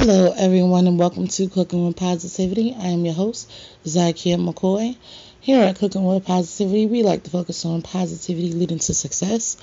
[0.00, 2.72] Hello, everyone, and welcome to Cooking with Positivity.
[2.72, 3.50] I am your host,
[3.84, 4.96] Zakia McCoy.
[5.40, 9.56] Here at Cooking with Positivity, we like to focus on positivity leading to success,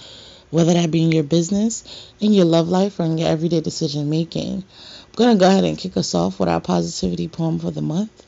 [0.50, 1.86] whether that be in your business,
[2.20, 4.56] in your love life, or in your everyday decision making.
[4.56, 7.82] I'm going to go ahead and kick us off with our positivity poem for the
[7.82, 8.26] month.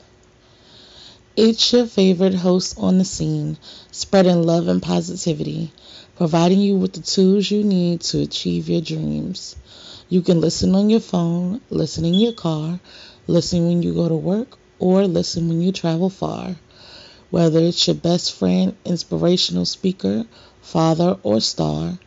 [1.36, 3.58] It's your favorite host on the scene,
[3.92, 5.72] spreading love and positivity,
[6.16, 9.56] providing you with the tools you need to achieve your dreams.
[10.10, 12.80] You can listen on your phone, listen in your car,
[13.26, 16.56] listen when you go to work, or listen when you travel far.
[17.28, 20.24] Whether it's your best friend, inspirational speaker,
[20.62, 21.98] father, or star,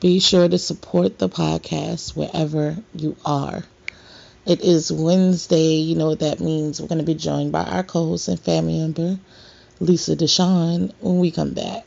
[0.00, 3.62] be sure to support the podcast wherever you are.
[4.44, 5.74] It is Wednesday.
[5.74, 6.80] You know what that means.
[6.80, 9.20] We're going to be joined by our co host and family member,
[9.78, 11.86] Lisa Deshawn, when we come back.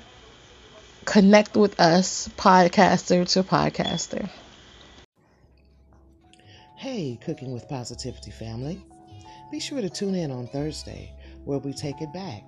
[1.04, 4.28] connect with us, podcaster to podcaster.
[6.76, 8.84] Hey, Cooking with Positivity family.
[9.52, 11.12] Be sure to tune in on Thursday
[11.44, 12.42] where we take it back.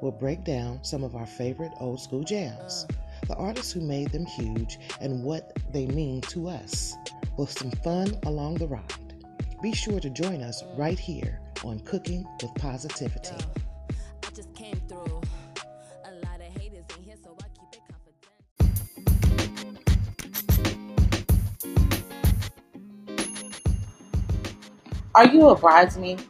[0.00, 2.86] We'll break down some of our favorite old school jams,
[3.26, 6.94] the artists who made them huge, and what they mean to us,
[7.36, 9.01] with some fun along the ride.
[9.62, 13.36] Be sure to join us right here on Cooking with Positivity.
[25.14, 26.24] Are you a bridesmaid?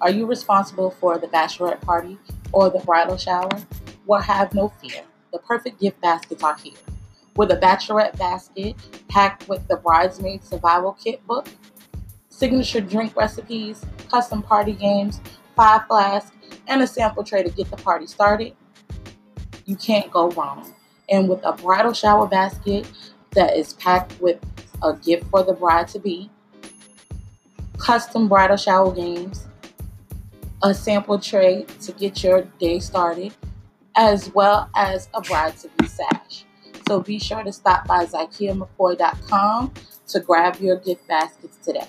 [0.00, 2.18] Are you responsible for the bachelorette party
[2.50, 3.50] or the bridal shower?
[4.04, 5.02] Well, have no fear.
[5.32, 6.74] The perfect gift baskets are here.
[7.36, 8.74] With a bachelorette basket
[9.06, 11.46] packed with the bridesmaid survival kit book,
[12.34, 15.20] signature drink recipes, custom party games,
[15.54, 16.32] five flasks,
[16.66, 18.54] and a sample tray to get the party started,
[19.66, 20.74] you can't go wrong.
[21.08, 22.90] And with a bridal shower basket
[23.32, 24.38] that is packed with
[24.82, 26.30] a gift for the bride to be,
[27.78, 29.46] custom bridal shower games,
[30.62, 33.32] a sample tray to get your day started,
[33.96, 36.44] as well as a bride to be sash.
[36.88, 39.72] So be sure to stop by ZakiaMcCoy.com
[40.08, 41.88] to grab your gift baskets today.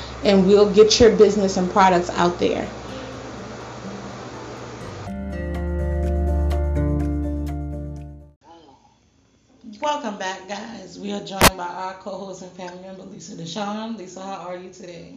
[0.23, 2.67] and we'll get your business and products out there.
[9.81, 10.99] Welcome back, guys.
[10.99, 13.97] We are joined by our co-host and family member, Lisa Deshawn.
[13.97, 15.15] Lisa, how are you today?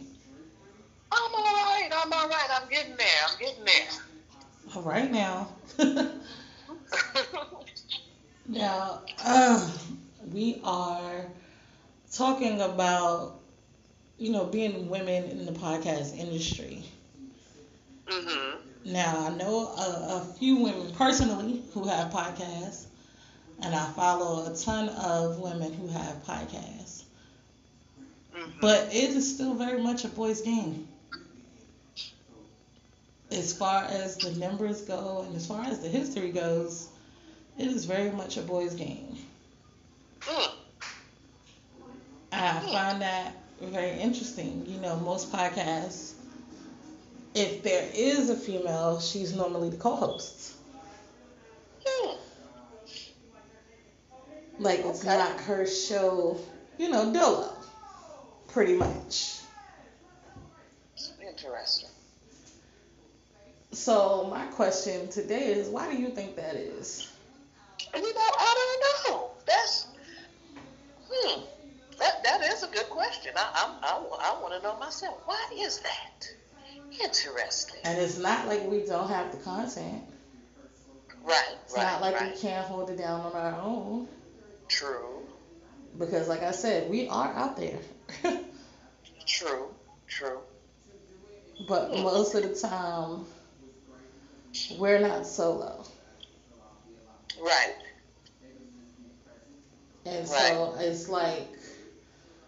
[1.11, 1.89] I'm all right.
[1.95, 2.47] I'm all right.
[2.51, 3.07] I'm getting there.
[3.29, 3.87] I'm getting there.
[4.75, 5.49] All right now.
[8.47, 9.71] now, uh,
[10.33, 11.25] we are
[12.11, 13.39] talking about
[14.17, 16.83] you know, being women in the podcast industry.
[18.07, 18.91] Mm-hmm.
[18.91, 22.85] Now, I know a, a, few women personally who have podcasts,
[23.61, 27.03] and I follow a ton of women who have podcasts.
[28.37, 28.59] Mm-hmm.
[28.61, 30.87] But it is still very much a boys' game.
[33.31, 36.89] As far as the numbers go, and as far as the history goes,
[37.57, 39.17] it is very much a boys' game.
[40.21, 40.51] Mm.
[42.31, 44.65] I, I find that very interesting.
[44.67, 46.13] You know, most podcasts,
[47.33, 50.53] if there is a female, she's normally the co-host.
[51.85, 52.17] Hmm.
[54.59, 56.39] Like it's not her show,
[56.77, 57.53] you know, Dolo,
[58.47, 59.39] pretty much.
[61.21, 61.89] Interesting.
[63.71, 67.11] So my question today is, why do you think that is?
[67.93, 69.31] You know, I don't know.
[69.45, 69.87] That's
[71.09, 71.41] hmm.
[71.99, 73.33] That that is a good question.
[73.35, 75.21] I I'm, I, I want to know myself.
[75.25, 76.27] Why is that?
[76.91, 77.79] Interesting.
[77.83, 80.03] And it's not like we don't have the content.
[81.23, 81.43] Right.
[81.63, 81.83] It's right.
[81.83, 82.33] not like right.
[82.33, 84.07] we can't hold it down on our own.
[84.67, 85.21] True.
[85.97, 87.79] Because, like I said, we are out there.
[89.25, 89.67] True.
[90.07, 90.39] True.
[91.67, 92.03] but hmm.
[92.03, 93.25] most of the time,
[94.77, 95.83] we're not solo.
[97.41, 97.75] Right.
[100.05, 101.47] And so it's like,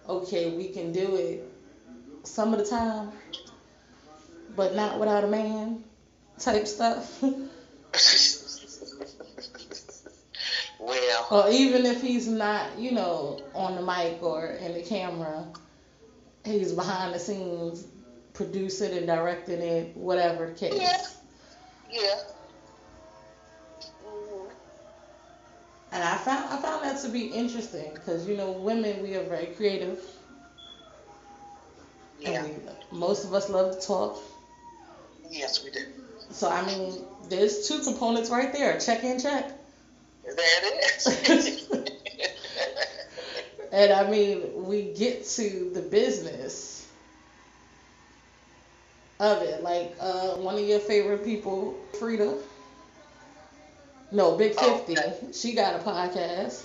[0.07, 1.44] okay, we can do it
[2.24, 3.12] some of the time,
[4.56, 5.83] but not without a man
[6.39, 7.21] type stuff.
[10.80, 11.27] well.
[11.31, 15.45] or even if he's not, you know, on the mic or in the camera,
[16.45, 17.88] he's behind the scenes
[18.33, 20.80] producing and directing it, whatever the case.
[20.80, 21.06] Yeah.
[21.89, 22.19] Yeah.
[25.92, 29.24] And I found I found that to be interesting because you know women we are
[29.24, 30.00] very creative
[32.19, 32.44] Yeah.
[32.44, 34.19] and most of us love to talk.
[35.30, 35.80] Yes, we do.
[36.31, 36.94] So I mean,
[37.30, 39.51] there's two components right there: check and check.
[40.24, 40.84] There it
[41.30, 41.69] is.
[43.72, 46.88] And I mean, we get to the business
[49.19, 49.63] of it.
[49.63, 52.38] Like uh, one of your favorite people, Frida.
[54.12, 54.98] No, Big Oh, Fifty.
[54.98, 55.18] okay.
[55.33, 56.63] She got a podcast,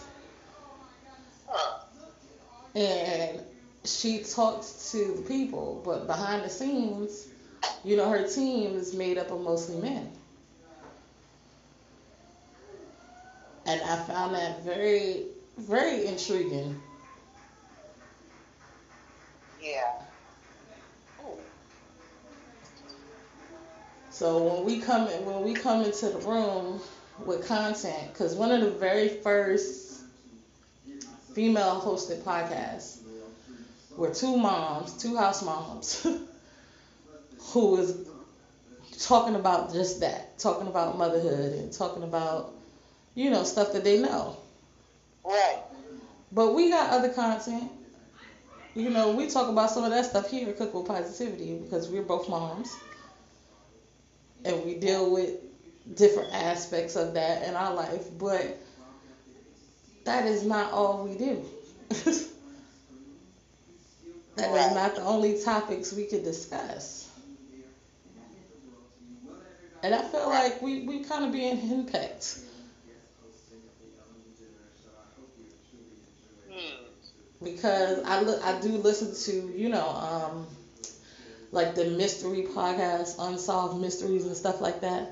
[1.48, 1.78] huh.
[2.74, 3.40] and
[3.84, 7.28] she talks to the people, but behind the scenes,
[7.84, 10.10] you know, her team is made up of mostly men.
[13.66, 15.26] And I found that very,
[15.58, 16.80] very intriguing.
[19.60, 20.02] Yeah.
[21.20, 21.38] Ooh.
[24.10, 26.80] So when we come in, when we come into the room
[27.26, 30.00] with content, because one of the very first
[31.34, 32.98] female hosted podcasts
[33.96, 36.02] were two moms, two house moms,
[37.52, 38.06] who was
[39.00, 42.54] talking about just that, talking about motherhood and talking about,
[43.14, 44.36] you know, stuff that they know.
[45.24, 45.58] Right.
[46.30, 47.70] But we got other content.
[48.74, 51.88] You know, we talk about some of that stuff here at Cook with Positivity because
[51.88, 52.74] we're both moms.
[54.44, 55.34] And we deal with
[55.94, 58.08] different aspects of that in our life.
[58.18, 58.52] But
[60.04, 61.44] that is not all we do.
[64.36, 67.08] That is not the only topics we could discuss.
[69.82, 72.36] And I feel like we, we kind of being henpecked.
[76.48, 76.74] Hmm.
[77.42, 80.46] because I look, I do listen to you know um
[81.52, 85.08] like the mystery podcast, unsolved mysteries and stuff like that.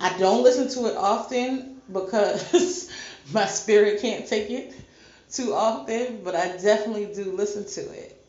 [0.00, 2.90] I don't listen to it often because
[3.32, 4.74] my spirit can't take it
[5.30, 8.20] too often, but I definitely do listen to it.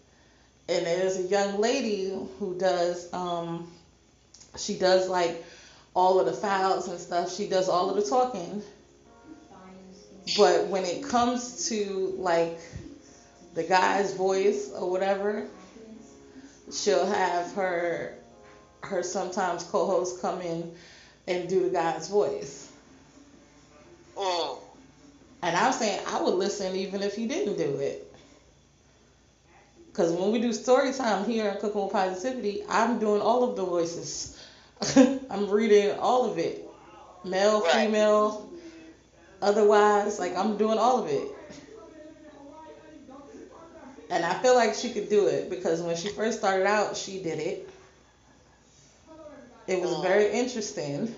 [0.67, 3.67] And there's a young lady who does um
[4.57, 5.43] she does like
[5.93, 7.33] all of the files and stuff.
[7.33, 8.61] She does all of the talking.
[10.37, 12.57] But when it comes to like
[13.53, 15.45] the guy's voice or whatever,
[16.71, 18.15] she'll have her
[18.81, 20.71] her sometimes co-host come in
[21.27, 22.71] and do the guy's voice.
[24.17, 24.59] Mm.
[25.43, 28.11] And I'm saying I would listen even if he didn't do it.
[29.87, 33.55] Because when we do story time here at Cooking with Positivity, I'm doing all of
[33.55, 34.37] the voices.
[35.29, 36.67] I'm reading all of it.
[37.23, 37.85] Male, Right.
[37.85, 38.49] female,
[39.41, 41.29] otherwise, like I'm doing all of it.
[44.09, 47.23] And I feel like she could do it because when she first started out, she
[47.23, 47.69] did it.
[49.67, 50.01] It was Mm.
[50.01, 51.15] very interesting.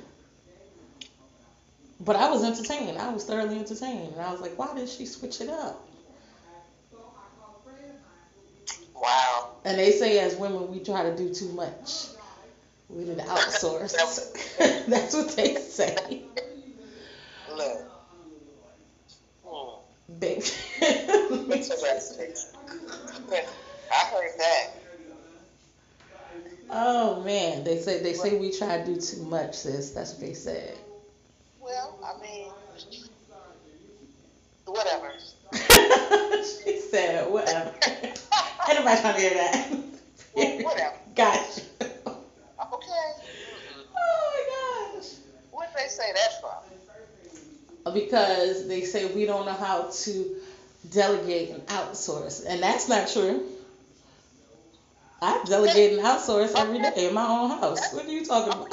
[2.00, 2.98] But I was entertained.
[2.98, 4.14] I was thoroughly entertained.
[4.14, 5.84] And I was like, why did she switch it up?
[8.94, 9.50] Wow.
[9.66, 12.08] And they say as women, we try to do too much.
[12.90, 13.94] We need to outsource.
[14.88, 16.24] That's what they say.
[17.56, 17.82] Look.
[19.46, 19.80] Hmm.
[20.20, 20.44] Baby.
[23.92, 24.70] I heard that.
[26.70, 29.92] Oh man, they say they say we try to do too much, sis.
[29.92, 30.78] That's what they said.
[31.62, 32.50] Well, I mean,
[34.66, 35.14] whatever.
[36.66, 37.74] she said whatever.
[38.68, 39.72] nobody trying to hear that.
[40.36, 40.96] Well, whatever.
[41.16, 41.62] Gotcha.
[41.82, 43.12] Okay.
[43.96, 45.10] Oh my gosh.
[45.52, 47.94] Where'd they say that from?
[47.94, 50.36] Because they say we don't know how to
[50.92, 53.48] delegate and outsource, and that's not true.
[55.22, 57.94] I delegate and outsource every day in my own house.
[57.94, 58.72] What are you talking about?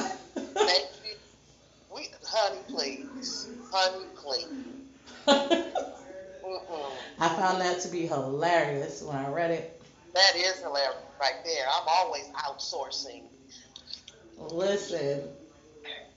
[1.94, 3.48] We, honey, please.
[3.72, 4.46] Honey, please.
[7.18, 9.80] I found that to be hilarious when I read it.
[10.12, 11.66] That is hilarious right there.
[11.74, 13.22] I'm always outsourcing.
[14.36, 15.22] Listen,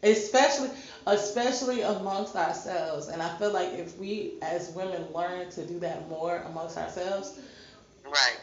[0.04, 0.70] especially
[1.06, 6.10] especially amongst ourselves, and I feel like if we as women learn to do that
[6.10, 7.40] more amongst ourselves,
[8.06, 8.40] Right.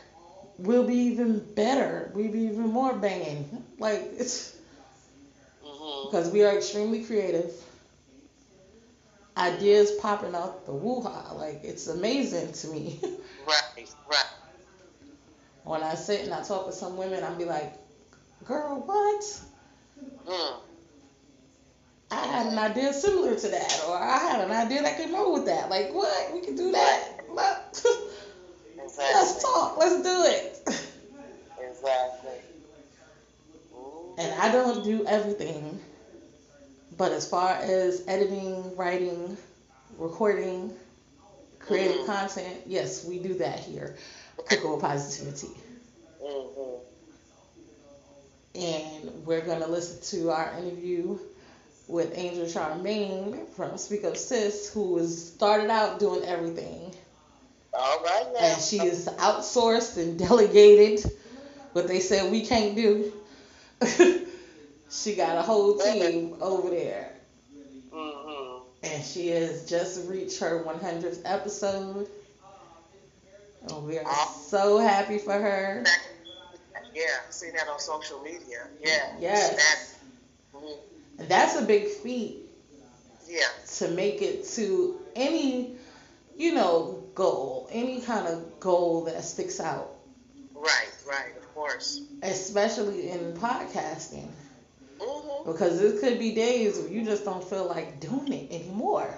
[0.59, 2.11] We'll be even better.
[2.15, 3.63] We'll be even more banging.
[3.79, 4.57] Like it's
[5.63, 7.53] hmm because we are extremely creative.
[9.37, 11.33] Ideas popping out the woo-ha.
[11.35, 13.01] Like it's amazing to me.
[13.47, 13.89] Right.
[14.09, 14.25] Right.
[15.65, 17.75] when I sit and I talk with some women, I'll be like,
[18.45, 19.41] "Girl, what?
[20.27, 20.61] Mm.
[22.11, 25.33] I had an idea similar to that, or I had an idea that could go
[25.33, 25.69] with that.
[25.71, 26.33] Like, what?
[26.33, 27.21] We can do that.
[28.97, 29.77] Let- Let's talk.
[29.79, 30.59] Let's do it."
[31.59, 32.41] Exactly.
[33.75, 34.19] Mhm.
[34.19, 35.81] And I don't do everything,
[36.97, 39.37] but as far as editing, writing,
[39.99, 40.73] recording,
[41.59, 42.07] creating Mhm.
[42.07, 43.97] content, yes, we do that here.
[44.51, 45.51] With Positivity.
[46.23, 46.81] Mhm.
[48.55, 51.19] and we're going to listen to our interview
[51.89, 56.95] with Angel Charmaine from Speak Up Sis, who was started out doing everything,
[57.77, 58.41] All right now.
[58.47, 61.05] and she is outsourced and delegated
[61.73, 63.13] what they said we can't do.
[64.91, 67.13] she got a whole team over there,
[67.93, 68.63] Mhm.
[68.83, 72.09] and she has just reached her 100th episode.
[73.69, 74.05] And we are
[74.49, 75.85] so happy for her.
[76.95, 78.69] Yeah, I see that on social media.
[78.81, 79.17] Yeah.
[79.19, 79.57] Yes.
[80.53, 80.79] That, mhm.
[81.29, 82.49] That's a big feat
[83.27, 83.47] Yeah.
[83.79, 85.77] to make it to any,
[86.37, 89.91] you know, goal, any kind of goal that sticks out,
[90.55, 90.89] Right.
[91.07, 91.37] Right.
[91.37, 92.01] Of course.
[92.23, 94.29] especially in podcasting.
[94.99, 95.47] Mhm.
[95.47, 99.13] Because it could be days where you just don't feel like doing it anymore.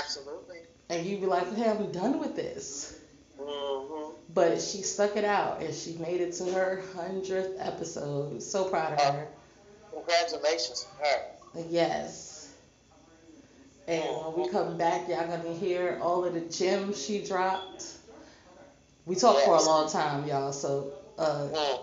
[0.00, 0.60] Absolutely.
[0.88, 2.94] And you'd be like, hey, I'm done with this.
[3.38, 4.14] Mhm.
[4.34, 8.42] But she stuck it out and she made it to her 100th episode.
[8.42, 9.28] So proud of her.
[9.92, 11.22] Congratulations to her.
[11.68, 12.31] Yes.
[13.88, 17.84] And when we come back, y'all gonna hear all of the gems she dropped.
[19.06, 20.52] We talked for a long time, y'all.
[20.52, 21.80] So uh, Mm.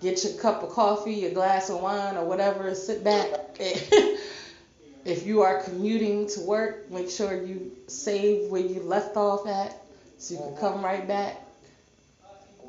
[0.00, 3.28] get your cup of coffee, your glass of wine, or whatever, sit back.
[3.58, 9.76] if you are commuting to work, make sure you save where you left off at,
[10.18, 11.40] so you can come right back.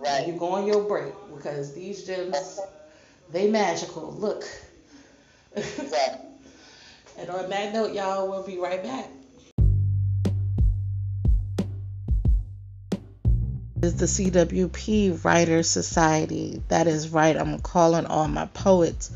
[0.05, 2.59] And you go on your break because these gems,
[3.31, 4.11] they magical.
[4.13, 4.43] Look.
[5.55, 6.32] Exactly.
[7.17, 9.09] And on that note, y'all, we'll be right back.
[13.81, 16.61] Is the CWP Writers Society.
[16.69, 17.35] That is right.
[17.35, 19.11] I'm calling all my poets,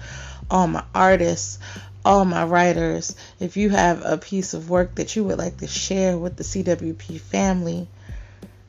[0.51, 1.59] all my artists,
[2.03, 3.15] all my writers.
[3.39, 6.43] If you have a piece of work that you would like to share with the
[6.43, 7.87] CWP family,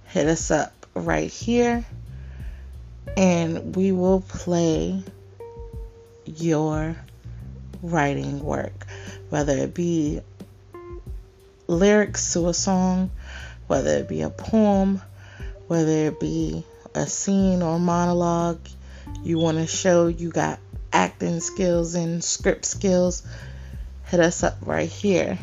[0.07, 1.85] hit us up right here
[3.17, 5.03] and we will play
[6.25, 6.97] your
[7.83, 8.87] writing work,
[9.31, 10.21] whether it be
[11.67, 13.11] lyrics to a song,
[13.67, 15.01] whether it be a poem,
[15.67, 18.61] whether it be a scene or monologue
[19.23, 20.59] you want to show you got
[20.93, 23.23] acting skills and script skills,
[24.07, 25.39] hit us up right here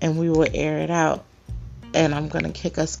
[0.00, 1.24] and we will air it out.
[1.92, 3.00] And I'm going to kick us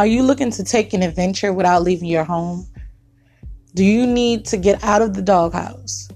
[0.00, 2.66] Are you looking to take an adventure without leaving your home?
[3.74, 6.08] Do you need to get out of the doghouse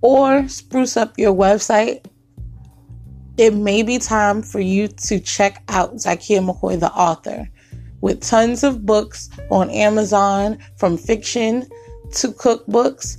[0.00, 2.06] or spruce up your website?
[3.36, 7.46] It may be time for you to check out Zakia McCoy, the author,
[8.00, 11.66] with tons of books on Amazon from fiction
[12.12, 13.18] to cookbooks,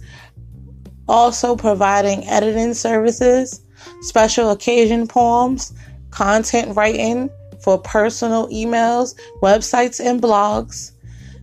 [1.08, 3.62] also providing editing services,
[4.02, 5.72] special occasion poems,
[6.10, 7.30] content writing
[7.62, 10.92] for personal emails, websites, and blogs.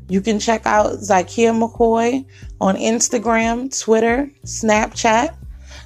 [0.08, 2.24] You can check out Zakia McCoy
[2.60, 5.36] on Instagram, Twitter, Snapchat,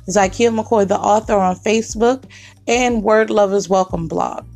[0.08, 2.25] Zakia McCoy, the author, on Facebook,
[2.66, 4.46] and Word Lovers Welcome blog.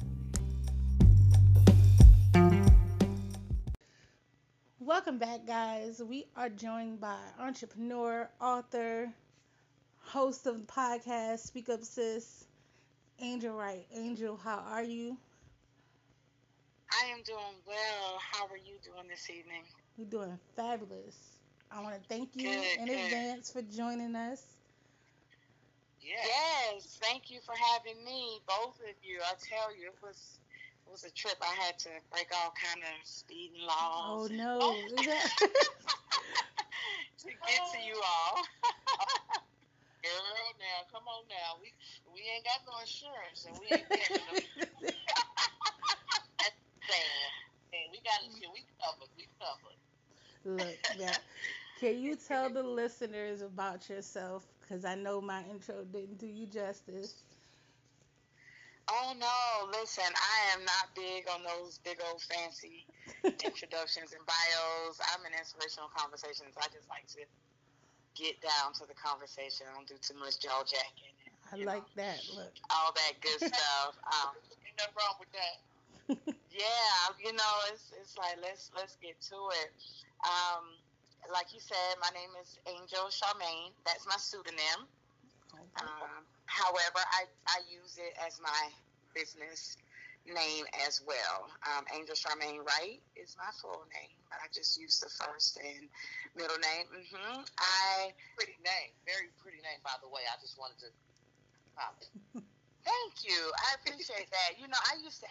[4.81, 6.03] Welcome back, guys.
[6.03, 9.11] We are joined by entrepreneur, author,
[9.99, 12.45] host of the podcast Speak Up Sis,
[13.21, 13.87] Angel Wright.
[13.95, 15.17] Angel, how are you?
[17.03, 18.19] I am doing well.
[18.33, 19.63] How are you doing this evening?
[19.97, 21.17] You're doing fabulous.
[21.71, 22.99] I want to thank you Good, in good.
[23.05, 24.43] advance for joining us.
[26.01, 26.17] Yeah.
[26.25, 29.21] Yes, thank you for having me, both of you.
[29.25, 30.39] I tell you, it was
[30.87, 31.37] it was a trip.
[31.41, 34.59] I had to break all kind of speeding Oh laws Oh, no.
[35.07, 35.33] That-
[37.19, 38.37] to get to you all.
[40.05, 41.57] Girl, now come on now.
[41.63, 41.73] We
[42.13, 44.89] we ain't got no insurance and we ain't getting no
[46.87, 47.31] thing.
[47.73, 48.31] And we got it.
[48.53, 49.11] We covered.
[49.17, 49.79] We covered.
[50.45, 51.17] Look, yeah.
[51.81, 54.47] Can you tell the listeners about yourself?
[54.61, 57.23] Because I know my intro didn't do you justice.
[58.91, 62.85] Oh no, listen, I am not big on those big old fancy
[63.25, 65.01] introductions and bios.
[65.13, 66.53] I'm in inspirational conversations.
[66.61, 67.25] I just like to
[68.15, 69.67] get down to the conversation.
[69.71, 71.17] I don't do too much jaw jacking.
[71.25, 72.21] and, I like know, that.
[72.37, 72.53] Look.
[72.71, 73.97] all that good stuff.
[74.05, 74.37] Um,
[74.69, 76.37] Ain't nothing wrong with that.
[76.55, 79.71] Yeah, you know, it's it's like let's let's get to it.
[80.25, 80.79] Um,
[81.33, 83.73] like you said, my name is Angel Charmaine.
[83.87, 84.89] That's my pseudonym.
[85.81, 88.63] Um, however, I, I use it as my
[89.15, 89.77] business
[90.27, 91.51] name as well.
[91.67, 95.89] Um, Angel Charmaine Wright is my full name, but I just use the first and
[96.37, 96.87] middle name.
[97.13, 98.93] hmm I Pretty name.
[99.07, 100.23] Very pretty name, by the way.
[100.31, 100.91] I just wanted to
[101.77, 102.11] comment.
[102.85, 103.41] thank you.
[103.71, 104.59] I appreciate that.
[104.61, 105.31] You know, I used to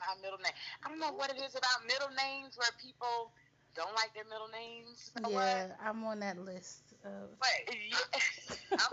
[0.00, 0.52] my middle name.
[0.84, 3.32] I don't know what it is about middle names where people
[3.74, 5.10] don't like their middle names.
[5.16, 5.78] You know Yeah, what?
[5.82, 6.94] I'm on that list.
[7.04, 8.56] Of, Wait, Yeah.
[8.78, 8.92] I'm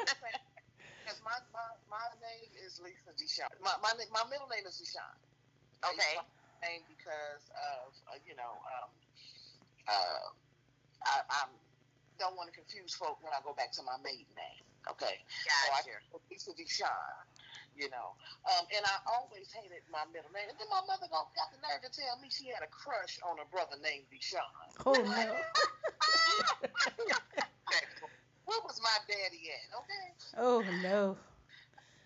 [1.02, 3.50] because my, my, my name is Lisa Deshawn.
[3.62, 5.18] My, my, my middle name is Deshawn.
[5.84, 6.22] Okay.
[6.62, 8.90] name because of, uh, you know, um,
[9.90, 10.30] uh,
[11.06, 11.50] I I'm,
[12.20, 14.66] don't want to confuse folk when I go back to my maiden name.
[14.90, 15.18] Okay.
[15.26, 16.22] So I, Gotcha.
[16.30, 17.26] Lisa Deshawn,
[17.76, 18.16] you know.
[18.48, 20.50] Um, and I always hated my middle name.
[20.50, 23.20] And then my mother got got the nerve to tell me she had a crush
[23.24, 24.46] on a brother named Deshawn.
[24.86, 25.28] oh no.
[28.46, 29.70] Where was my daddy at?
[29.80, 30.06] Okay.
[30.42, 31.16] oh no.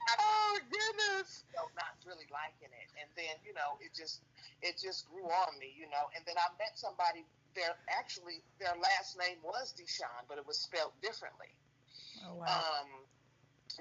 [0.06, 1.43] Oh goodness.
[1.73, 2.89] Not really liking it.
[3.01, 4.21] And then, you know, it just
[4.62, 6.13] it just grew on me, you know.
[6.13, 7.25] And then I met somebody
[7.56, 11.49] their actually their last name was Deshawn, but it was spelled differently.
[12.28, 12.45] Oh wow.
[12.45, 13.05] Um,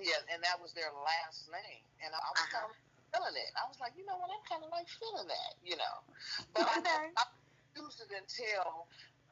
[0.02, 2.60] yeah, and that was their last name, and I, was Uh-huh.
[2.60, 2.76] kind of
[3.12, 3.52] feeling it.
[3.56, 5.96] I was like, you know what, I'm kind of like feeling that, you know.
[6.54, 6.80] But I,
[7.16, 7.24] I
[7.76, 8.88] used it until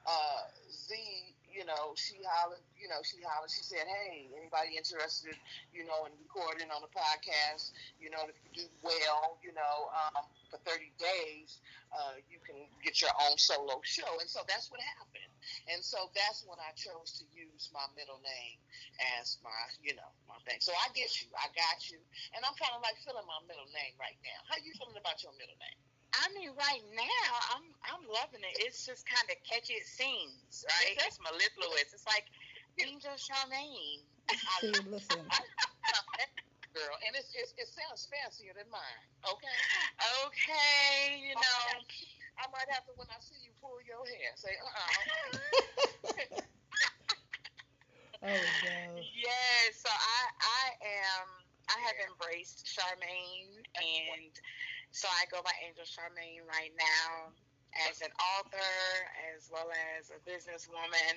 [0.06, 3.52] uh, Z, you know, she hollered, you know, she hollered.
[3.52, 5.36] She said, hey, anybody interested,
[5.70, 9.92] you know, in recording on a podcast, you know, if you do well, you know,
[9.92, 11.60] um, for 30 days,
[11.92, 14.08] uh, you can get your own solo show.
[14.20, 15.32] And so that's what happened.
[15.68, 18.58] And so that's when I chose to use my middle name
[19.20, 20.60] as my, you know, my thing.
[20.64, 21.28] So I get you.
[21.36, 22.00] I got you.
[22.32, 24.40] And I'm kind of like feeling my middle name right now.
[24.48, 25.91] How you feeling about your middle name?
[26.12, 28.56] I mean, right now, I'm I'm loving it.
[28.60, 29.74] It's just kind of catchy.
[29.74, 30.96] It seems right.
[31.08, 31.92] It's mellifluous.
[31.92, 32.28] It's like
[32.80, 34.04] Angel Charmaine.
[34.60, 35.20] See, listen.
[36.72, 39.04] Girl, and it's, it's, it sounds fancier than mine.
[39.28, 39.56] Okay.
[40.24, 41.60] Okay, you know.
[42.40, 44.88] I might have to when I see you pull your hair say, uh uh
[48.24, 49.04] oh no.
[49.04, 49.62] Yeah.
[49.76, 51.28] So I I am
[51.68, 54.32] I have embraced Charmaine and
[54.92, 57.32] so I go by Angel Charmaine right now
[57.88, 58.76] as an author
[59.32, 61.16] as well as a businesswoman.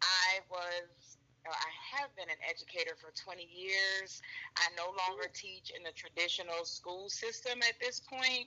[0.00, 4.20] I was I have been an educator for 20 years.
[4.60, 8.44] I no longer teach in the traditional school system at this point.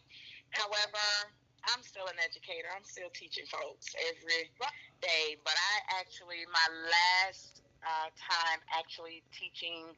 [0.53, 1.33] However,
[1.73, 2.69] I'm still an educator.
[2.69, 4.53] I'm still teaching folks every
[5.01, 5.41] day.
[5.41, 9.91] But I actually, my last uh, time actually teaching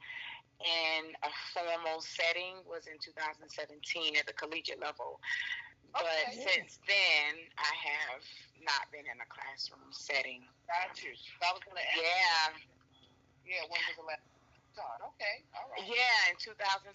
[0.63, 5.19] in a formal setting was in 2017 at the collegiate level.
[5.91, 8.23] But since then, I have
[8.63, 10.43] not been in a classroom setting.
[10.67, 11.15] Got you.
[11.39, 11.95] I was gonna ask.
[11.95, 12.47] Yeah.
[13.47, 13.63] Yeah.
[13.71, 14.23] When was the last?
[14.75, 15.87] Okay, all right.
[15.87, 16.91] Yeah, in 2017,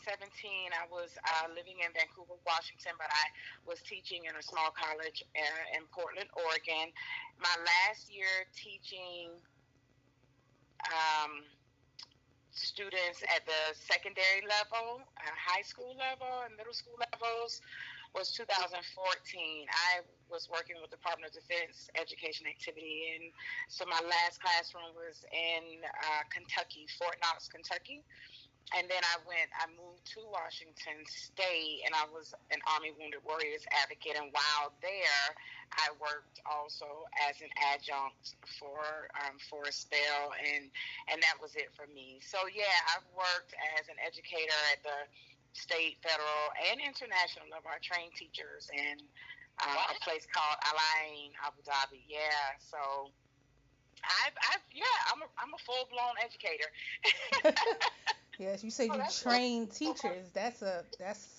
[0.77, 3.25] I was uh, living in Vancouver, Washington, but I
[3.65, 6.93] was teaching in a small college uh, in Portland, Oregon.
[7.41, 9.33] My last year teaching
[10.93, 11.41] um,
[12.53, 17.63] students at the secondary level, uh, high school level, and middle school levels
[18.15, 18.75] was 2014.
[19.71, 23.31] I was working with the Department of Defense Education Activity, and
[23.71, 28.03] so my last classroom was in uh, Kentucky, Fort Knox, Kentucky.
[28.71, 33.19] And then I went, I moved to Washington State, and I was an Army Wounded
[33.27, 34.15] Warriors advocate.
[34.15, 35.27] And while there,
[35.75, 40.71] I worked also as an adjunct for um, for a spell, and
[41.11, 42.23] and that was it for me.
[42.23, 44.99] So yeah, I've worked as an educator at the
[45.51, 47.75] state, federal, and international level.
[47.75, 49.03] I train teachers in
[49.59, 52.07] uh, a place called Al Ain, Abu Dhabi.
[52.07, 53.11] Yeah, so
[54.03, 56.71] I've, I've yeah, I'm a, I'm a full blown educator.
[58.41, 60.31] yes, you say oh, you train teachers.
[60.33, 61.39] That's a that's.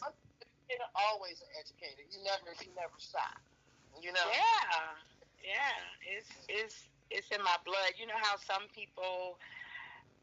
[0.69, 0.79] You're
[1.11, 2.05] always an educator.
[2.07, 3.41] You never you never stop.
[3.99, 4.27] You know.
[4.31, 4.85] Yeah,
[5.43, 6.15] yeah.
[6.15, 7.97] It's it's it's in my blood.
[7.99, 9.35] You know how some people,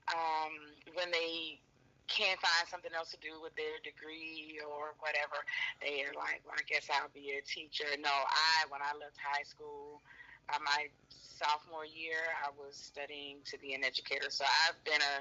[0.08, 0.52] um,
[0.94, 1.60] when they
[2.08, 5.44] can't find something else to do with their degree or whatever,
[5.84, 7.84] they are like, well, I guess I'll be a teacher.
[8.00, 10.00] No, I, when I left high school,
[10.48, 14.32] by my sophomore year, I was studying to be an educator.
[14.32, 15.20] So I've been a,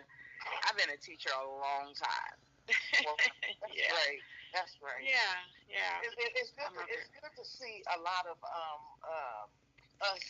[0.67, 2.37] I've been a teacher a long time.
[3.03, 3.91] well, that's yeah.
[3.91, 4.21] right.
[4.55, 5.03] That's right.
[5.03, 6.03] Yeah, yeah.
[6.03, 6.71] It, it, it's good.
[6.71, 10.23] To, it's good to see a lot of um, uh, us.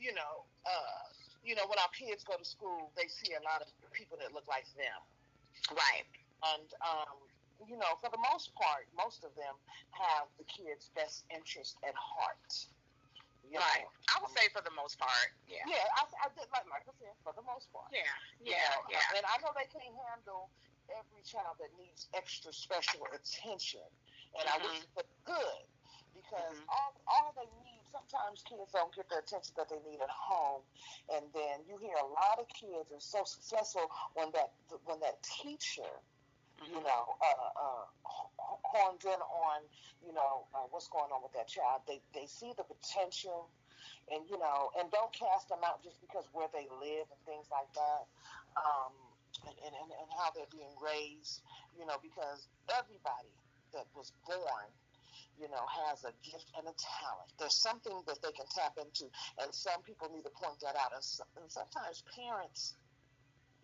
[0.00, 1.00] You know, uh,
[1.44, 4.32] you know, when our kids go to school, they see a lot of people that
[4.32, 5.00] look like them.
[5.72, 6.08] Right.
[6.44, 7.16] And, um,
[7.68, 9.56] you know, for the most part, most of them
[9.92, 12.52] have the kids' best interest at heart.
[13.58, 13.86] Right.
[14.06, 15.34] I would say for the most part.
[15.50, 15.66] Yeah.
[15.66, 17.90] Yeah, I, I did like Michael said, for the most part.
[17.90, 18.06] Yeah.
[18.38, 18.54] Yeah.
[18.54, 19.16] You know, yeah.
[19.18, 20.46] And I know they can't handle
[20.86, 23.86] every child that needs extra special attention.
[24.38, 24.54] And mm-hmm.
[24.54, 25.02] I wish mm-hmm.
[25.26, 25.66] they
[26.14, 26.74] because mm-hmm.
[26.74, 30.62] all all they need sometimes kids don't get the attention that they need at home,
[31.10, 35.22] and then you hear a lot of kids are so successful when that when that
[35.22, 35.90] teacher.
[36.68, 37.84] You know, uh, uh,
[38.62, 39.60] horns in on,
[40.04, 41.82] you know, uh, what's going on with that child.
[41.88, 43.48] They they see the potential,
[44.12, 47.48] and you know, and don't cast them out just because where they live and things
[47.48, 48.04] like that.
[48.56, 48.92] Um,
[49.46, 51.40] and, and, and how they're being raised,
[51.78, 53.32] you know, because everybody
[53.72, 54.68] that was born
[55.40, 57.32] you know, has a gift and a talent.
[57.38, 59.08] There's something that they can tap into,
[59.40, 60.92] and some people need to point that out.
[60.92, 62.76] And, so, and sometimes parents,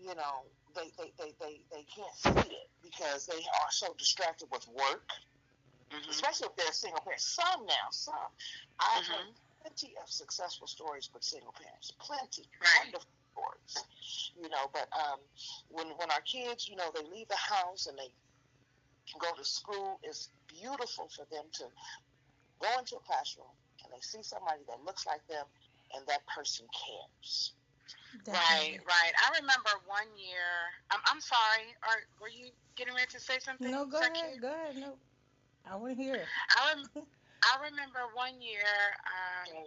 [0.01, 4.49] you know, they, they, they, they, they can't see it because they are so distracted
[4.53, 5.09] with work,
[5.91, 6.11] mm-hmm.
[6.11, 7.25] especially if they're single parents.
[7.25, 8.15] Some now, some.
[8.79, 9.13] I've mm-hmm.
[9.13, 12.85] heard plenty of successful stories with single parents, plenty, right.
[12.85, 14.71] wonderful stories, you know.
[14.73, 15.19] But um,
[15.71, 18.13] when when our kids, you know, they leave the house and they
[19.11, 21.65] can go to school, it's beautiful for them to
[22.61, 23.53] go into a classroom
[23.85, 25.45] and they see somebody that looks like them
[25.95, 27.53] and that person cares.
[28.25, 28.79] Definitely.
[28.79, 29.13] Right, right.
[29.27, 30.49] I remember one year.
[30.91, 31.75] I'm, I'm sorry.
[31.83, 33.71] Are were you getting ready to say something?
[33.71, 34.41] No, go ahead.
[34.41, 34.77] Go ahead.
[34.77, 34.95] No,
[35.65, 36.27] I want to hear it.
[36.57, 37.07] I rem-
[37.43, 38.67] I remember one year.
[39.07, 39.67] Um,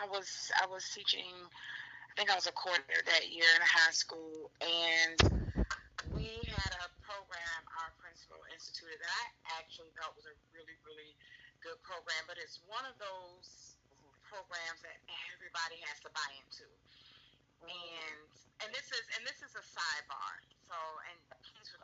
[0.00, 1.26] I was I was teaching.
[1.26, 5.16] I think I was a coordinator that year in high school, and
[6.12, 9.24] we had a program our principal instituted that I
[9.60, 11.16] actually thought was a really, really
[11.64, 13.80] good program, but it's one of those
[14.28, 14.98] programs that
[15.32, 16.68] everybody has to buy into.
[17.66, 18.18] And
[18.62, 20.34] and this is and this is a sidebar.
[20.66, 20.76] So,
[21.10, 21.18] and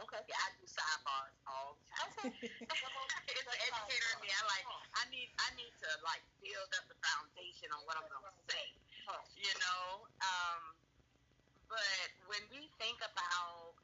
[0.06, 2.10] okay, yeah, I do sidebars all the time.
[2.24, 2.32] Okay.
[3.34, 4.30] it's an educator in me.
[4.30, 4.66] I like.
[4.96, 5.28] I need.
[5.38, 8.66] I need to like build up the foundation on what I'm gonna say.
[9.38, 10.06] You know.
[10.22, 10.62] Um,
[11.68, 13.76] but when we think about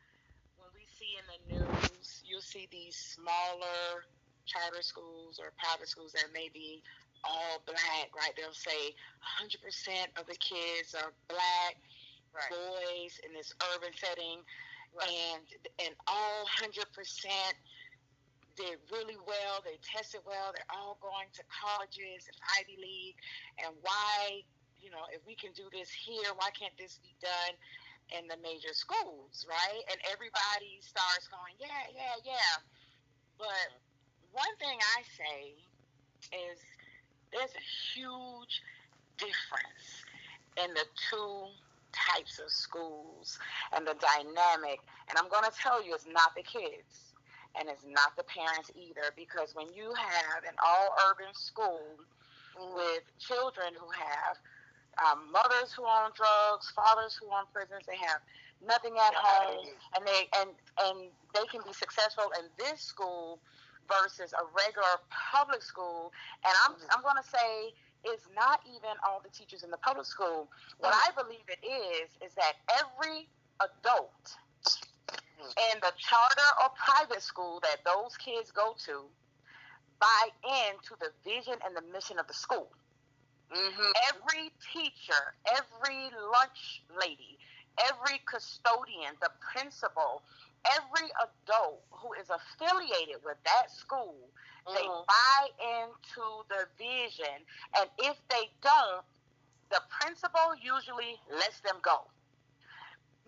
[0.57, 4.09] when we see in the news, you'll see these smaller
[4.46, 6.83] charter schools or private schools that may be
[7.24, 8.32] all black, right?
[8.37, 8.94] They'll say
[9.40, 11.80] 100% of the kids are black
[12.32, 12.50] right.
[12.52, 14.44] boys in this urban setting,
[14.92, 15.08] right.
[15.08, 15.44] and
[15.80, 16.84] and all 100%
[18.54, 19.64] did really well.
[19.64, 20.54] They tested well.
[20.54, 23.18] They're all going to colleges and Ivy League.
[23.58, 24.46] And why
[24.84, 27.56] you know, if we can do this here, why can't this be done
[28.12, 29.82] in the major schools, right?
[29.88, 32.54] And everybody starts going, yeah, yeah, yeah.
[33.40, 33.80] But
[34.37, 35.56] one thing I say
[36.37, 36.60] is
[37.35, 38.62] there's a huge
[39.18, 40.07] difference
[40.57, 41.51] in the two
[41.92, 43.38] types of schools
[43.75, 44.81] and the dynamic.
[45.11, 47.12] And I'm going to tell you, it's not the kids
[47.59, 51.83] and it's not the parents either because when you have an all urban school
[52.75, 54.38] with children who have
[55.03, 57.83] um, mothers who own drugs, fathers who own prisons.
[57.87, 58.20] They have
[58.64, 59.66] nothing at home,
[59.97, 60.51] and they and
[60.87, 63.38] and they can be successful in this school
[63.88, 66.12] versus a regular public school.
[66.44, 70.07] And I'm I'm going to say it's not even all the teachers in the public
[70.07, 70.49] school.
[70.79, 73.29] What I believe it is is that every
[73.61, 74.37] adult
[75.40, 79.05] in the charter or private school that those kids go to
[80.01, 82.68] buy into the vision and the mission of the school.
[83.53, 83.92] Mm-hmm.
[84.11, 87.38] Every teacher, every lunch lady,
[87.79, 90.23] every custodian, the principal,
[90.77, 94.16] every adult who is affiliated with that school,
[94.66, 94.74] mm-hmm.
[94.74, 95.42] they buy
[95.83, 97.44] into the vision.
[97.79, 99.05] And if they don't,
[99.70, 102.07] the principal usually lets them go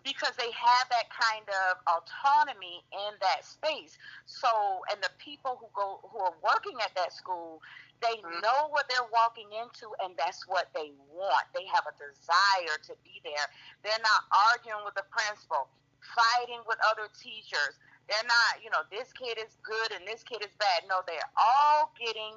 [0.06, 3.98] because they have that kind of autonomy in that space.
[4.24, 4.48] So,
[4.94, 7.60] and the people who go who are working at that school,
[8.00, 8.38] they mm-hmm.
[8.40, 11.50] know what they're walking into, and that's what they want.
[11.52, 13.50] They have a desire to be there.
[13.82, 15.66] They're not arguing with the principal,
[16.14, 17.78] fighting with other teachers.
[18.06, 20.86] They're not, you know, this kid is good and this kid is bad.
[20.86, 22.34] No, they're all getting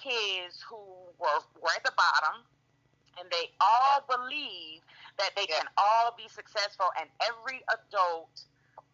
[0.00, 0.80] kids who
[1.20, 2.40] were, were at the bottom,
[3.20, 4.80] and they all believe
[5.20, 8.32] that they can all be successful, and every adult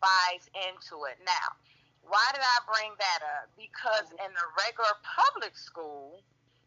[0.03, 1.23] buys into it.
[1.23, 1.55] Now,
[2.03, 3.47] why did I bring that up?
[3.55, 4.27] Because mm-hmm.
[4.27, 6.23] in the regular public school,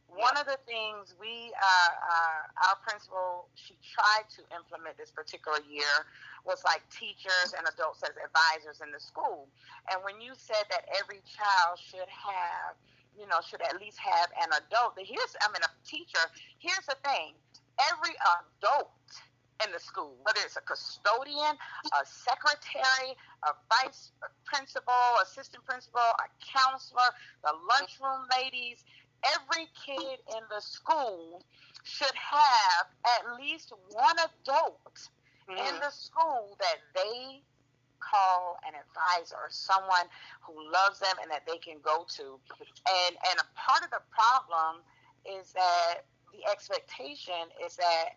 [0.09, 5.61] one of the things we, uh, uh, our principal, she tried to implement this particular
[5.69, 6.07] year
[6.45, 9.47] was like teachers and adults as advisors in the school.
[9.91, 12.73] And when you said that every child should have,
[13.13, 16.23] you know, should at least have an adult, here's, I mean, a teacher,
[16.57, 17.37] here's the thing
[17.79, 18.91] every adult
[19.65, 21.55] in the school, whether it's a custodian,
[21.91, 24.11] a secretary, a vice
[24.45, 27.11] principal, assistant principal, a counselor,
[27.43, 28.83] the lunchroom ladies,
[29.23, 31.43] every kid in the school
[31.83, 35.09] should have at least one adult
[35.49, 35.57] mm.
[35.57, 37.41] in the school that they
[37.99, 40.07] call an advisor, or someone
[40.41, 42.39] who loves them and that they can go to.
[42.87, 44.81] And and a part of the problem
[45.27, 48.15] is that the expectation is that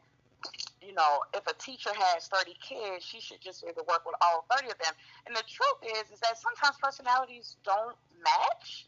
[0.81, 4.05] you know, if a teacher has 30 kids, she should just be able to work
[4.05, 4.93] with all 30 of them.
[5.27, 8.87] And the truth is, is that sometimes personalities don't match.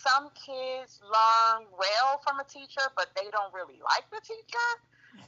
[0.00, 4.68] Some kids learn well from a teacher, but they don't really like the teacher.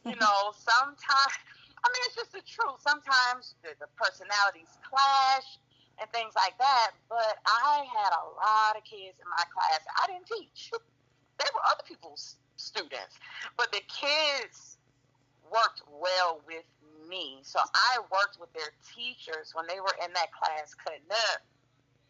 [0.09, 1.37] You know, sometimes,
[1.85, 2.81] I mean, it's just the truth.
[2.81, 5.61] Sometimes the, the personalities clash
[6.01, 6.97] and things like that.
[7.13, 9.85] But I had a lot of kids in my class.
[10.01, 10.73] I didn't teach.
[11.41, 13.19] They were other people's students.
[13.57, 14.79] But the kids
[15.51, 16.63] worked well with
[17.09, 17.41] me.
[17.43, 21.43] So I worked with their teachers when they were in that class cutting up.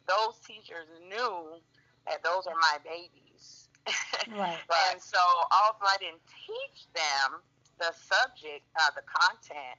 [0.07, 1.63] Those teachers knew
[2.07, 3.69] that those are my babies.
[4.31, 4.57] Right.
[4.93, 5.19] and so
[5.51, 7.43] although I didn't teach them
[7.81, 9.77] the subject, uh, the content,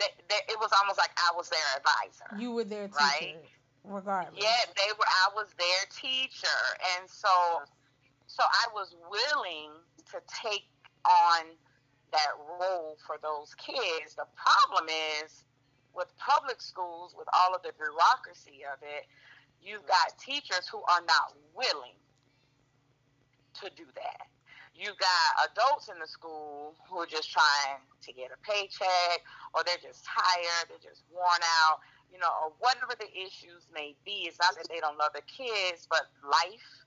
[0.00, 2.42] they, they, it was almost like I was their advisor.
[2.42, 3.36] You were their teacher, right?
[3.84, 4.42] regardless.
[4.42, 5.06] Yeah, they were.
[5.06, 6.60] I was their teacher,
[6.98, 7.62] and so,
[8.26, 9.70] so I was willing
[10.10, 10.66] to take
[11.04, 11.54] on
[12.12, 14.14] that role for those kids.
[14.16, 14.88] The problem
[15.22, 15.44] is
[15.94, 19.06] with public schools, with all of the bureaucracy of it,
[19.62, 21.96] you've got teachers who are not willing
[23.62, 24.28] to do that.
[24.74, 29.64] You've got adults in the school who are just trying to get a paycheck, or
[29.64, 31.80] they're just tired, they're just worn out,
[32.12, 34.28] you know, or whatever the issues may be.
[34.28, 36.84] It's not that they don't love the kids, but life.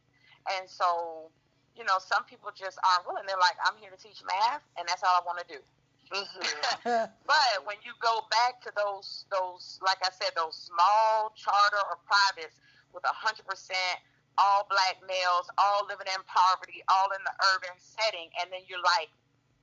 [0.54, 1.32] And so
[1.80, 3.24] you know, some people just aren't willing.
[3.24, 5.64] They're like, I'm here to teach math, and that's all I want to do.
[6.12, 7.06] Mm-hmm.
[7.28, 12.02] but when you go back to those those like I said those small charter or
[12.06, 12.58] privates
[12.94, 14.02] with a hundred percent
[14.40, 18.82] all black males, all living in poverty, all in the urban setting, and then you're
[18.82, 19.12] like,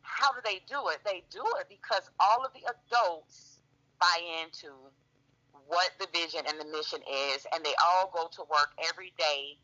[0.03, 1.01] how do they do it?
[1.05, 3.59] They do it because all of the adults
[3.99, 4.71] buy into
[5.67, 7.01] what the vision and the mission
[7.33, 9.57] is, and they all go to work every day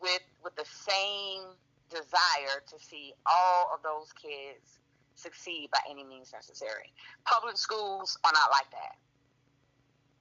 [0.00, 1.42] with with the same
[1.90, 4.78] desire to see all of those kids
[5.14, 6.92] succeed by any means necessary.
[7.24, 8.96] Public schools are not like that.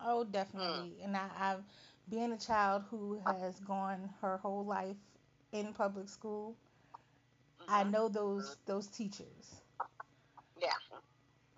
[0.03, 0.95] Oh, definitely.
[0.99, 1.05] Mm.
[1.05, 1.63] And I, I've
[2.09, 4.97] being a child who has gone her whole life
[5.51, 6.55] in public school.
[7.61, 7.73] Mm-hmm.
[7.73, 9.61] I know those those teachers.
[10.59, 10.69] Yeah.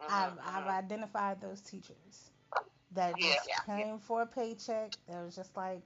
[0.02, 0.14] Mm-hmm.
[0.14, 2.32] I've I've identified those teachers
[2.94, 3.98] that just yeah, came yeah.
[3.98, 4.94] for a paycheck.
[5.08, 5.82] That was just like,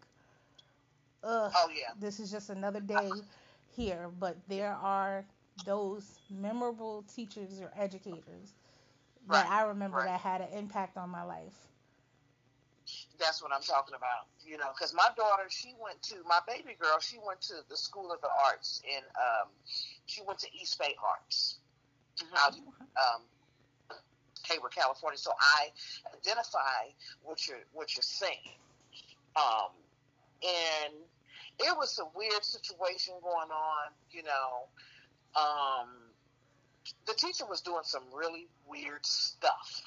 [1.24, 1.52] ugh.
[1.56, 1.94] Oh yeah.
[2.00, 3.10] This is just another day
[3.76, 4.10] here.
[4.20, 5.26] But there are
[5.66, 8.54] those memorable teachers or educators
[9.28, 9.44] right.
[9.44, 10.06] that I remember right.
[10.06, 11.56] that had an impact on my life.
[13.20, 14.28] That's what I'm talking about.
[14.46, 17.00] You know, because my daughter, she went to my baby girl.
[17.00, 19.04] She went to the School of the Arts in.
[19.16, 19.50] Um,
[20.06, 21.58] she went to East Bay Arts
[22.18, 22.36] mm-hmm.
[22.38, 23.22] out um,
[24.50, 25.18] Hayward, California.
[25.18, 25.68] So I
[26.16, 26.94] identify
[27.24, 28.56] what you're what you're saying.
[29.36, 29.72] Um,
[30.44, 30.94] and
[31.60, 33.92] it was a weird situation going on.
[34.12, 34.70] You know,
[35.38, 35.88] um,
[37.06, 39.82] the teacher was doing some really weird stuff.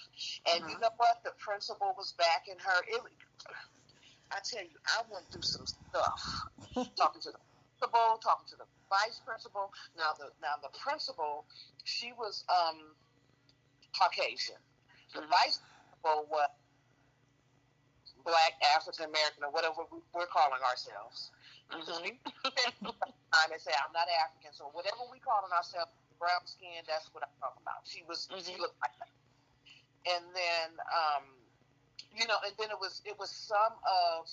[0.52, 0.88] And you uh-huh.
[0.88, 1.24] know what?
[1.24, 2.78] The principal was backing her.
[2.88, 3.00] It,
[4.30, 6.22] I tell you, I went through some stuff
[6.96, 7.42] talking to the
[7.78, 9.72] principal, talking to the vice principal.
[9.96, 11.44] Now the now the principal,
[11.84, 12.94] she was um,
[13.96, 14.60] Caucasian.
[15.14, 15.30] The mm-hmm.
[15.30, 16.48] vice principal was
[18.24, 21.32] black, African American, or whatever we're calling ourselves.
[21.70, 22.90] Mm-hmm.
[23.32, 27.34] I say I'm not African, so whatever we calling ourselves, brown skin, that's what I'm
[27.40, 27.86] talking about.
[27.86, 28.42] She was mm-hmm.
[28.42, 29.10] she looked like that.
[30.10, 31.24] And then um,
[32.14, 34.26] you know, and then it was it was some of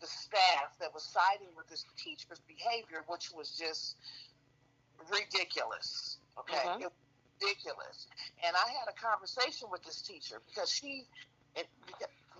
[0.00, 3.96] the staff that was siding with this teacher's behavior, which was just
[5.10, 6.18] ridiculous.
[6.38, 6.62] Okay.
[6.62, 6.86] Mm-hmm.
[6.86, 7.00] It was
[7.40, 8.06] ridiculous.
[8.46, 11.06] And I had a conversation with this teacher because she
[11.54, 11.68] it,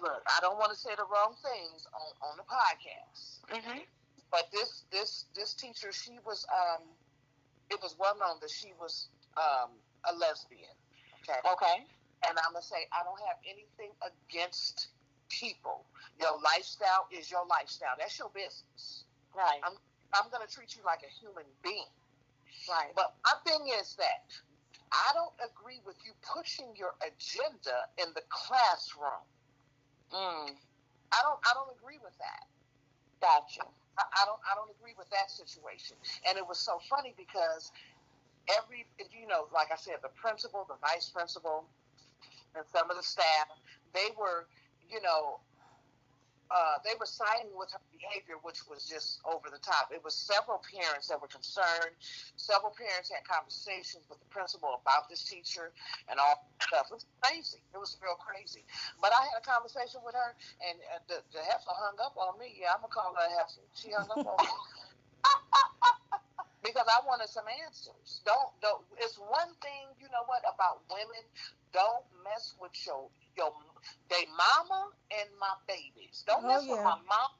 [0.03, 3.39] look, I don't want to say the wrong things on, on the podcast.
[3.51, 3.81] Mm-hmm.
[4.35, 6.83] But this this this teacher, she was um,
[7.71, 9.07] it was well known that she was
[9.39, 9.71] um,
[10.11, 10.75] a lesbian.
[11.23, 11.39] Okay.
[11.47, 11.87] Okay.
[12.27, 14.89] And I'm gonna say I don't have anything against
[15.31, 15.87] people.
[16.19, 17.95] Your lifestyle is your lifestyle.
[17.97, 19.07] That's your business.
[19.39, 19.63] Right.
[19.63, 19.79] I'm
[20.11, 21.95] I'm gonna treat you like a human being.
[22.69, 22.91] Right.
[22.97, 24.27] But my thing is that
[24.91, 29.23] I don't agree with you pushing your agenda in the classroom.
[30.11, 30.59] Mm.
[31.15, 32.51] I don't I don't agree with that.
[33.23, 33.63] Gotcha.
[33.99, 35.97] I, don't I don't agree with that situation.
[36.29, 37.71] And it was so funny because
[38.51, 41.65] every you know, like I said, the principal, the vice principal,
[42.57, 43.49] and some of the staff,
[43.95, 44.47] they were,
[44.91, 45.41] you know,
[46.51, 49.89] uh, they were siding with her behavior, which was just over the top.
[49.89, 51.97] It was several parents that were concerned.
[52.37, 55.73] Several parents had conversations with the principal about this teacher
[56.13, 56.93] and all stuff.
[56.93, 57.65] It was crazy.
[57.73, 58.63] It was real crazy.
[59.01, 62.37] But I had a conversation with her, and uh, the, the heifer hung up on
[62.37, 62.53] me.
[62.61, 63.65] Yeah, I'm gonna call her heifer.
[63.75, 64.53] She hung up on me.
[66.65, 68.25] because I wanted some answers.
[68.25, 68.81] Don't don't.
[68.99, 71.23] It's one thing, you know what, about women.
[71.73, 73.53] Don't mess with your your
[74.09, 76.25] they mama and my babies.
[76.27, 76.77] Don't oh, mess yeah.
[76.77, 77.33] with my mom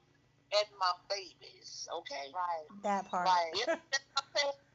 [0.53, 1.87] and my babies.
[1.89, 2.31] Okay.
[2.33, 2.67] Right.
[2.83, 3.27] That part.
[3.27, 3.79] Right.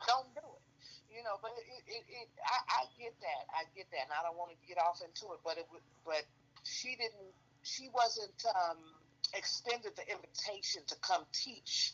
[0.07, 0.63] don't do it.
[1.11, 3.45] You know, but it, it, it I, I get that.
[3.51, 5.43] I get that, and I don't want to get off into it.
[5.43, 6.23] But it would, but
[6.63, 7.35] she didn't.
[7.63, 8.79] She wasn't um,
[9.35, 11.93] extended the invitation to come teach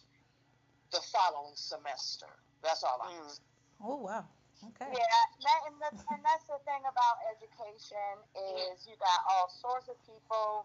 [0.92, 2.28] the following semester.
[2.62, 3.08] That's all I.
[3.08, 3.40] Mm.
[3.82, 4.28] Oh wow.
[4.64, 4.88] Okay.
[4.88, 9.92] Yeah, that, and, the, and that's the thing about education is you got all sorts
[9.92, 10.64] of people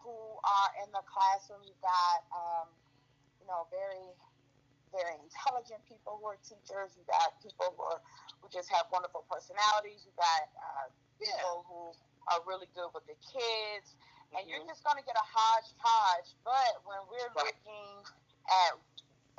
[0.00, 1.60] who are in the classroom.
[1.60, 2.72] You got, um,
[3.36, 4.16] you know, very,
[4.96, 6.96] very intelligent people who are teachers.
[6.96, 8.00] You got people who are
[8.40, 10.08] who just have wonderful personalities.
[10.08, 10.86] You got uh,
[11.20, 11.68] people yeah.
[11.68, 11.92] who
[12.32, 13.92] are really good with the kids,
[14.32, 14.48] and mm-hmm.
[14.48, 16.32] you're just going to get a hodgepodge.
[16.48, 17.52] But when we're right.
[17.52, 18.08] looking
[18.48, 18.72] at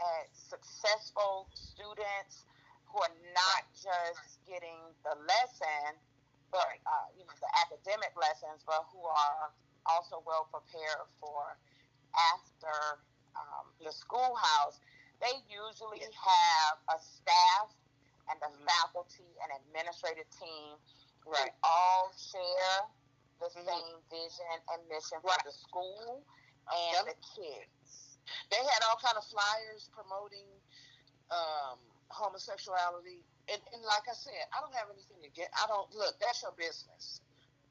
[0.01, 2.45] at successful students
[2.93, 5.97] who are not just getting the lesson,
[6.53, 9.49] but uh, you know the academic lessons, but who are
[9.89, 11.57] also well prepared for
[12.13, 13.01] after
[13.33, 14.77] um, the schoolhouse.
[15.17, 17.73] They usually have a staff
[18.29, 18.69] and a mm-hmm.
[18.69, 20.77] faculty and administrative team
[21.25, 21.49] right.
[21.49, 22.85] who all share
[23.41, 23.65] the mm-hmm.
[23.65, 25.33] same vision and mission right.
[25.33, 26.21] for the school
[26.69, 27.09] and yep.
[27.09, 28.21] the kids.
[28.53, 30.47] They had all kind of flyers promoting
[31.31, 31.81] um,
[32.13, 35.51] homosexuality and, and like I said, I don't have anything to get.
[35.51, 36.15] I don't look.
[36.23, 37.19] That's your business.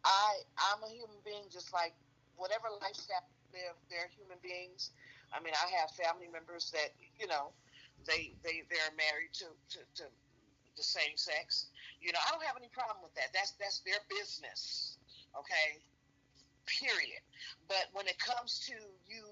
[0.05, 1.97] I I'm a human being, just like
[2.37, 3.77] whatever lifestyle they live.
[3.89, 4.93] They're human beings.
[5.33, 7.57] I mean, I have family members that you know,
[8.05, 10.05] they they they're married to to, to
[10.77, 11.73] the same sex.
[12.05, 13.33] You know, I don't have any problem with that.
[13.33, 15.01] That's that's their business.
[15.33, 15.81] Okay.
[16.69, 17.25] Period.
[17.67, 18.77] But when it comes to
[19.09, 19.25] you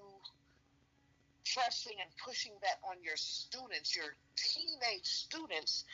[1.53, 5.85] pressing and pushing that on your students, your teenage students,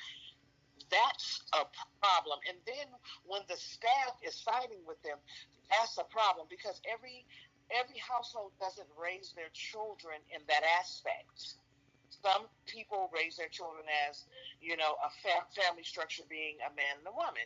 [0.90, 1.66] that's a
[2.02, 2.40] problem.
[2.48, 2.88] And then
[3.26, 5.18] when the staff is siding with them,
[5.70, 7.26] that's a problem because every
[7.68, 11.60] every household doesn't raise their children in that aspect.
[12.24, 14.24] Some people raise their children as,
[14.62, 17.44] you know, a fa- family structure being a man and a woman.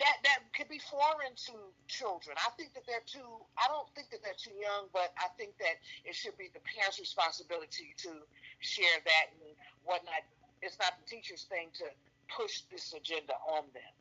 [0.00, 2.32] That that could be foreign to children.
[2.40, 3.44] I think that they're too.
[3.60, 5.76] I don't think that they're too young, but I think that
[6.08, 8.24] it should be the parents' responsibility to
[8.64, 9.52] share that and
[9.84, 10.24] whatnot.
[10.64, 11.92] It's not the teacher's thing to
[12.32, 13.92] push this agenda on them.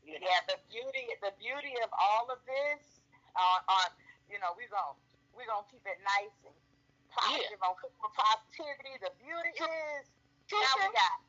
[0.00, 0.32] You know?
[0.32, 3.04] Yeah, the beauty the beauty of all of this
[3.36, 3.88] on uh, on
[4.32, 4.96] you know we're gonna
[5.36, 6.56] we're gonna keep it nice and
[7.12, 7.68] positive yeah.
[7.68, 8.96] on positivity.
[9.04, 10.08] The beauty is
[10.48, 11.20] now we got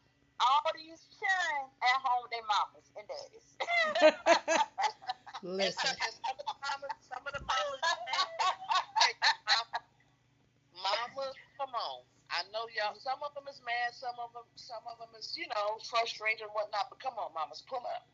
[0.41, 3.47] all these children at home with their mamas and daddies.
[5.45, 5.93] Listen.
[5.97, 7.81] some of the mamas, some of the mamas,
[10.81, 11.25] mama,
[11.57, 12.01] come on.
[12.31, 12.95] I know y'all.
[12.95, 13.91] Some of them is mad.
[13.91, 16.89] Some of them, some of them is you know frustrated and whatnot.
[16.89, 18.07] But come on, mamas, pull up.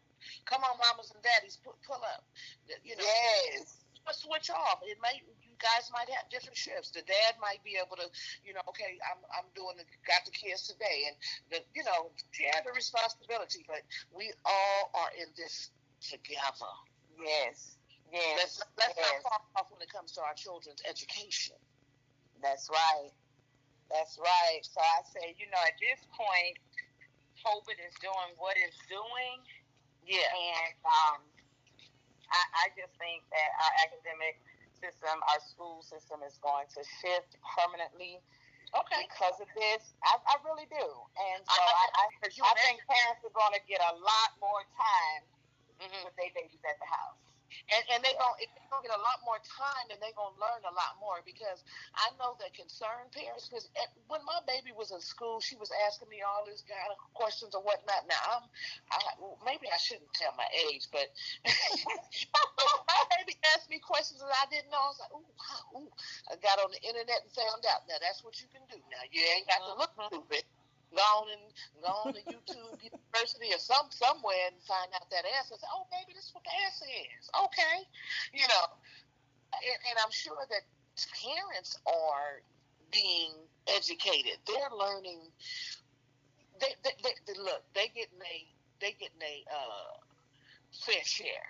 [0.49, 2.25] Come on, mamas and daddies, pull, pull up.
[2.83, 3.85] You know, yes.
[4.07, 4.79] Switch off.
[4.87, 6.91] It may you guys might have different shifts.
[6.91, 8.07] The dad might be able to,
[8.45, 11.15] you know, okay, I'm I'm doing the, got the kids today, and
[11.51, 13.65] the you know share the responsibility.
[13.67, 13.81] But
[14.13, 16.73] we all are in this together.
[17.17, 17.77] Yes.
[18.13, 18.37] Yes.
[18.39, 19.11] Let's, let's yes.
[19.11, 21.57] not fall off when it comes to our children's education.
[22.41, 23.11] That's right.
[23.89, 24.61] That's right.
[24.61, 26.55] So I say, you know, at this point,
[27.43, 29.37] COVID is doing what it's doing.
[30.05, 30.23] Yeah.
[30.23, 31.19] And um,
[32.31, 34.39] I, I just think that our academic
[34.79, 38.21] system, our school system is going to shift permanently
[38.75, 39.07] Okay.
[39.07, 39.95] because of this.
[40.03, 40.85] I, I really do.
[41.17, 45.21] And so I, I, I think parents are going to get a lot more time
[45.77, 46.05] Mhm.
[46.05, 47.26] with their babies at the house.
[47.71, 50.35] And and they going if they gonna get a lot more time and they gonna
[50.37, 51.63] learn a lot more because
[51.95, 55.71] I know that concerned parents because eh, when my baby was in school she was
[55.87, 58.07] asking me all these kind of questions or whatnot.
[58.07, 58.45] Now I'm
[58.91, 58.99] I
[59.43, 61.07] maybe I shouldn't tell my age, but
[61.47, 64.81] my baby asked me questions that I didn't know.
[64.81, 65.91] I was like, ooh, wow, ooh.
[66.31, 67.87] I got on the internet and found out.
[67.87, 68.79] Now that's what you can do.
[68.91, 70.11] Now you ain't got to look mm-hmm.
[70.13, 70.43] stupid.
[70.95, 71.45] Go on and
[71.83, 75.55] go on to YouTube University or some somewhere and find out that answer.
[75.59, 77.29] Say, oh, baby, this is what the answer is.
[77.45, 77.77] Okay,
[78.33, 78.65] you know,
[79.51, 80.63] and, and I'm sure that
[81.21, 82.41] parents are
[82.91, 83.35] being
[83.67, 84.39] educated.
[84.47, 85.19] They're learning.
[86.59, 87.63] They, they, they, they look.
[87.75, 88.37] They getting a
[88.79, 89.97] they getting a uh,
[90.71, 91.47] fair share.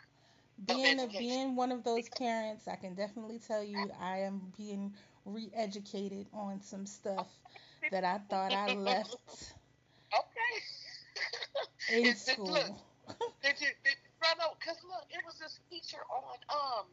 [0.66, 4.94] being a, being one of those parents, I can definitely tell you I am being
[5.26, 7.28] re-educated on some stuff
[7.92, 9.56] that I thought I left
[10.14, 10.56] Okay.
[11.88, 12.54] in school.
[12.54, 12.72] look,
[13.42, 13.96] Did you, did,
[14.60, 16.88] because look, it was this teacher on um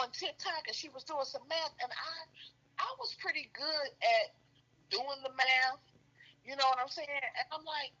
[0.00, 2.14] on TikTok, and she was doing some math, and I
[2.78, 4.34] I was pretty good at
[4.90, 5.80] doing the math.
[6.44, 7.08] You know what I'm saying?
[7.08, 7.92] And I'm like,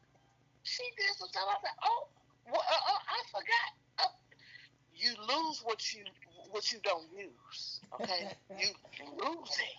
[0.62, 1.44] she did some stuff.
[1.48, 2.08] I said, oh,
[2.50, 3.70] well, uh, uh, I forgot.
[3.98, 4.12] Uh,
[4.94, 6.04] you lose what you
[6.50, 7.80] what you don't use.
[7.94, 8.68] Okay, you
[9.16, 9.76] losing.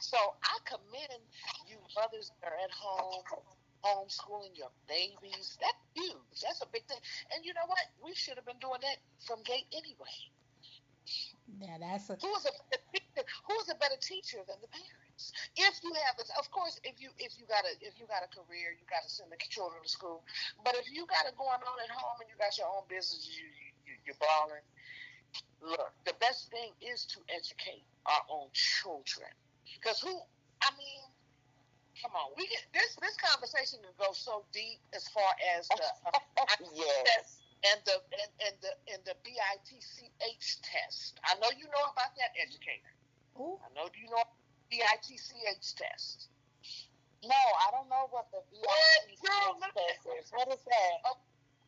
[0.00, 1.22] So I commend
[1.66, 3.22] you mothers that are at home
[3.84, 5.60] homeschooling your babies.
[5.60, 6.40] That's huge.
[6.40, 6.98] That's a big thing.
[7.36, 7.84] And you know what?
[8.00, 10.16] We should have been doing that from gate anyway.
[11.60, 13.24] Yeah, that's a Who is a better teacher?
[13.44, 15.36] Who is a better teacher than the parents?
[15.54, 18.30] If you have, of course, if you if you got a if you got a
[18.32, 20.24] career, you got to send the children to school.
[20.64, 23.28] But if you got it going on at home and you got your own business,
[23.28, 23.44] you,
[23.84, 24.64] you you're balling.
[25.60, 29.28] Look, the best thing is to educate our own children.
[29.72, 30.12] Because who?
[30.62, 31.00] I mean,
[32.00, 35.88] come on, we get this this conversation can go so deep as far as the
[36.12, 36.44] uh,
[36.74, 37.40] yes.
[37.72, 41.20] and the and, and the and the BITCH test.
[41.24, 42.92] I know you know about that, educator.
[43.38, 44.24] Ooh, I know you know
[44.70, 46.28] BITCH test.
[47.24, 50.30] No, I don't know what the VIP Girl, look test is.
[50.32, 50.94] What is that?
[51.08, 51.16] Oh,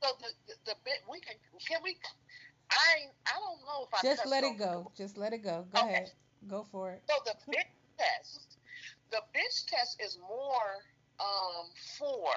[0.03, 1.37] So the the, the bit we can
[1.67, 1.97] can we?
[2.71, 4.91] I I don't know if I just let it go.
[4.97, 5.65] Just let it go.
[5.73, 5.89] Go Okay.
[5.95, 6.13] ahead.
[6.47, 7.03] Go for it.
[7.09, 8.59] So the bitch test,
[9.11, 10.85] the bitch test is more
[11.21, 11.67] um,
[11.99, 12.31] for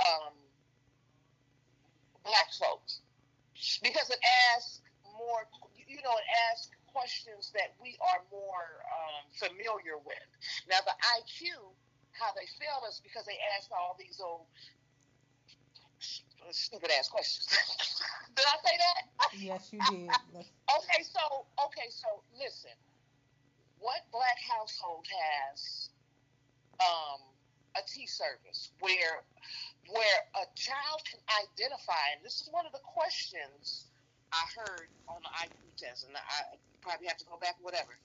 [0.00, 0.34] um,
[2.24, 3.00] black folks
[3.82, 4.20] because it
[4.54, 4.80] asks
[5.18, 5.46] more.
[5.88, 10.28] You know, it asks questions that we are more um, familiar with.
[10.68, 11.72] Now, the IQ
[12.18, 14.46] how they failed us because they asked all these old
[16.50, 17.46] stupid ass questions.
[18.36, 19.00] did I say that?
[19.38, 20.10] Yes, you did.
[20.78, 22.74] okay, so okay, so listen.
[23.80, 25.90] What black household has
[26.80, 27.20] um,
[27.76, 29.22] a tea service where
[29.88, 33.88] where a child can identify, and this is one of the questions
[34.32, 37.96] I heard on the IQ test, and I probably have to go back, whatever.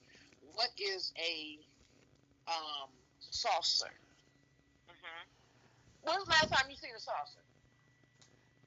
[0.54, 1.60] What is a
[2.48, 2.88] um,
[3.20, 3.92] saucer?
[4.88, 5.22] Mm-hmm.
[6.08, 7.44] When was the last time you seen a saucer?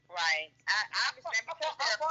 [0.10, 0.54] Right.
[0.70, 1.98] I, I understand because they're.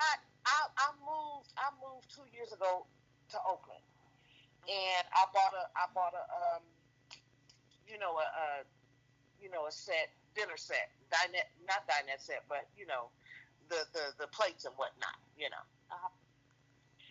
[0.00, 0.12] I,
[0.46, 1.52] I, I moved.
[1.60, 2.86] I moved two years ago
[3.30, 3.84] to Oakland,
[4.68, 5.64] and I bought a.
[5.76, 6.24] I bought a.
[6.28, 6.62] Um,
[7.90, 8.46] you know a, a
[9.42, 13.10] you know a set dinner set, dinette not dinette set, but you know
[13.68, 15.18] the the the plates and whatnot.
[15.34, 15.64] You know.
[15.90, 16.08] Uh-huh.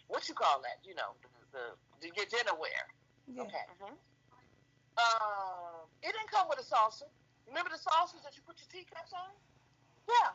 [0.07, 0.79] What you call that?
[0.87, 1.63] You know the the,
[1.99, 2.87] the your dinnerware.
[3.27, 3.43] Yeah.
[3.43, 3.65] Okay.
[3.77, 3.97] Mm-hmm.
[4.99, 7.07] Um, it didn't come with a saucer.
[7.47, 9.31] Remember the saucers that you put your teacups on?
[10.07, 10.33] Yeah.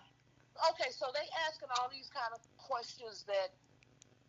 [0.73, 3.51] Okay, so they asking all these kind of questions that,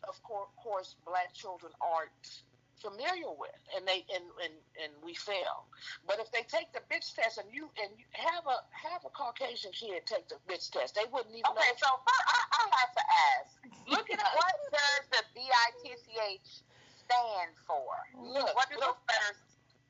[0.04, 2.42] of course, black children aren't
[2.80, 5.66] familiar with, and they and, and and we fail.
[6.04, 9.12] But if they take the bitch test and you and you have a have a
[9.12, 11.48] Caucasian kid take the bitch test, they wouldn't even.
[11.56, 11.82] Okay, know.
[11.82, 13.50] so first I, I have to ask.
[13.88, 16.64] Look at what does the BITCH
[17.06, 17.92] stand for?
[18.16, 19.40] Look, what do those letters?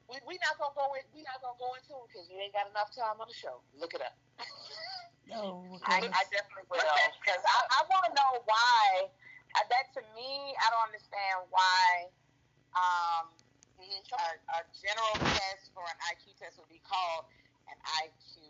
[0.06, 1.02] We we not gonna go in.
[1.10, 3.62] We not gonna go into it because you ain't got enough time on the show.
[3.74, 4.14] Look it up.
[5.34, 6.78] Oh, I, I definitely will
[7.18, 9.10] because I, I want to know why.
[9.58, 12.06] Uh, that to me, I don't understand why
[12.76, 13.32] um,
[13.80, 17.28] a, a general test for an IQ test would be called
[17.68, 18.40] an IQ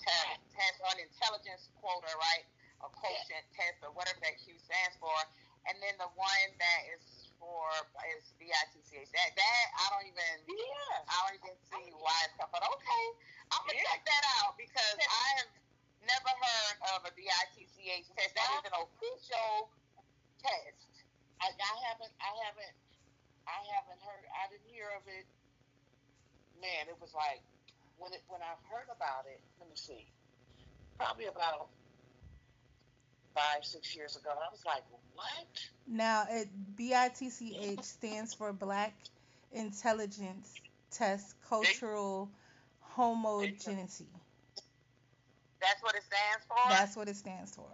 [0.00, 2.46] test, test on intelligence quota, right?
[2.84, 5.14] A quotient test or whatever that Q stands for.
[5.66, 7.02] And then the one that is
[7.36, 7.66] for
[8.14, 9.10] is BITCH.
[9.14, 11.10] That that I don't even yeah.
[11.10, 12.54] I don't even see why it's called.
[12.54, 13.04] But okay,
[13.50, 13.90] I'm gonna yeah.
[13.90, 15.50] check that out because I have
[16.06, 18.32] never heard of a BITCH test.
[18.38, 19.74] That is an official
[20.38, 20.86] test.
[21.42, 22.74] I, I haven't I haven't
[23.48, 24.24] I haven't heard.
[24.36, 25.24] I didn't hear of it.
[26.60, 27.40] Man, it was like
[27.96, 29.40] when it when I've heard about it.
[29.58, 30.04] Let me see.
[31.00, 31.72] Probably about
[33.34, 34.30] five six years ago.
[34.30, 34.84] I was like,
[35.14, 35.48] what?
[35.86, 38.94] Now, it BITCH stands for Black
[39.52, 40.52] Intelligence
[40.90, 42.28] Test Cultural
[42.80, 44.08] Homogeneity.
[45.60, 46.68] That's what it stands for.
[46.68, 47.70] That's what it stands for.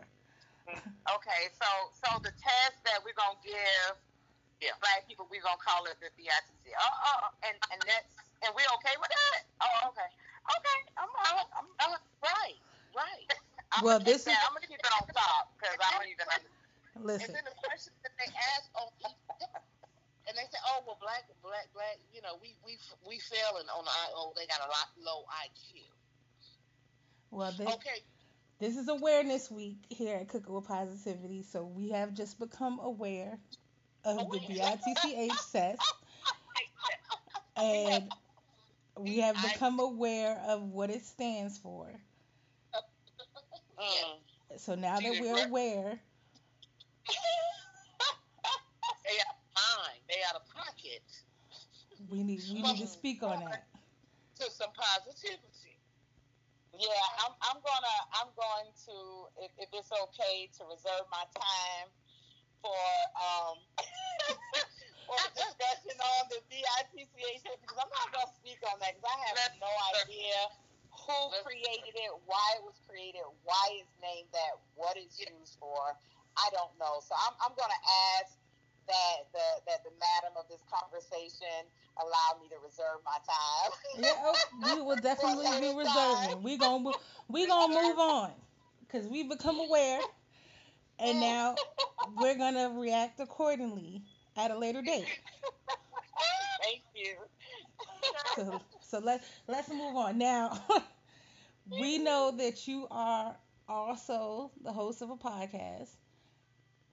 [0.68, 0.80] Mm,
[1.16, 3.96] okay, so so the test that we're gonna give
[4.64, 4.80] yeah.
[4.80, 6.72] black people, we're gonna call it the BITC.
[6.72, 8.12] Oh, uh, oh, uh, oh, uh, and and that's
[8.44, 9.40] and we're okay with that.
[9.60, 10.78] Oh, okay, okay.
[10.96, 11.92] I'm, I'm, I'm, I'm
[12.24, 12.60] right,
[12.96, 13.28] right.
[13.72, 14.32] I'm well, this is.
[14.32, 16.64] I'm gonna keep it on top because I don't even understand.
[17.02, 17.34] Listen.
[17.34, 19.18] And then the question that they ask on each
[20.28, 21.98] and they say, "Oh, well, black, black, black.
[22.14, 25.82] You know, we we we failing on the oh, they got a lot low IQ."
[27.30, 28.00] Well, they, okay.
[28.60, 33.38] This is Awareness Week here at Cooking with Positivity, so we have just become aware
[34.04, 34.80] of oh, the BITCH
[35.30, 35.94] oh, test.
[37.56, 38.12] And
[38.98, 41.88] we have become aware of what it stands for.
[44.56, 45.98] So now that we're aware.
[49.04, 50.00] they out of mind.
[50.08, 51.02] They out of pocket.
[52.08, 53.66] We need we need to speak on that.
[54.38, 55.74] To some positivity.
[56.78, 58.94] Yeah, I'm, I'm gonna I'm going to
[59.42, 61.90] if, if it's okay to reserve my time
[62.62, 62.84] for
[63.18, 63.58] um
[65.06, 69.06] for a discussion on the BITCH because I'm not going to speak on that because
[69.06, 70.36] I have no idea
[70.90, 75.92] who created it, why it was created, why it's named that, what it's used for.
[76.40, 76.98] I don't know.
[77.04, 77.82] So I'm, I'm going to
[78.18, 78.32] ask
[78.86, 81.64] that the that the madam of this conversation
[82.00, 83.72] allow me to reserve my time.
[83.96, 86.42] yeah, oh, we will definitely be reserving.
[86.42, 86.92] We gonna
[87.28, 88.32] we gonna move on
[88.80, 90.00] because we've become aware
[90.98, 91.56] and now
[92.18, 94.02] we're gonna react accordingly
[94.36, 95.06] at a later date.
[96.62, 97.16] Thank you.
[98.36, 100.60] So, so let let's move on now.
[101.70, 103.36] We know that you are
[103.68, 105.90] also the host of a podcast.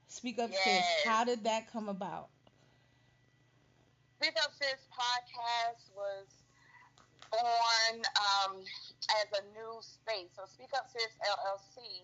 [0.08, 0.64] Speak Up yes.
[0.64, 1.06] Sis.
[1.06, 2.30] How did that come about?
[4.20, 6.28] Speak Up Sis podcast was
[7.32, 8.60] born um,
[9.24, 10.32] as a new space.
[10.36, 12.04] So Speak Up Sis LLC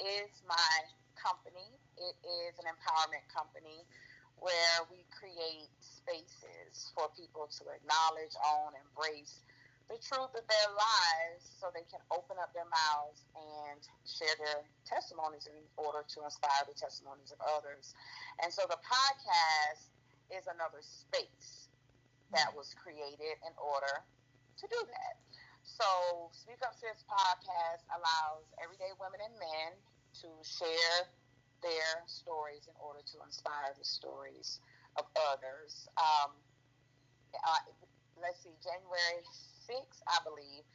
[0.00, 0.72] is my
[1.16, 1.68] company.
[1.96, 3.84] It is an empowerment company
[4.40, 9.44] where we create spaces for people to acknowledge, own, embrace
[9.90, 14.62] the truth of their lives so they can open up their mouths and share their
[14.86, 17.90] testimonies in order to inspire the testimonies of others.
[18.38, 19.90] And so the podcast
[20.30, 21.66] is another space
[22.30, 24.06] that was created in order
[24.62, 25.18] to do that.
[25.66, 29.70] So, Speak Up Sis podcast allows everyday women and men
[30.22, 31.10] to share
[31.66, 34.62] their stories in order to inspire the stories
[34.96, 35.90] of others.
[35.98, 36.30] Um,
[37.34, 37.62] uh,
[38.16, 39.20] let's see, January
[39.70, 40.66] 6th, I believe,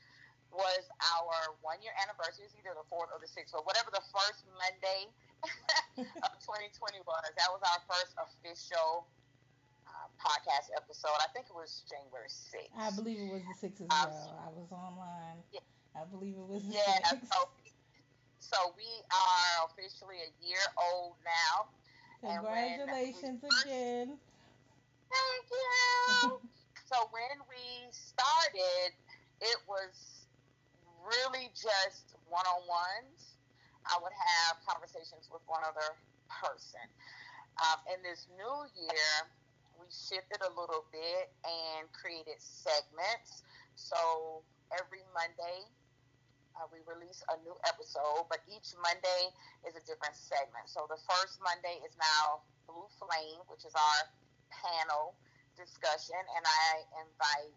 [0.55, 2.47] was our one year anniversary.
[2.47, 5.11] It's either the 4th or the 6th, but whatever the first Monday
[6.23, 9.03] of 2020 was, that was our first official
[9.83, 11.19] uh, podcast episode.
[11.19, 12.71] I think it was January 6th.
[12.71, 14.31] I believe it was the 6th as um, well.
[14.39, 15.43] I was online.
[15.51, 15.67] Yeah.
[15.95, 17.27] I believe it was the yeah, 6th.
[17.27, 17.39] So,
[18.39, 21.67] so we are officially a year old now.
[22.23, 24.15] Congratulations again.
[25.11, 26.39] Thank you.
[26.86, 28.93] so when we started,
[29.41, 30.29] it was
[31.01, 33.41] really just one on ones.
[33.89, 35.97] I would have conversations with one other
[36.29, 36.86] person.
[37.57, 39.13] Um, in this new year,
[39.81, 43.41] we shifted a little bit and created segments.
[43.73, 45.65] So every Monday,
[46.53, 49.33] uh, we release a new episode, but each Monday
[49.65, 50.69] is a different segment.
[50.69, 54.01] So the first Monday is now Blue Flame, which is our
[54.53, 55.17] panel
[55.56, 57.56] discussion, and I invite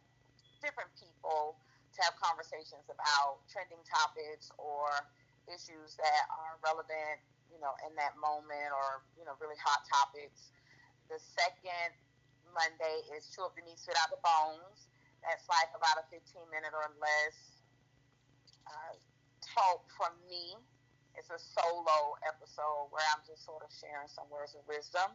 [0.63, 1.59] different people
[1.95, 4.91] to have conversations about trending topics or
[5.51, 7.19] issues that are relevant,
[7.51, 10.55] you know, in that moment or, you know, really hot topics.
[11.09, 11.97] The second
[12.53, 14.89] Monday is Chew Up the Out the Bones.
[15.25, 16.23] That's like about a 15
[16.53, 17.37] minute or less
[18.69, 18.95] uh,
[19.43, 20.55] talk from me.
[21.19, 25.11] It's a solo episode where I'm just sort of sharing some words of wisdom.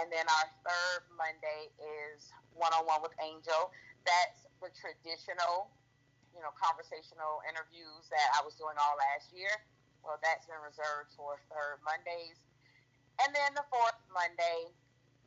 [0.00, 3.68] And then our third Monday is one on one with Angel.
[4.08, 5.68] That's the traditional,
[6.32, 9.52] you know, conversational interviews that I was doing all last year.
[10.00, 12.40] Well, that's been reserved for third Mondays.
[13.20, 14.72] And then the fourth Monday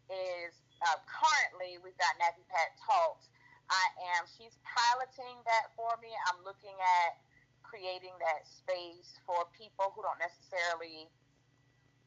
[0.10, 0.54] is
[0.84, 3.30] uh, currently we've got Nappy Pat Talks.
[3.70, 3.86] I
[4.18, 6.14] am, she's piloting that for me.
[6.30, 7.18] I'm looking at
[7.66, 11.10] creating that space for people who don't necessarily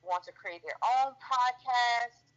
[0.07, 2.28] want to create their own podcast,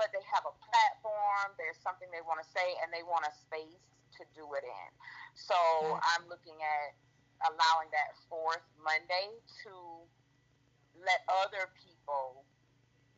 [0.00, 3.32] but they have a platform, there's something they want to say, and they want a
[3.36, 3.84] space
[4.16, 4.88] to do it in.
[5.36, 5.60] So
[6.16, 6.96] I'm looking at
[7.44, 9.28] allowing that fourth Monday
[9.64, 9.72] to
[10.96, 12.48] let other people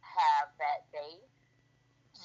[0.02, 1.22] have that day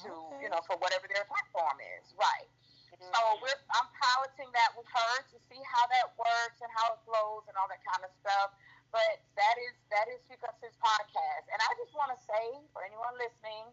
[0.02, 0.42] to, okay.
[0.42, 2.10] you know, for whatever their platform is.
[2.18, 2.50] Right.
[2.90, 3.14] Mm-hmm.
[3.14, 7.00] So we're, I'm piloting that with her to see how that works and how it
[7.06, 8.58] flows and all that kind of stuff.
[8.90, 11.44] But that is that is because his podcast.
[11.52, 13.68] And I just want to say for anyone listening,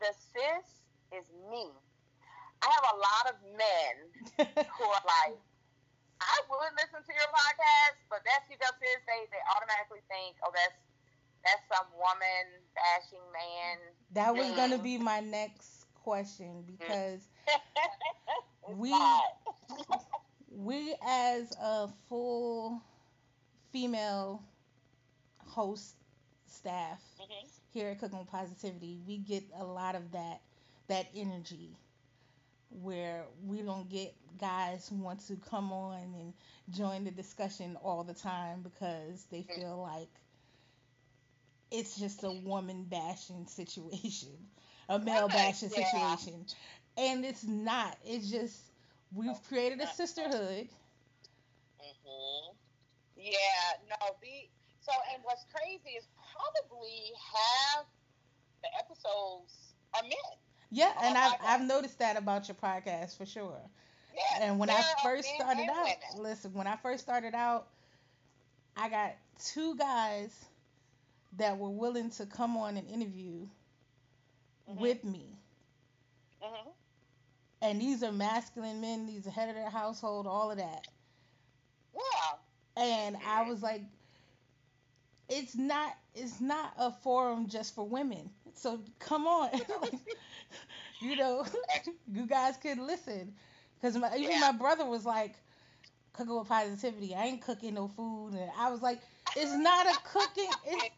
[0.00, 0.66] the sis
[1.12, 1.70] is me.
[2.62, 3.94] I have a lot of men
[4.76, 5.38] who are like,
[6.16, 10.52] I would listen to your podcast, but that's because sis they they automatically think, oh,
[10.52, 10.80] that's
[11.44, 12.44] that's some woman
[12.74, 13.76] bashing man.
[14.12, 17.28] That was gonna be my next question because
[18.74, 18.94] we
[20.50, 22.80] we as a full
[23.72, 24.42] female
[25.38, 25.96] host
[26.46, 27.46] staff mm-hmm.
[27.76, 30.40] Here at Cooking with Positivity, we get a lot of that
[30.88, 31.76] that energy
[32.70, 36.32] where we don't get guys who want to come on and
[36.70, 39.60] join the discussion all the time because they mm-hmm.
[39.60, 40.08] feel like
[41.70, 44.30] it's just a woman bashing situation,
[44.88, 46.46] a male bashing situation
[46.96, 47.98] and it's not.
[48.04, 48.56] It's just
[49.14, 50.68] we've created a sisterhood.
[51.80, 52.54] Mhm.
[53.16, 53.32] Yeah.
[53.90, 53.96] No.
[54.22, 54.48] The
[54.80, 56.06] so and what's crazy is
[56.36, 57.84] probably half
[58.62, 60.12] the episodes are men.
[60.70, 63.60] Yeah, and I've I've noticed that about your podcast for sure.
[64.14, 66.30] Yeah, and when I first started out, women.
[66.30, 67.68] listen, when I first started out,
[68.76, 69.14] I got
[69.44, 70.32] two guys
[71.36, 73.46] that were willing to come on and interview
[74.68, 74.80] mm-hmm.
[74.80, 75.38] with me.
[76.42, 76.70] Mm-hmm
[77.62, 79.06] and these are masculine men.
[79.06, 80.86] These are head of their household, all of that.
[81.94, 82.82] Yeah.
[82.82, 83.82] And I was like,
[85.28, 88.30] it's not it's not a forum just for women.
[88.54, 89.50] So come on,
[91.00, 91.44] you know,
[92.12, 93.34] you guys could listen.
[93.80, 94.40] Because even yeah.
[94.40, 95.34] my brother was like,
[96.14, 97.14] cooking with positivity.
[97.14, 99.00] I ain't cooking no food, and I was like,
[99.36, 100.50] it's not a cooking.
[100.66, 100.90] It's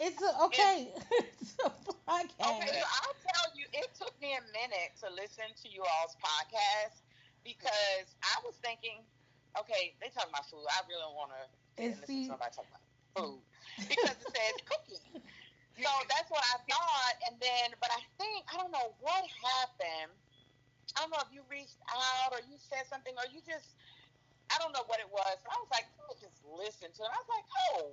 [0.00, 0.90] it's a, okay.
[1.12, 1.70] it's a
[2.10, 2.58] podcast.
[2.58, 6.16] Okay, so I'll tell you, it took me a minute to listen to you all's
[6.18, 6.98] podcast
[7.44, 9.06] because I was thinking,
[9.60, 10.66] okay, they talking about food.
[10.66, 11.42] I really want to
[11.78, 12.82] listen to somebody talk about
[13.14, 13.38] food
[13.78, 15.22] because it says cooking.
[15.74, 20.14] So that's what I thought, and then, but I think I don't know what happened.
[20.94, 23.74] I don't know if you reached out or you said something or you just,
[24.54, 25.34] I don't know what it was.
[25.42, 27.10] So I was like, let just listen to it.
[27.10, 27.90] I was like, oh,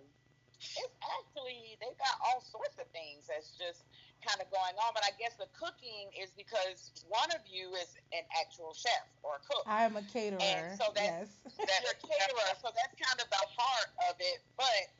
[0.61, 3.81] it's actually they've got all sorts of things that's just
[4.21, 4.93] kind of going on.
[4.93, 9.41] But I guess the cooking is because one of you is an actual chef or
[9.41, 9.65] a cook.
[9.65, 10.37] I am a caterer.
[10.37, 11.57] And so that's, yes.
[11.57, 12.53] that's a caterer.
[12.61, 14.45] So that's kind of the heart of it.
[14.53, 14.93] But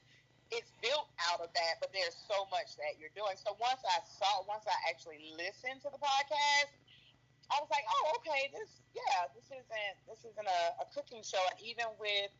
[0.51, 1.79] it's built out of that.
[1.79, 3.39] But there's so much that you're doing.
[3.39, 6.75] So once I saw, once I actually listened to the podcast,
[7.51, 11.41] I was like, oh, okay, this, yeah, this isn't, this isn't a, a cooking show.
[11.51, 12.31] And even with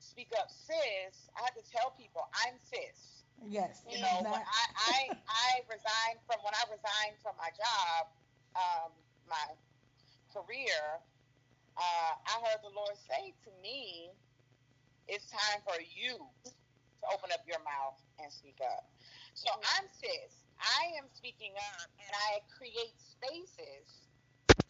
[0.00, 3.24] Speak Up Sis, I had to tell people I'm sis.
[3.48, 3.82] Yes.
[3.88, 4.98] You know, when I, I
[5.48, 8.12] I resigned from when I resigned from my job,
[8.54, 8.90] um,
[9.26, 9.56] my
[10.30, 11.00] career,
[11.74, 14.10] uh, I heard the Lord say to me,
[15.08, 16.22] "It's time for you
[17.02, 18.86] to open up your mouth and speak up."
[19.34, 19.82] So mm-hmm.
[19.82, 20.46] I'm sis.
[20.62, 24.06] I am speaking up, and I create spaces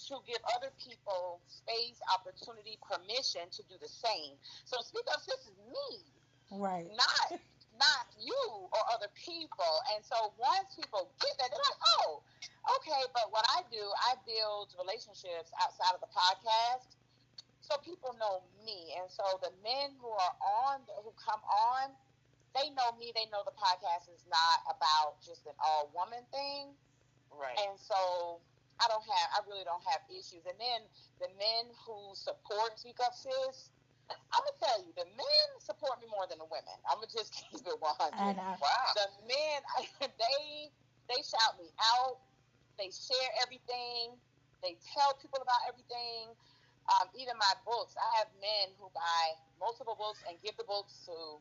[0.09, 4.35] to give other people space, opportunity, permission to do the same.
[4.64, 6.03] So speak up, sis is me
[6.51, 6.91] right.
[6.93, 7.41] not
[7.78, 9.74] not you or other people.
[9.95, 12.22] And so once people get that, they're like, oh,
[12.78, 13.03] okay.
[13.16, 17.01] But what I do, I build relationships outside of the podcast,
[17.61, 18.93] so people know me.
[19.01, 20.37] And so the men who are
[20.68, 21.97] on, who come on,
[22.55, 23.12] they know me.
[23.16, 26.72] They know the podcast is not about just an all woman thing.
[27.32, 27.57] Right.
[27.57, 28.40] And so
[28.80, 30.44] I don't have, I really don't have issues.
[30.44, 30.80] And then
[31.20, 33.72] the men who support Speak Up Sis,
[34.11, 36.76] I'm gonna tell you, the men support me more than the women.
[36.84, 38.12] I'm gonna just keep it 100.
[38.18, 38.92] And I, wow.
[38.96, 39.59] The men,
[40.20, 40.68] they
[41.09, 42.20] they shout me out.
[42.76, 44.16] They share everything.
[44.61, 46.32] They tell people about everything.
[46.90, 51.07] Um, even my books, I have men who buy multiple books and give the books
[51.07, 51.38] to.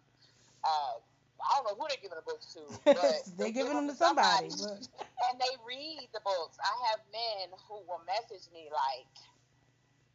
[1.72, 4.52] Know who they're giving the books to, but they're giving them to somebody.
[4.60, 4.84] but-
[5.32, 6.60] and they read the books.
[6.60, 9.08] I have men who will message me like,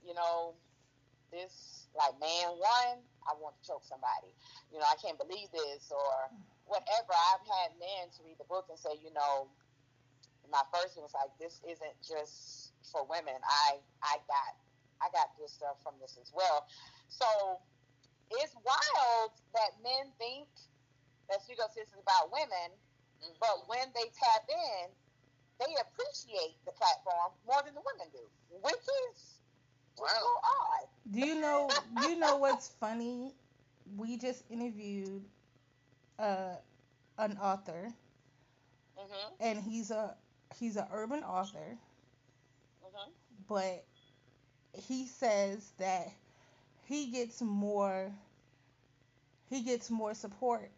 [0.05, 0.53] you know,
[1.33, 4.29] this like man one, I want to choke somebody.
[4.69, 6.29] You know, I can't believe this or
[6.69, 7.17] whatever.
[7.33, 9.49] I've had men to read the book and say, you know,
[10.53, 13.41] my first one was like, this isn't just for women.
[13.41, 14.53] I I got
[15.01, 16.69] I got good stuff from this as well.
[17.09, 17.27] So
[18.31, 20.47] it's wild that men think
[21.29, 22.73] that Speak Up Sis is about women,
[23.41, 24.91] but when they tap in,
[25.59, 28.25] they appreciate the platform more than the women do,
[28.63, 29.41] which is
[29.99, 30.09] Wow.
[30.21, 30.89] so odd.
[31.11, 31.83] Do you know?
[31.95, 33.35] Do you know what's funny?
[33.97, 35.25] We just interviewed
[36.19, 36.57] uh,
[37.19, 37.93] an author,
[38.97, 40.17] hmm and he's a
[40.59, 41.79] he's an urban author,
[42.83, 43.11] hmm
[43.49, 43.85] but
[44.73, 46.13] he says that
[46.87, 48.13] he gets more
[49.49, 50.71] he gets more support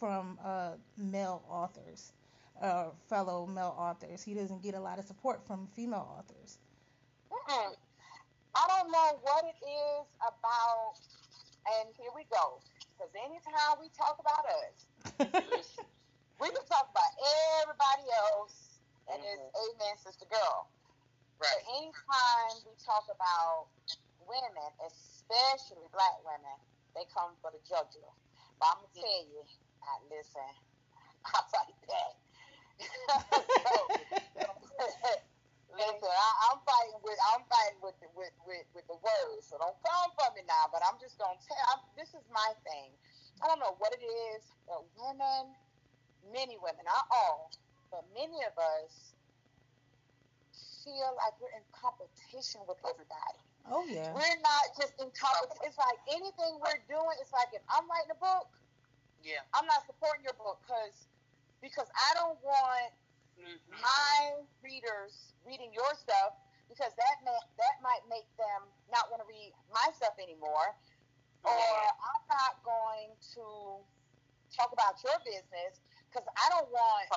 [0.00, 2.12] from uh, male authors,
[2.60, 4.24] uh, fellow male authors.
[4.24, 6.58] He doesn't get a lot of support from female authors.
[7.30, 7.76] Mm-mm.
[8.56, 10.98] I don't know what it is about,
[11.78, 12.58] and here we go.
[12.96, 14.76] Because anytime we talk about us,
[16.40, 17.12] we can talk about
[17.62, 18.80] everybody else,
[19.12, 20.66] and it's amen, sister girl.
[21.38, 21.48] Right.
[21.52, 23.70] But anytime we talk about
[24.26, 26.56] women, especially black women,
[26.92, 28.12] they come for the jugular.
[28.58, 29.40] But I'm gonna tell you,
[29.88, 30.50] I, listen,
[31.24, 32.14] I fight back.
[35.76, 39.48] listen, I, I'm fighting with I'm fighting with the, with, with with the words.
[39.48, 40.68] So don't come for me now.
[40.72, 41.64] But I'm just gonna tell.
[41.72, 42.92] I'm, this is my thing.
[43.40, 45.56] I don't know what it is, but women,
[46.28, 47.50] many women, not all,
[47.88, 49.16] but many of us
[50.84, 53.40] feel like we're in competition with everybody.
[53.68, 54.12] Oh yeah.
[54.12, 55.64] We're not just in competition.
[55.68, 57.16] It's like anything we're doing.
[57.20, 58.48] It's like if I'm writing a book,
[59.22, 59.44] Yeah.
[59.54, 61.08] I'm not supporting your book because
[61.60, 62.92] because I don't want
[63.40, 63.80] Mm-hmm.
[63.80, 66.36] my readers reading your stuff
[66.68, 70.76] because that may, that might make them not want to read my stuff anymore.
[71.44, 71.64] Or
[72.04, 73.44] I'm not going to
[74.52, 75.80] talk about your business
[76.12, 77.08] because I don't want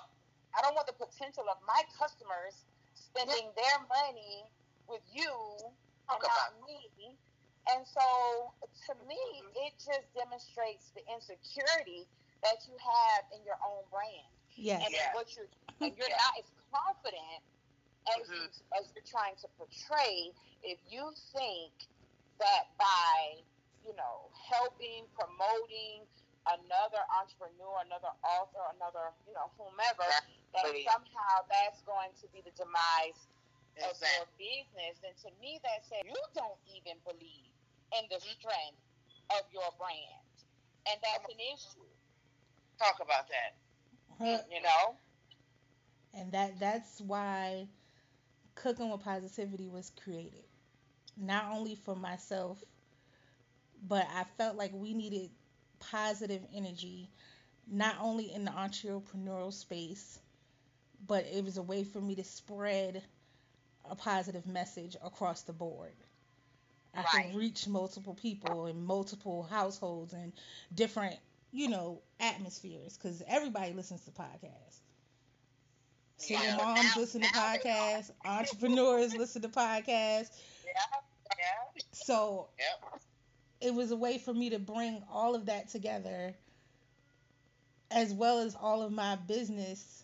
[0.56, 2.64] I don't want the potential of my customers
[2.96, 4.48] spending their money
[4.88, 5.34] with you
[6.08, 7.18] and Talk not me.
[7.72, 8.54] And so
[8.88, 9.20] to me,
[9.56, 12.08] it just demonstrates the insecurity
[12.44, 14.84] that you have in your own brand Yes.
[14.86, 15.14] and Yeah.
[15.14, 15.48] what you're
[15.82, 16.18] and you're Yeah.
[16.18, 17.44] not as confident
[18.08, 18.64] as you, Mhm.
[18.80, 21.74] as you're trying to portray if you think
[22.40, 23.44] that by
[23.86, 26.08] you know helping promoting
[26.48, 30.84] another entrepreneur another author another you know whomever that Exactly.
[30.84, 33.28] somehow that's going to be the demise
[33.84, 37.53] of your business and to me that says you don't even believe
[38.00, 38.40] in the mm-hmm.
[38.40, 38.80] strength
[39.32, 40.36] of your brand
[40.88, 41.88] and that's an issue
[42.80, 43.56] Talk about that.
[44.20, 44.44] Huh.
[44.52, 44.96] you know
[46.14, 47.68] and that that's why
[48.56, 50.44] cooking with positivity was created
[51.18, 52.64] not only for myself
[53.88, 55.30] but i felt like we needed
[55.80, 57.10] positive energy
[57.72, 60.20] not only in the entrepreneurial space
[61.08, 63.04] but it was a way for me to spread
[63.90, 65.94] a positive message across the board.
[66.94, 67.26] I Right.
[67.28, 70.32] could reach multiple people in multiple households and
[70.74, 71.20] different,
[71.52, 74.80] you know, atmospheres because everybody listens to podcasts.
[76.18, 76.56] Single Yeah.
[76.58, 80.38] moms Now- listen to now podcasts, entrepreneurs listen to podcasts.
[80.66, 80.72] Yeah,
[81.38, 83.02] yeah, So Yep.
[83.62, 86.36] it was a way for me to bring all of that together
[87.92, 90.04] as well as all of my business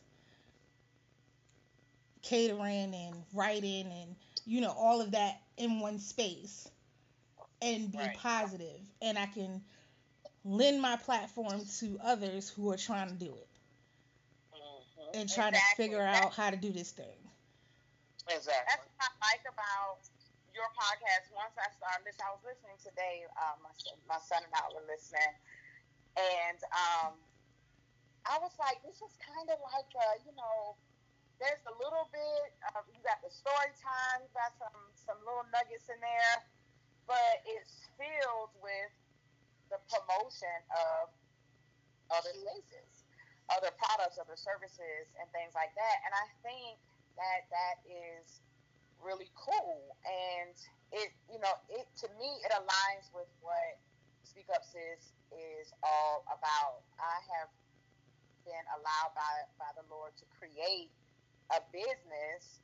[2.22, 4.16] catering and writing and
[4.46, 6.70] you know all of that in one space
[7.62, 8.14] and be Right.
[8.14, 9.62] positive and I can
[10.43, 13.47] lend my platform to others who are trying to do it
[14.53, 15.16] Mhm.
[15.16, 15.86] and try to Exactly.
[15.86, 17.30] figure out how to do this thing.
[18.30, 18.66] Exactly.
[18.68, 19.99] That's what I like about
[20.53, 21.32] your podcast.
[21.34, 23.26] Once I started listening, I was listening today.
[23.41, 25.34] Um, my son, my son and I were listening,
[26.18, 27.14] and um,
[28.28, 30.78] I was like, this is kind of like, uh, you know,
[31.39, 32.49] there's a little bit.
[32.76, 34.22] Of, you got the story time.
[34.24, 36.36] You got some some little nuggets in there,
[37.10, 38.93] but it's filled with
[39.74, 41.10] the promotion of
[42.14, 43.05] other spaces,
[43.49, 45.97] other products, other services, and things like that.
[46.05, 46.78] And I think
[47.18, 48.45] that that is
[49.01, 50.55] really cool and
[50.91, 53.80] it you know it to me it aligns with what
[54.28, 57.47] speak up sis is all about i have
[58.43, 60.91] been allowed by by the lord to create
[61.55, 62.60] a business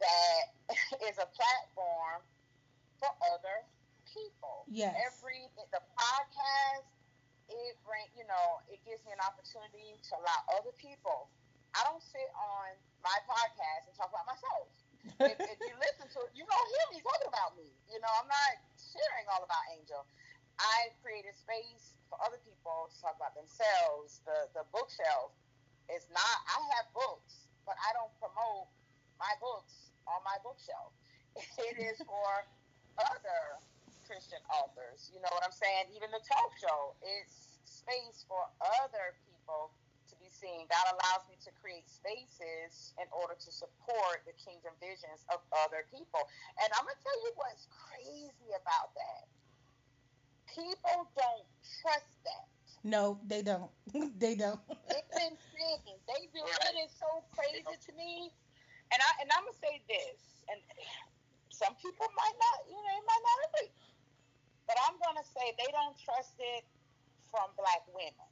[0.00, 0.44] that
[1.08, 2.20] is a platform
[3.00, 3.64] for other
[4.06, 4.94] people Yes.
[5.08, 6.86] every the podcast
[7.50, 11.30] it bring you know it gives me an opportunity to allow other people
[11.74, 14.70] i don't sit on my podcast and talk about myself
[15.32, 17.72] if, if you listen to it, you don't hear me talking about me.
[17.88, 20.04] You know, I'm not sharing all about Angel.
[20.60, 24.20] I created space for other people to talk about themselves.
[24.28, 25.32] The the bookshelf
[25.88, 26.36] is not.
[26.52, 28.68] I have books, but I don't promote
[29.16, 30.92] my books on my bookshelf.
[31.64, 32.28] It is for
[33.08, 33.42] other
[34.06, 35.10] Christian authors.
[35.14, 35.94] You know what I'm saying?
[35.94, 38.42] Even the talk show is space for
[38.82, 39.70] other people
[40.10, 40.66] to be seen.
[40.66, 45.86] God allows me to create spaces in order to support the kingdom visions of other
[45.94, 46.20] people.
[46.58, 49.30] And I'm going to tell you what's crazy about that.
[50.50, 51.46] People don't
[51.82, 52.50] trust that.
[52.82, 53.70] no, they don't.
[54.18, 54.58] they don't.
[54.90, 55.98] It's insane.
[56.10, 56.42] They do.
[56.42, 58.32] It is so crazy to me.
[58.90, 60.58] And I and I'm gonna say this, and
[61.60, 63.72] some people might not, you know, they might not agree.
[64.64, 66.64] But I'm gonna say they don't trust it
[67.28, 68.30] from black women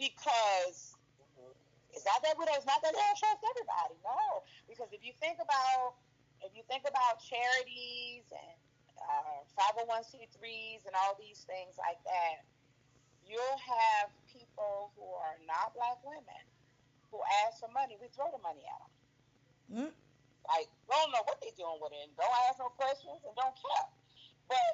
[0.00, 0.96] because
[1.92, 4.00] it's not that we don't, it's not that they don't trust everybody.
[4.00, 6.00] No, because if you think about
[6.40, 8.56] if you think about charities and
[9.00, 12.44] uh, 501c3s and all these things like that,
[13.24, 16.42] you'll have people who are not black women
[17.12, 17.96] who ask for money.
[18.00, 18.92] We throw the money at them.
[19.88, 19.92] Mm.
[20.48, 23.56] Like, don't know what they're doing with it, and don't ask no questions, and don't
[23.56, 23.88] care.
[24.48, 24.72] But,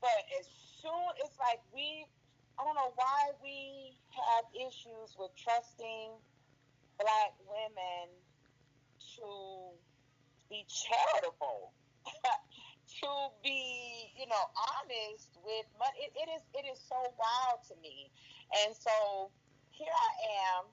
[0.00, 0.46] but as
[0.80, 2.04] soon it's like we,
[2.60, 6.12] I don't know why we have issues with trusting
[7.00, 8.12] black women
[9.16, 9.28] to
[10.52, 11.72] be charitable,
[13.00, 13.10] to
[13.40, 15.96] be, you know, honest with money.
[16.04, 18.12] It, it is, it is so wild to me,
[18.64, 19.32] and so
[19.72, 20.12] here I
[20.52, 20.68] am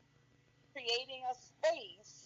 [0.76, 2.23] creating a space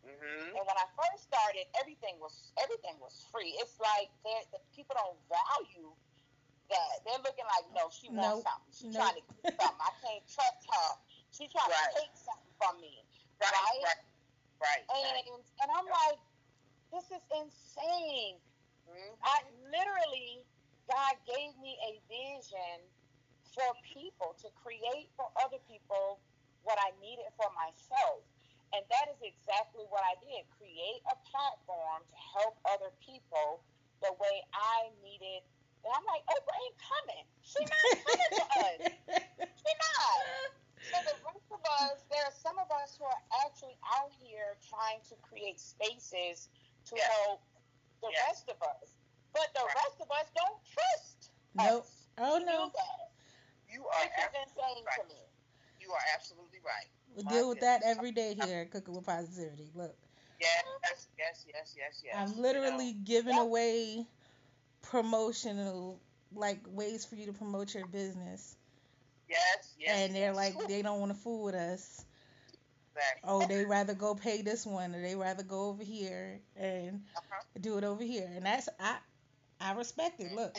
[0.00, 0.56] Mm-hmm.
[0.56, 3.52] and when I first started, everything was everything was free.
[3.60, 5.92] It's like they're- the people don't value
[6.72, 7.04] that.
[7.04, 8.46] They're looking like, no, she wants Nope.
[8.48, 8.72] something.
[8.72, 9.02] She's Nope.
[9.04, 9.82] trying to get something.
[9.84, 10.88] I can't trust her.
[11.34, 11.92] She's trying Right.
[11.94, 13.04] to take something from me.
[13.40, 13.80] Right, Right?
[13.84, 14.02] right,
[14.60, 14.82] right.
[14.88, 15.24] right.
[15.28, 16.18] And and I'm like,
[16.92, 18.40] this is insane.
[18.88, 19.12] Mhm.
[19.22, 20.46] I literally,
[20.88, 22.80] God gave me a vision
[23.54, 26.20] for people to create for other people
[26.62, 28.22] what I needed for myself.
[28.72, 33.66] And that is exactly what I did create a platform to help other people
[34.02, 35.42] the way I needed.
[35.82, 37.24] And I'm like, Oprah ain't coming.
[37.42, 38.80] She not coming to us.
[39.60, 40.20] She not.
[40.88, 44.56] So the rest of us, there are some of us who are actually out here
[44.64, 46.48] trying to create spaces
[46.88, 47.04] to Yeah.
[47.26, 47.44] help
[48.00, 48.24] the Yeah.
[48.26, 48.96] rest of us.
[49.36, 49.74] But the Right.
[49.84, 51.84] rest of us don't trust Nope.
[51.84, 52.72] us Oh no.
[53.68, 55.08] You are This ab- insane to right.
[55.08, 55.20] me.
[55.78, 56.88] you are absolutely right.
[57.16, 59.70] We deal with that every day here Cooking with Positivity.
[59.74, 59.94] Look,
[60.40, 62.14] Yes, yes, yes, yes, yes.
[62.16, 63.42] I'm You know, literally giving Yep.
[63.44, 64.06] away
[64.82, 66.00] promotional
[66.34, 68.56] like ways for you to promote your business.
[69.28, 69.90] yes, yes.
[69.96, 72.04] and they're like they don't want to fool with us.
[72.94, 73.30] Exactly.
[73.30, 77.42] Oh, they rather go pay this one or they rather go over here and Uh-huh.
[77.60, 78.30] do it over here.
[78.34, 78.96] And that's I
[79.60, 80.32] I respect it.
[80.34, 80.52] Look.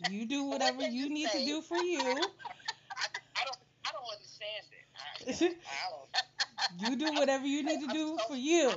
[0.00, 2.00] You do whatever you you need to do for you.
[2.02, 3.06] I,
[3.36, 4.83] I don't, I don't understand it.
[5.26, 6.10] I, I don't.
[6.78, 8.72] You do whatever you need to do for you.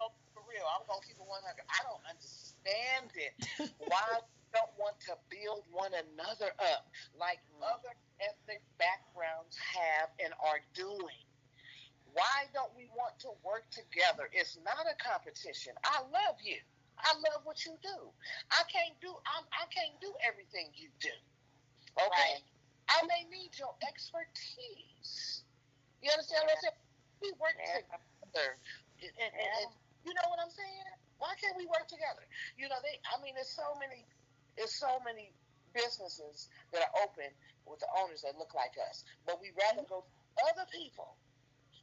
[0.00, 1.64] Oh, for real, I'm gonna keep it 100.
[1.68, 3.34] I don't understand it.
[3.88, 6.86] Why don't we want to build one another up
[7.18, 7.66] like mm.
[7.66, 7.92] other
[8.22, 11.24] ethnic backgrounds have and are doing?
[12.14, 14.30] Why don't we want to work together?
[14.30, 15.74] It's not a competition.
[15.82, 16.62] I love you.
[16.98, 17.98] I love what you do.
[18.54, 21.14] I can't do I'm, I can't do everything you do.
[21.98, 22.38] Okay.
[22.38, 22.42] Right.
[22.88, 25.43] I may need your expertise.
[26.04, 26.80] You understand what I'm saying?
[27.24, 28.48] We work together.
[29.00, 29.68] And, and, and,
[30.04, 30.84] you know what I'm saying?
[31.16, 32.28] Why can't we work together?
[32.60, 34.04] You know, they I mean there's so many
[34.60, 35.32] there's so many
[35.72, 37.32] businesses that are open
[37.64, 39.08] with the owners that look like us.
[39.24, 41.16] But we rather go to other people.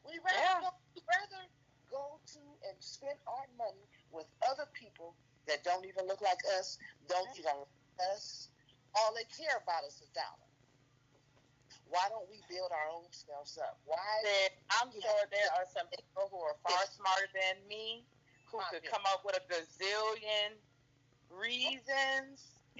[0.06, 0.70] We rather Yeah.
[0.70, 1.42] go we rather
[1.90, 5.18] go to and spend our money with other people
[5.50, 6.78] that don't even look like us,
[7.10, 8.54] don't even like us.
[8.94, 10.51] All they care about is the dollar.
[11.92, 13.76] Why don't we build our own selves up?
[13.84, 14.00] Why
[14.80, 18.08] I'm sure there are some people who are far smarter than me
[18.48, 20.56] who could come up with a gazillion
[21.30, 22.64] reasons.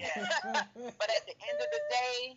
[0.98, 2.36] But at the end of the day,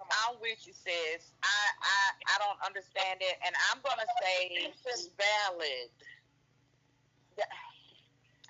[0.00, 1.32] I'm with you, sis.
[1.44, 2.00] I I,
[2.32, 5.92] I don't understand it, and I'm gonna say it's valid?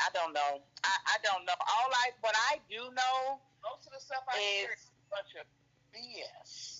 [0.01, 0.61] I don't know.
[0.85, 1.55] I, I don't know.
[1.59, 5.11] All I what I do know, Most of the stuff I hear Is- is a
[5.11, 5.47] bunch of
[5.95, 6.74] BS.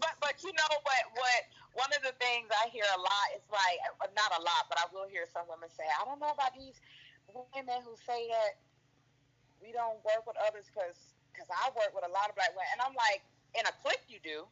[0.00, 1.40] But but you know what what
[1.74, 3.80] one of the things I hear a lot is like
[4.12, 6.76] not a lot, but I will hear some women say, I don't know about these
[7.32, 8.60] women who say that
[9.60, 12.68] we don't work with others because because I work with a lot of black women,
[12.76, 13.24] and I'm like,
[13.56, 14.44] in a clique you do,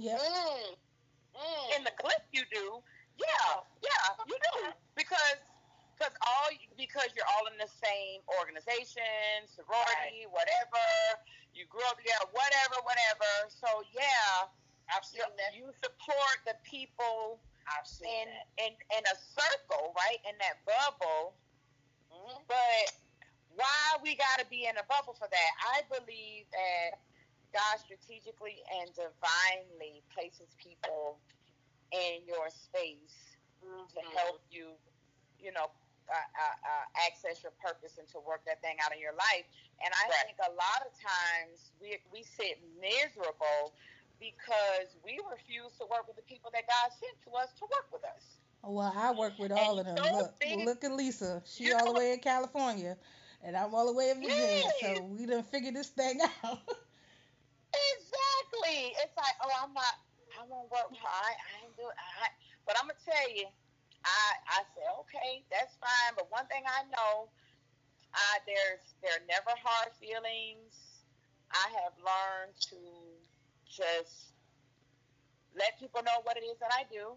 [0.00, 0.16] Yep.
[0.16, 0.72] Mm.
[1.36, 1.66] Mm.
[1.76, 2.80] in the clique you do,
[3.20, 5.40] yeah, yeah, you do because.
[5.98, 6.46] Because all
[6.78, 9.02] because you're all in the same organization,
[9.50, 10.86] sorority, whatever.
[11.54, 13.30] You grew up together, whatever, whatever.
[13.50, 14.48] So yeah,
[14.94, 15.50] I've seen you, that.
[15.56, 18.46] you support the people I've seen in, that.
[18.64, 20.18] in in a circle, right?
[20.28, 21.34] In that bubble.
[22.12, 22.42] Mhm.
[22.46, 22.86] But
[23.54, 25.50] why we gotta be in a bubble for that?
[25.74, 27.00] I believe that
[27.52, 31.18] God strategically and divinely places people
[31.92, 34.12] in your space to Mhm.
[34.14, 34.76] help you,
[35.38, 35.70] you know,
[36.10, 39.44] uh, uh, uh, access your purpose and to work that thing out in your life.
[39.84, 40.26] And I Right.
[40.26, 43.74] think a lot of times we we sit miserable
[44.18, 47.92] because we refuse to work with the people that God sent to us to work
[47.92, 48.40] with us.
[48.62, 49.96] Well, I work with all of them.
[49.96, 51.42] so Look, big- look at Lisa.
[51.46, 52.98] She You all the way in California,
[53.42, 54.44] and I'm all the way in Virginia.
[54.44, 54.80] Yes.
[54.80, 56.58] So we done figured this thing out.
[57.72, 58.94] Exactly.
[59.04, 59.94] It's like, oh, I'm not.
[60.38, 60.90] I won't work.
[60.90, 60.98] with.
[61.04, 61.94] I, I ain't do it.
[62.22, 62.28] I,
[62.66, 63.46] but I'm gonna tell you,
[64.08, 66.16] I I say okay, that's fine.
[66.16, 67.28] But one thing I know,
[68.14, 71.04] I there's there are never hard feelings.
[71.52, 72.80] I have learned to
[73.68, 74.32] just
[75.56, 77.16] let people know what it is that I do.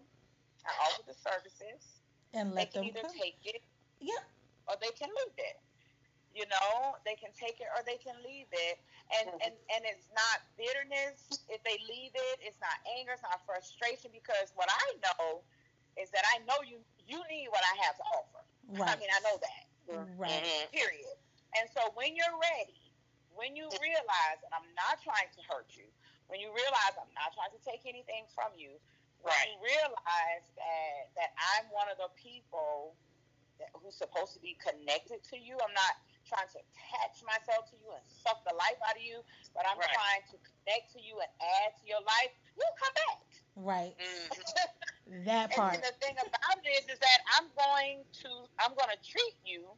[0.64, 2.02] I offer the services.
[2.34, 3.12] and They let can them either come.
[3.12, 3.62] take it
[4.00, 4.24] Yeah.
[4.68, 5.58] or they can leave it.
[6.34, 8.78] You know, they can take it or they can leave it.
[9.20, 9.42] And Mhm.
[9.44, 12.40] and and it's not bitterness if they leave it.
[12.40, 13.12] It's not anger.
[13.12, 15.44] It's not frustration because what I know
[15.96, 18.42] is that I know you you need what I have to offer.
[18.68, 18.88] Right.
[18.88, 19.64] I mean, I know that.
[20.16, 20.42] Right.
[20.44, 20.70] Mhm.
[20.72, 21.18] Period.
[21.58, 22.80] And so when you're ready,
[23.34, 25.92] when you realize that I'm not trying to hurt you,
[26.28, 28.80] when you realize I'm not trying to take anything from you,
[29.20, 29.50] when Right.
[29.50, 32.96] you realize that that I'm one of the people
[33.58, 37.76] that, who's supposed to be connected to you, I'm not trying to attach myself to
[37.76, 39.22] you and suck the life out of you,
[39.52, 39.90] but I'm Right.
[39.90, 42.32] trying to connect to you and add to your life.
[42.56, 43.18] You'll come back.
[43.56, 43.98] Right.
[43.98, 44.30] Mhm.
[45.06, 45.74] That part.
[45.74, 49.36] and the thing about it is, is that I'm going to I'm going to treat
[49.44, 49.76] you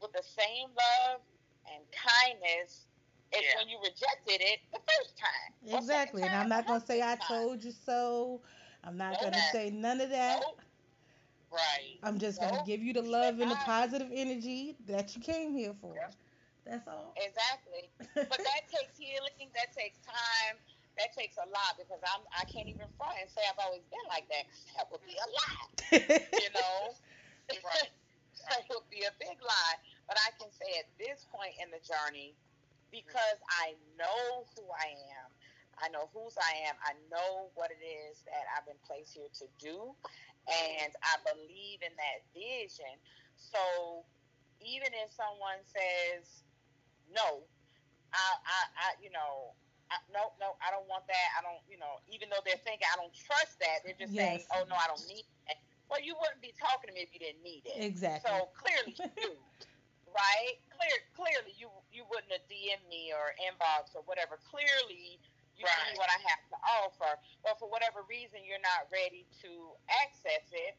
[0.00, 1.20] with the same love
[1.72, 2.86] and kindness
[3.34, 3.56] as Yeah.
[3.56, 5.54] when you rejected it the first time.
[5.62, 6.22] Exactly.
[6.22, 7.38] second And I'm not gonna say I hundredth time.
[7.42, 8.42] told you so.
[8.84, 10.40] I'm not No, gonna say none of that.
[10.40, 10.60] Nope.
[11.50, 11.98] Right.
[12.02, 15.74] I'm just gonna give you the love and the positive energy that you came here
[15.74, 15.94] for.
[15.94, 16.14] Yep.
[16.64, 17.14] That's all.
[17.16, 17.90] Exactly.
[18.14, 19.50] But that takes healing.
[19.54, 20.56] That takes time.
[20.98, 24.06] That takes a lot because I'm I can't even front and say I've always been
[24.10, 25.66] like that 'cause that would be a lie.
[26.38, 26.94] You know.
[27.50, 27.90] Right.
[28.50, 29.76] that would be a big lie.
[30.08, 32.36] But I can say at this point in the journey,
[32.90, 35.28] because I know who I am,
[35.78, 39.30] I know whose I am, I know what it is that I've been placed here
[39.42, 39.94] to do,
[40.48, 42.94] and I believe in that vision.
[43.36, 44.04] So
[44.60, 46.42] even if someone says
[47.12, 47.44] no,
[48.12, 49.54] I, I, I you know.
[49.88, 51.28] I, no, no, I don't want that.
[51.36, 54.44] I don't, you know, even though they're thinking I don't trust that, they're just saying,
[54.52, 55.56] oh no, I don't need that.
[55.88, 57.80] Well, you wouldn't be talking to me if you didn't need it.
[57.80, 58.28] Exactly.
[58.28, 59.32] So clearly you do,
[60.12, 60.60] right?
[60.68, 64.36] Clear, clearly you you wouldn't have DM me or inbox or whatever.
[64.44, 65.16] Clearly
[65.56, 65.72] You right.
[65.88, 70.44] see what I have to offer, but for whatever reason you're not ready to access
[70.52, 70.76] it.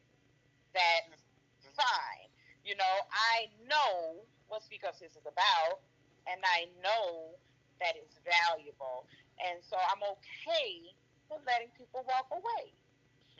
[0.70, 1.18] That's
[1.66, 1.74] mm-hmm.
[1.74, 2.30] fine.
[2.62, 5.82] You know, I know what Speak Up Sis is about,
[6.30, 7.34] and I know
[7.80, 9.08] that it's valuable,
[9.40, 10.92] and so I'm okay
[11.28, 12.72] with letting people walk away.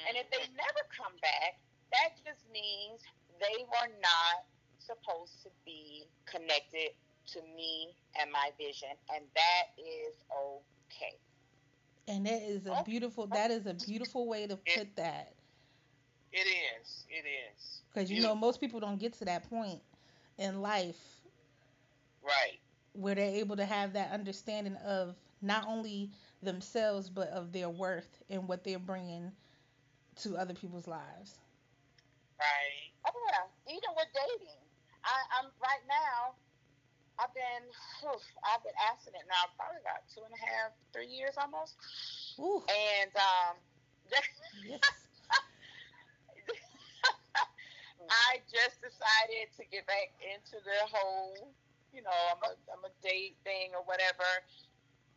[0.08, 1.60] And if they never come back,
[1.92, 3.04] that just means
[3.38, 6.96] they were not supposed to be connected
[7.32, 11.16] to me and my vision, and that is okay.
[12.08, 13.26] And that is a beautiful.
[13.26, 15.34] That is a beautiful way to put that.
[16.32, 17.04] It is.
[17.08, 17.82] It is.
[17.92, 19.80] Because you know most people don't get to that point
[20.38, 20.98] in life.
[22.22, 22.58] Right.
[22.92, 26.10] Where they're able to have that understanding of not only
[26.42, 29.30] themselves but of their worth and what they're bringing
[30.16, 31.38] to other people's lives.
[32.38, 32.90] Right.
[33.06, 33.72] Oh yeah.
[33.72, 34.60] Even with dating,
[35.04, 36.34] I, I'm right now.
[37.20, 37.68] I've been,
[38.08, 39.52] oof, I've been abstinent now.
[39.52, 41.76] Probably about two and a half, three years almost.
[42.40, 42.64] Ooh.
[42.64, 43.60] And um,
[44.08, 44.80] yes.
[48.08, 51.52] I just decided to get back into the whole,
[51.92, 54.26] you know, I'm a I'm a date thing or whatever,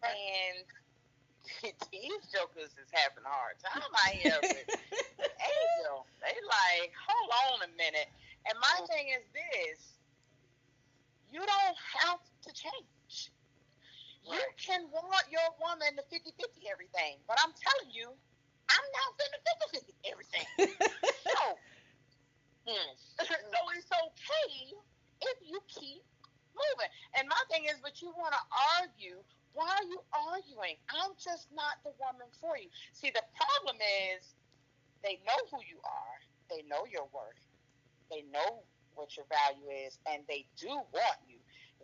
[0.04, 0.66] and
[1.92, 4.68] these jokers is having a hard time out here with
[5.54, 6.08] Angel.
[6.24, 8.10] They like, hold on a minute.
[8.48, 8.88] And my mm.
[8.88, 9.94] thing is this
[11.32, 13.34] you don't have to change.
[14.24, 18.08] You can want your woman to 50 50 everything, but I'm telling you,
[18.70, 19.42] I'm not going to
[19.74, 20.48] 50 50 everything.
[21.28, 21.38] so,
[22.70, 22.92] mm.
[23.20, 24.78] so it's okay
[25.28, 26.06] if you keep
[26.54, 26.92] moving.
[27.18, 28.44] And my thing is, but you want to
[28.82, 29.22] argue
[29.54, 30.02] why are you
[30.34, 30.82] arguing?
[30.90, 32.74] I'm just not the woman for you.
[32.94, 33.78] See, the problem
[34.18, 34.34] is
[35.06, 36.18] they know who you are,
[36.50, 37.46] they know your worth,
[38.10, 38.66] they know
[38.98, 41.38] what your value is, and they do want you.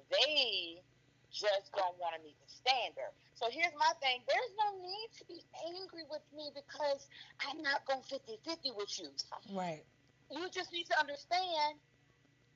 [0.10, 0.82] They
[1.30, 3.14] just don't want to meet the standard.
[3.38, 7.06] So here's my thing there's no need to be angry with me because
[7.46, 9.14] I'm not going 50 50 with you.
[9.54, 9.86] Right.
[10.34, 11.78] You just need to understand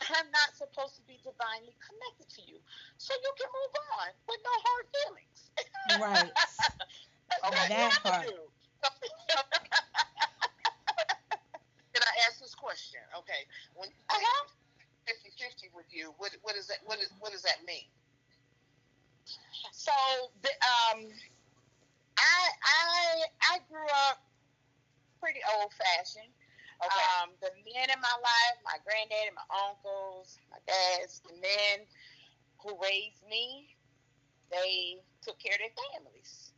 [0.10, 2.60] I'm not supposed to be divinely connected to you.
[2.98, 5.40] So you can move on with no hard feelings.
[6.00, 6.32] Right.
[7.48, 7.68] okay.
[7.70, 8.28] That part.
[11.94, 13.00] can I ask this question?
[13.24, 13.48] Okay.
[13.76, 14.48] When uh-huh.
[15.06, 17.88] 50 50 with you, what, what, is that, what, is, what does that mean?
[19.72, 19.92] So,
[20.42, 21.08] the, um,
[22.18, 24.24] I, I, I grew up
[25.20, 26.32] pretty old fashioned.
[26.84, 27.06] Okay.
[27.24, 27.43] Um, the
[27.74, 31.86] men in my life, my granddad and my uncles, my dads, the men
[32.62, 33.74] who raised me,
[34.54, 36.54] they took care of their families.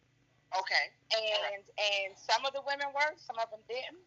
[0.54, 0.86] Okay.
[1.16, 4.04] And and some of the women worked, some of them didn't.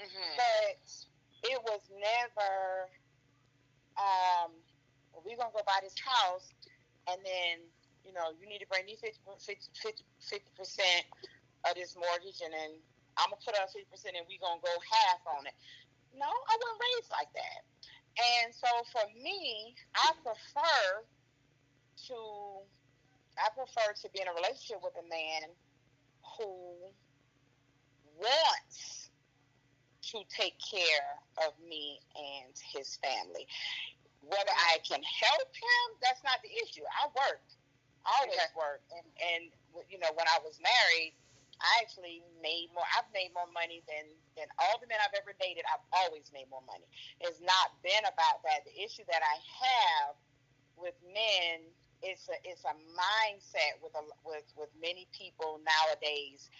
[0.00, 0.32] Mm-hmm.
[0.36, 0.80] But
[1.48, 2.88] it was never,
[3.96, 4.52] um,
[5.12, 6.50] well, we're gonna go buy this house,
[7.06, 7.62] and then
[8.04, 9.20] you know you need to bring me 50
[10.56, 11.04] percent
[11.68, 12.72] of this mortgage, and then
[13.18, 13.82] I'm gonna put up 50%
[14.14, 15.54] and we're gonna go half on it.
[16.14, 17.60] No, I wasn't raised like that.
[18.18, 21.04] And so for me, I prefer
[22.08, 22.18] to
[23.38, 25.54] I prefer to be in a relationship with a man
[26.36, 26.90] who
[28.18, 29.10] wants
[30.10, 31.06] to take care
[31.46, 33.46] of me and his family.
[34.26, 36.82] Whether I can help him, that's not the issue.
[36.82, 37.44] I work,
[38.02, 38.58] I always okay.
[38.58, 39.42] work, and and
[39.86, 41.14] you know when I was married,
[41.62, 42.86] I actually made more.
[42.98, 45.66] I've made more money than than all the men I've ever dated.
[45.66, 46.86] I've always made more money.
[47.20, 48.62] It's not been about that.
[48.62, 50.14] The issue that I have
[50.78, 51.66] with men
[52.02, 56.50] it's a it's a mindset with a with with many people nowadays.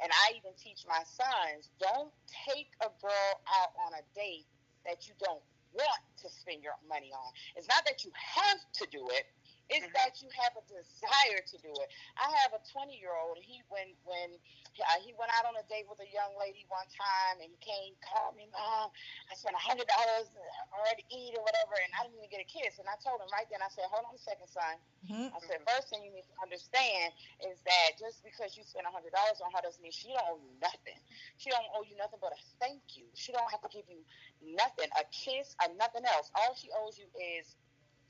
[0.00, 2.12] And I even teach my sons: don't
[2.48, 4.48] take a girl out on a date
[4.86, 5.42] that you don't
[5.72, 7.30] want to spend your money on.
[7.56, 9.28] It's not that you have to do it
[9.70, 9.94] it's mm-hmm.
[10.02, 11.88] that you have a desire to do it.
[12.18, 13.38] I have a 20 year old.
[13.38, 14.34] He when when
[14.82, 17.58] uh, he went out on a date with a young lady one time, and he
[17.62, 18.90] came called me, mom.
[19.30, 20.30] I spent a hundred dollars
[20.74, 22.82] already to eat or whatever, and I didn't even get a kiss.
[22.82, 23.62] And I told him right then.
[23.62, 24.74] I said, hold on a second, son.
[25.06, 25.30] Mm-hmm.
[25.30, 27.14] I said, first thing you need to understand
[27.46, 30.26] is that just because you spent a hundred dollars on her doesn't mean she don't
[30.26, 30.98] owe you nothing.
[31.38, 33.06] She don't owe you nothing but a thank you.
[33.14, 34.02] She don't have to give you
[34.42, 36.32] nothing, a kiss or nothing else.
[36.34, 37.54] All she owes you is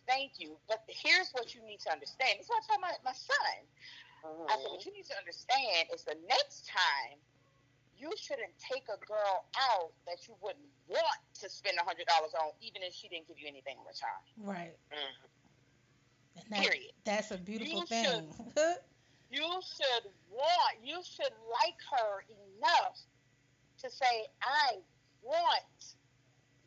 [0.07, 0.57] thank you.
[0.69, 2.39] But here's what you need to understand.
[2.39, 3.57] This is what I told my, my son.
[4.25, 4.53] Mm-hmm.
[4.53, 7.17] I said, what you need to understand is the next time
[7.97, 12.33] you shouldn't take a girl out that you wouldn't want to spend a hundred dollars
[12.33, 14.21] on, even if she didn't give you anything in return.
[14.41, 14.77] Right.
[14.93, 15.29] Mm-hmm.
[16.51, 16.93] That, Period.
[17.05, 18.05] That's a beautiful you thing.
[18.05, 18.81] Should,
[19.31, 22.25] you should want, you should like her
[22.57, 22.99] enough
[23.83, 24.81] to say, I
[25.23, 25.97] want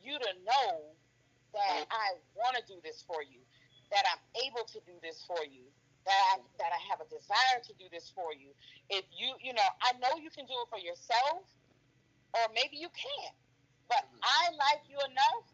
[0.03, 0.93] you to know
[1.53, 3.39] that I want to do this for you,
[3.93, 5.65] that I'm able to do this for you,
[6.05, 8.51] that I that I have a desire to do this for you.
[8.89, 11.47] If you, you know, I know you can do it for yourself,
[12.33, 13.37] or maybe you can't.
[13.87, 14.25] But mm-hmm.
[14.25, 15.47] I like you enough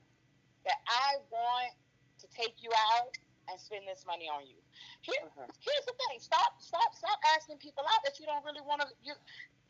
[0.65, 1.75] that I want
[2.23, 3.13] to take you out
[3.49, 4.57] and spend this money on you.
[5.01, 5.49] Here, mm-hmm.
[5.59, 8.87] here's the thing: stop, stop, stop asking people out that you don't really want to.
[9.03, 9.13] You,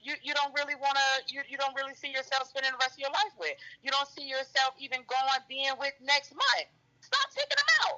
[0.01, 1.07] you, you don't really want to.
[1.33, 3.55] You, you don't really see yourself spending the rest of your life with.
[3.83, 6.67] You don't see yourself even going being with next month.
[7.01, 7.97] Stop taking them out.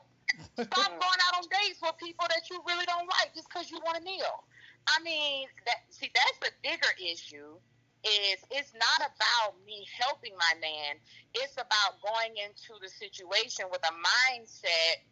[0.65, 3.79] Stop going out on dates with people that you really don't like just because you
[3.85, 4.45] want a meal.
[4.87, 7.57] I mean, that see, that's the bigger issue.
[8.01, 10.97] Is it's not about me helping my man.
[11.35, 15.05] It's about going into the situation with a mindset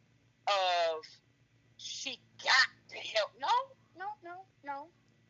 [0.49, 1.06] of
[1.78, 3.30] she got to help.
[3.40, 3.53] No,
[3.95, 4.88] no, no, no.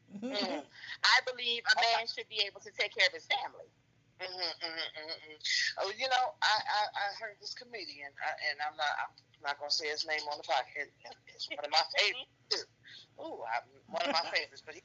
[0.10, 0.66] Mm-hmm.
[1.06, 3.70] I believe a man should be able to take care of his family.
[4.20, 5.38] Mm-hmm, mm-hmm, mm-hmm.
[5.80, 9.56] oh, you know, I, I, I heard this comedian, uh, and I'm not I'm not
[9.64, 10.92] gonna say his name on the podcast.
[11.32, 12.68] It's one of my favorites.
[13.24, 14.60] Ooh, I, one of my favorites.
[14.60, 14.84] But he,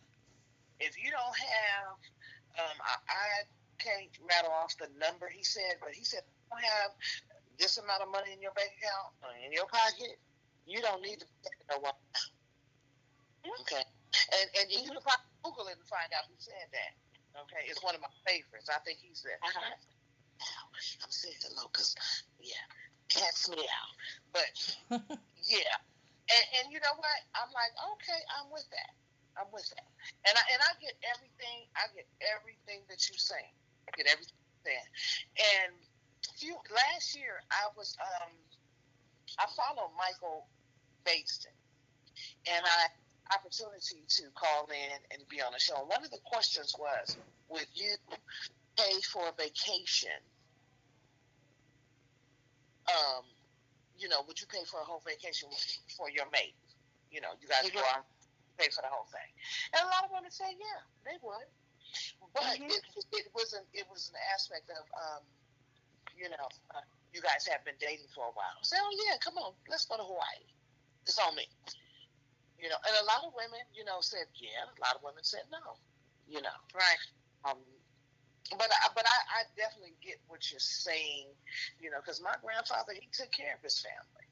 [0.78, 1.98] if you don't have,
[2.62, 3.26] um, I, I
[3.82, 6.90] can't rattle off the number he said, but he said, if you don't have
[7.58, 10.14] this amount of money in your bank account or in your pocket,
[10.66, 11.26] you don't need to
[11.70, 11.98] no one.
[13.66, 13.82] Okay,
[14.40, 16.92] and and you can probably Google it and find out who said that.
[17.46, 18.70] Okay, it's one of my favorites.
[18.70, 19.38] I think he said.
[19.42, 19.74] Uh-huh.
[21.02, 21.94] I'm saying hello because
[22.38, 22.66] yeah,
[23.08, 23.92] cats me out.
[24.34, 24.52] But
[25.46, 25.74] yeah,
[26.30, 27.18] and, and you know what?
[27.34, 28.92] I'm like, okay, I'm with that.
[29.34, 29.88] I'm with that.
[30.30, 31.66] And I and I get everything.
[31.74, 33.42] I get everything that you say.
[33.86, 34.84] I get everything.
[35.38, 35.74] And
[36.38, 38.32] few last year, I was um,
[39.38, 40.46] I followed Michael
[41.04, 41.54] Baisden,
[42.46, 42.88] and I
[43.32, 45.80] opportunity to call in and be on the show.
[45.86, 47.16] One of the questions was,
[47.48, 47.94] would you
[48.76, 50.18] pay for a vacation?
[52.84, 53.24] Um,
[53.96, 55.48] you know, would you pay for a whole vacation
[55.96, 56.54] for your mate?
[57.10, 57.78] You know, you guys mm-hmm.
[57.78, 58.04] go out,
[58.58, 59.30] pay for the whole thing.
[59.72, 61.48] And a lot of women say, yeah, they would.
[62.34, 62.68] But mm-hmm.
[62.68, 62.82] it,
[63.14, 65.22] it was an it was an aspect of, um,
[66.18, 66.82] you know, uh,
[67.14, 68.58] you guys have been dating for a while.
[68.66, 70.42] Say, oh yeah, come on, let's go to Hawaii.
[71.06, 71.46] It's on me.
[72.64, 74.64] You know, and a lot of women, you know, said yeah.
[74.64, 75.76] A lot of women said no.
[76.24, 77.02] You know, right.
[77.44, 77.60] Um,
[78.56, 81.28] but I, but I, I definitely get what you're saying.
[81.76, 84.26] You know, because my grandfather he took care of his family.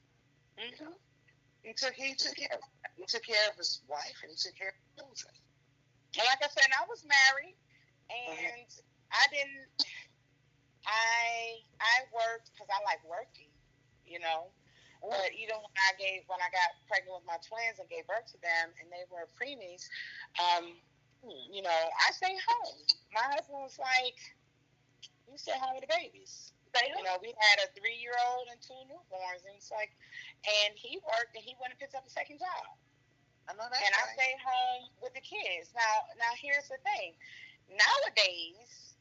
[0.56, 0.96] Mm-hmm.
[1.60, 2.64] He took he took care of,
[2.96, 5.36] he took care of his wife and he took care of his children.
[6.16, 7.56] And like I said, I was married,
[8.08, 9.12] and mm-hmm.
[9.12, 9.68] I didn't.
[10.88, 13.52] I I worked because I like working.
[14.08, 14.48] You know,
[15.02, 18.30] but even when I gave, when I got pregnant with my twins and gave birth
[18.30, 19.90] to them, and they were preemies,
[20.38, 20.78] um,
[21.50, 22.78] you know, I stayed home.
[23.10, 24.18] My husband was like,
[25.26, 29.44] "You stay home with the babies." You know, we had a three-year-old and two newborns,
[29.44, 29.92] and it's like,
[30.64, 32.64] and he worked and he went and picked up a second job.
[33.44, 33.76] I know that.
[33.76, 34.08] And right.
[34.08, 35.68] I stayed home with the kids.
[35.76, 37.12] Now, now here's the thing.
[37.68, 38.96] Nowadays,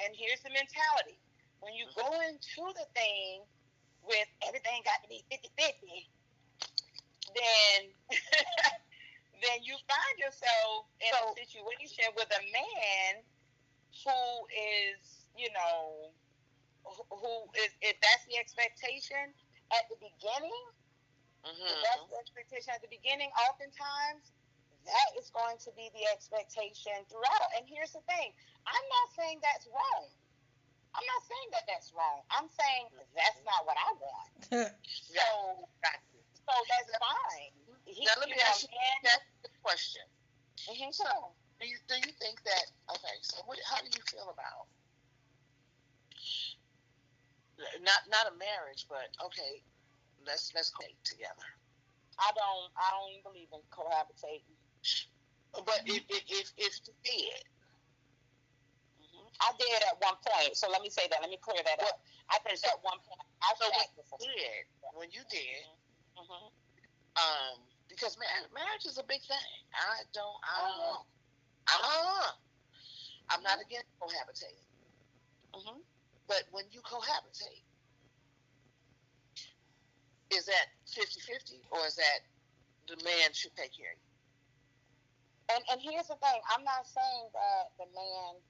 [0.00, 1.20] and here's the mentality:
[1.60, 3.44] when you go into the thing
[4.06, 6.10] with everything got to be 50 50,
[7.34, 7.80] then
[9.42, 13.22] then you find yourself in a situation with a man
[14.06, 14.20] who
[14.50, 16.10] is, you know,
[16.86, 19.34] who is if that's the expectation
[19.74, 20.62] at the beginning,
[21.46, 21.66] mm-hmm.
[21.66, 24.34] if that's the expectation at the beginning, oftentimes
[24.86, 27.48] that is going to be the expectation throughout.
[27.54, 28.34] And here's the thing
[28.66, 30.10] I'm not saying that's wrong.
[30.92, 32.20] I'm not saying that that's wrong.
[32.28, 34.30] I'm saying that's not what I want.
[35.16, 35.26] so,
[35.72, 37.52] so that's fine.
[37.88, 38.76] He, now let me ask you
[39.08, 39.24] that
[39.64, 40.04] question.
[40.68, 40.92] Mm-hmm.
[40.92, 42.66] So, do you do you think that?
[42.92, 44.68] Okay, so what, how do you feel about
[47.82, 49.62] not not a marriage, but okay,
[50.26, 51.48] let's let's cohabit together.
[52.18, 54.56] I don't I don't believe in cohabitating.
[55.52, 57.42] But if if if, if you did,
[59.40, 60.56] I did at one point.
[60.56, 61.22] So let me say that.
[61.22, 62.02] Let me clear that up.
[62.28, 63.24] I did at one point.
[63.40, 64.64] I so when you did,
[64.94, 65.64] when you did,
[66.18, 66.46] mm-hmm.
[67.16, 67.56] um,
[67.88, 69.52] because marriage, marriage is a big thing.
[69.72, 71.00] I don't, I don't know.
[71.68, 72.36] I don't.
[73.30, 74.68] I'm not against cohabitating.
[75.56, 75.80] Mm-hmm.
[76.28, 77.64] But when you cohabitate,
[80.32, 82.24] is that 50-50 or is that
[82.88, 84.12] the man should take care of you?
[85.52, 86.40] And, and here's the thing.
[86.48, 88.40] I'm not saying that the man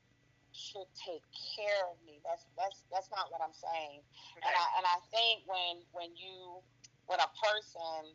[0.53, 2.20] should take care of me.
[2.24, 4.05] That's that's that's not what I'm saying.
[4.41, 6.61] And I and I think when when you
[7.09, 8.12] when a person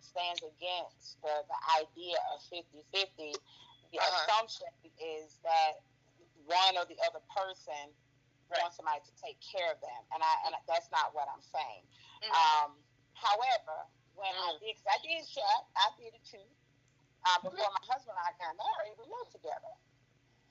[0.00, 3.34] stands against the, the idea of 50-50,
[3.92, 4.06] the uh-huh.
[4.22, 5.82] assumption is that
[6.46, 7.90] one or the other person
[8.50, 8.62] right.
[8.62, 11.84] wants somebody to take care of them, and I and that's not what I'm saying.
[12.22, 12.32] Mm-hmm.
[12.32, 12.70] Um,
[13.14, 16.48] however, when I did, cause I did chat, I did it too.
[17.26, 19.74] Uh, before my husband and I got married, we lived together.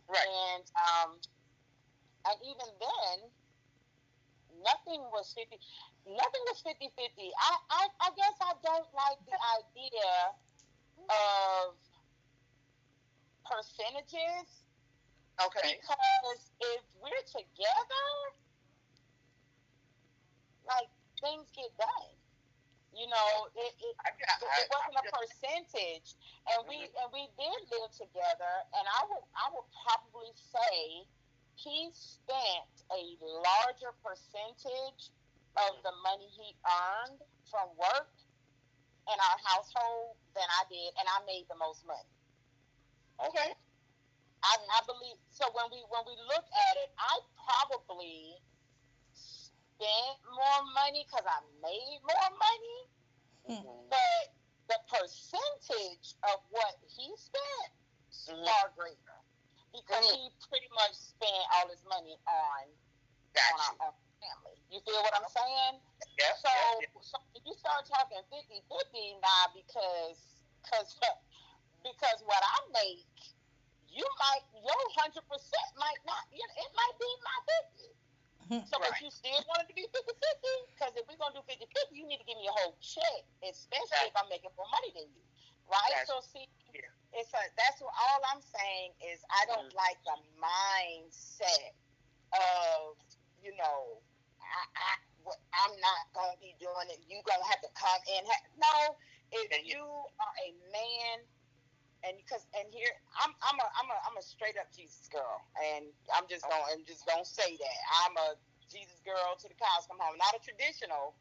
[0.08, 0.30] Right.
[0.56, 1.10] And um,
[2.26, 3.18] and even then,
[4.64, 5.58] nothing was fifty.
[6.06, 6.86] Nothing was 50-50.
[7.34, 10.38] I, I I guess I don't like the idea
[11.10, 11.74] of
[13.46, 14.66] percentages
[15.42, 15.82] Okay.
[15.82, 18.08] because if we're together,
[20.64, 20.88] like
[21.20, 22.14] things get done.
[22.96, 26.16] You know, it, it, I, I, it wasn't a percentage,
[26.56, 28.54] and we and we did live together.
[28.72, 31.04] And I would I would probably say
[31.66, 33.02] he spent a
[33.42, 35.10] larger percentage
[35.58, 38.14] of the money he earned from work
[39.10, 42.14] in our household than I did, and I made the most money.
[43.26, 43.54] okay.
[44.46, 45.50] I, I believe so.
[45.58, 47.18] When we when we look at it, I
[47.50, 48.38] probably
[49.14, 52.80] spent more money because I made more money,
[53.50, 53.90] Mm-hmm.
[53.90, 54.24] but
[54.70, 57.72] the percentage of what he spent
[58.12, 58.46] is Mhm.
[58.46, 59.15] far greater
[59.76, 60.16] because Mhm.
[60.16, 62.64] he pretty much spent all his money on
[63.36, 63.76] on Gotcha.
[63.84, 63.94] our, on
[64.24, 64.58] family.
[64.72, 65.76] You feel what I'm saying?
[66.18, 66.38] Yep.
[66.40, 66.90] So, yep.
[67.04, 70.20] so if you start talking 50 50 now because
[70.64, 70.96] cause,
[71.84, 73.12] because what I make,
[73.92, 75.20] you might, your 100%
[75.76, 77.92] might not, you know, it might be my 50.
[78.70, 79.02] So, but Right.
[79.02, 80.50] you still want it to be 50 50?
[80.72, 82.78] Because if we're going to do 50 50, you need to give me a whole
[82.80, 85.24] check, especially if I'm making more money than you.
[85.68, 85.92] Right?
[85.92, 86.08] Gotcha.
[86.08, 86.82] So, see, Yeah.
[87.14, 89.76] it's a, that's what all I'm saying is I don't Mhm.
[89.76, 91.74] like the mindset
[92.34, 92.98] of,
[93.42, 94.02] you know,
[94.42, 97.00] I, I, what- I'm not to be doing it.
[97.08, 98.26] you to have to come in.
[98.26, 98.98] Ha- no,
[99.32, 99.86] if And you- you
[100.20, 101.28] are a man,
[102.04, 105.42] and because and here I'm I'm a I'm a I'm a straight up Jesus girl,
[105.64, 108.38] and I'm just gonna I'm just gonna say that I'm a
[108.70, 110.18] Jesus girl to the cows come home.
[110.18, 111.16] Not a traditional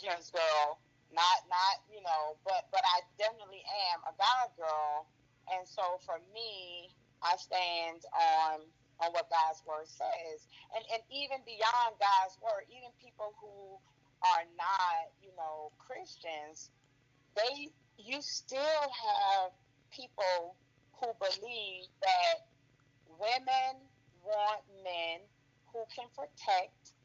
[0.00, 0.80] Jesus girl,
[1.12, 3.62] not not you know, but but I definitely
[3.92, 5.06] am a God girl,
[5.52, 6.90] and so for me,
[7.22, 8.66] I stand on
[9.00, 13.78] on what God's word says, and and even beyond God's word, even people who
[14.24, 16.70] are not you know Christians,
[17.36, 19.52] they you still have
[19.92, 20.56] people
[21.00, 22.48] who believe that
[23.20, 23.74] women
[24.24, 25.20] want men
[25.72, 26.96] who can protect,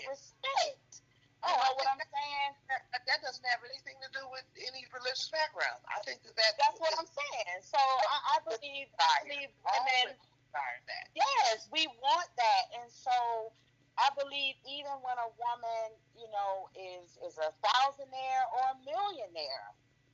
[0.09, 1.03] respect.
[1.43, 2.53] Oh, You I know what I'm saying?
[2.71, 5.83] That, that doesn't have anything to do with any religious background.
[5.91, 7.59] I think that, that That's what I'm saying.
[7.67, 10.15] So I, I believe, I believe women.
[10.87, 11.07] that.
[11.17, 13.51] Yes, we want that, and so
[13.99, 19.69] I believe even when a woman, you know, is is a thousandaire or a millionaire,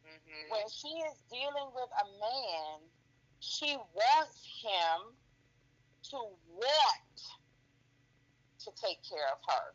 [0.09, 0.49] Mm-hmm.
[0.49, 2.81] when she is dealing with a man,
[3.41, 5.13] she wants him
[6.09, 6.17] to
[6.57, 7.19] want
[8.65, 9.67] to take care of her,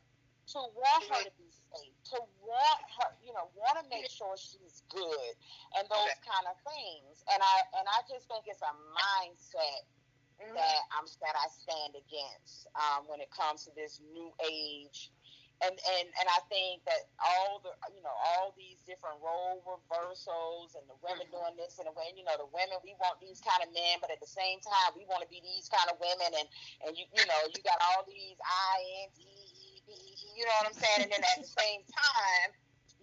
[0.54, 4.36] to want her to be safe, to want her, you know, want to make sure
[4.38, 5.34] she's good,
[5.78, 6.26] and those Okay.
[6.26, 7.24] kind of things.
[7.34, 9.84] And I and I just think it's a mindset
[10.42, 10.56] Mm-hmm.
[10.56, 15.12] that I'm that I stand against um, when it comes to this new age.
[15.64, 20.76] And, and and I think that all the you know all these different role reversals
[20.76, 21.32] and the women Mhm.
[21.32, 24.00] doing this and the way you know the women we want these kind of men
[24.04, 26.48] but at the same time we want to be these kind of women and
[26.84, 29.92] and you you know you got all these I N T E B
[30.36, 32.50] you know what I'm saying and then at the same time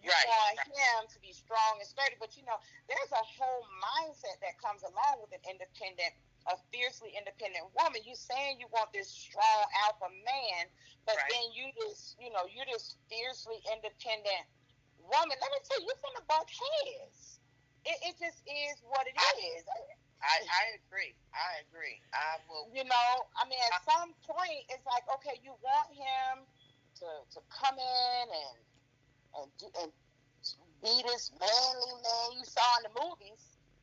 [0.03, 0.29] you Right.
[0.29, 2.59] want him to be strong and sturdy but you know
[2.89, 6.13] there's a whole mindset that comes along with an independent
[6.51, 8.03] a fiercely independent woman.
[8.05, 10.67] You saying you want this strong alpha man,
[11.07, 11.31] but Right.
[11.31, 14.45] then you just, you know, you just fiercely independent
[14.99, 15.37] woman.
[15.41, 17.41] Let me tell you, you're finna buck heads.
[17.87, 19.65] It, it just is what it is.
[20.21, 21.17] I, I agree.
[21.33, 21.97] I agree.
[22.13, 22.69] I will.
[22.75, 23.11] You know,
[23.41, 26.45] I mean, at some point, it's like, okay, you want him
[27.01, 28.59] to to come in and
[29.41, 29.93] and do, and
[30.83, 33.43] be this manly man you saw in the movies.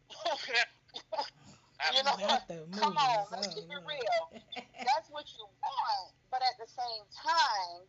[1.94, 4.24] you know, Not the come on, let's keep it real.
[4.88, 7.86] that's what you want, but at the same time,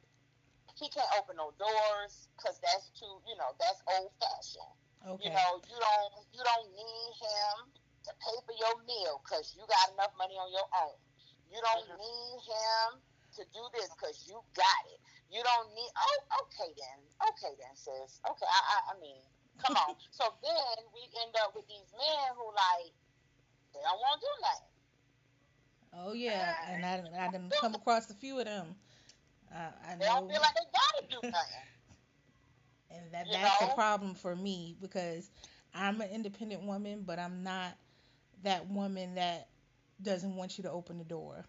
[0.77, 4.77] he can't open no doors because that's too, you know, that's old fashioned.
[5.07, 5.25] okay.
[5.27, 7.55] You know, you don't you don't need him
[8.07, 10.97] to pay for your meal because you got enough money on your own.
[11.51, 11.99] You don't Mhm.
[11.99, 12.89] need him
[13.37, 15.01] to do this because you got it.
[15.31, 15.91] You don't need.
[15.97, 16.99] Oh, okay then.
[17.33, 18.21] Okay then, sis.
[18.29, 19.23] Okay, I I, I mean,
[19.59, 19.97] come on.
[20.11, 22.93] so then we end up with these men who like
[23.75, 24.69] they don't want to do nothing.
[25.93, 28.77] Oh yeah, and I I done come across a few of them.
[29.53, 31.65] Uh, I They know, don't feel like they gotta do nothing.
[32.91, 33.69] and that you that's know?
[33.69, 35.31] a problem for me because
[35.75, 37.77] I'm an independent woman, but I'm not
[38.43, 39.49] that woman that
[40.03, 41.45] doesn't want you to open the door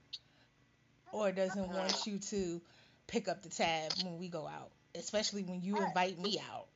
[1.11, 2.61] or doesn't want you to
[3.07, 4.71] pick up the tab when we go out.
[4.95, 6.67] especially when you invite me out.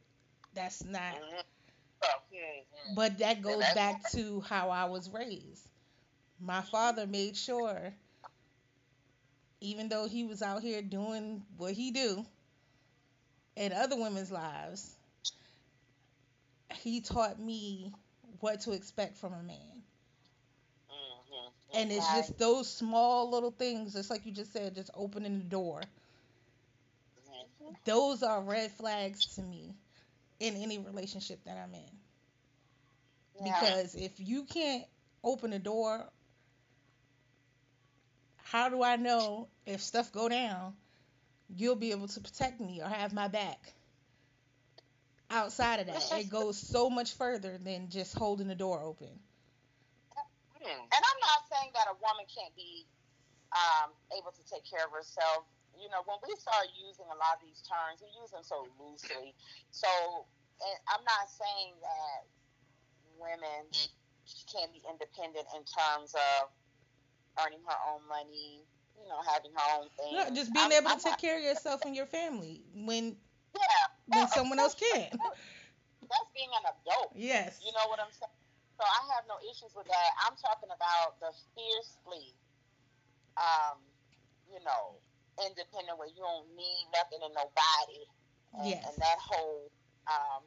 [0.54, 1.16] That's not.
[2.96, 5.68] But that goes back to how I was raised.
[6.40, 7.94] My father made sure,
[9.62, 12.26] even though he was out here doing what he do
[13.56, 14.96] in other women's lives,
[16.82, 17.94] he taught me
[18.40, 19.84] what to expect from a man.
[21.74, 25.46] And it's just those small little things, just like you just said, just opening the
[25.46, 25.82] door.
[27.30, 27.76] Mhm.
[27.86, 29.76] Those are red flags to me
[30.40, 33.46] in any relationship that I'm in.
[33.46, 33.60] Yeah.
[33.60, 34.84] Because if you can't
[35.24, 36.06] open the door,
[38.38, 40.74] how do I know if stuff go down,
[41.56, 43.74] you'll be able to protect me or have my back?
[45.30, 49.10] Outside of that, it goes so much further than just holding the door open.
[50.64, 52.86] And I'm not saying that a woman can't be
[53.52, 55.44] um, able to take care of herself.
[55.84, 58.64] You know, when we start using a lot of these terms, we use them so
[58.80, 59.36] loosely.
[59.76, 59.92] So,
[60.64, 62.24] and I'm not saying that
[63.20, 63.68] women
[64.48, 66.48] can't be independent in terms of
[67.44, 68.64] earning her own money,
[68.96, 70.16] you know, having her own thing.
[70.16, 72.64] No, just being I'm- able to I'm take not- care of yourself and your family
[72.72, 73.20] when
[73.52, 75.12] yeah, when well, someone else can't.
[75.12, 77.12] That's being an adult.
[77.12, 77.60] Yes.
[77.60, 78.32] You know what I'm saying?
[78.80, 80.10] So I have no issues with that.
[80.24, 82.32] I'm talking about the fiercely,
[83.36, 83.78] um,
[84.48, 84.96] you know,
[85.42, 88.04] independent where you don't need nothing and nobody,
[88.54, 88.86] and, Yes.
[88.86, 89.72] and that whole
[90.06, 90.44] um,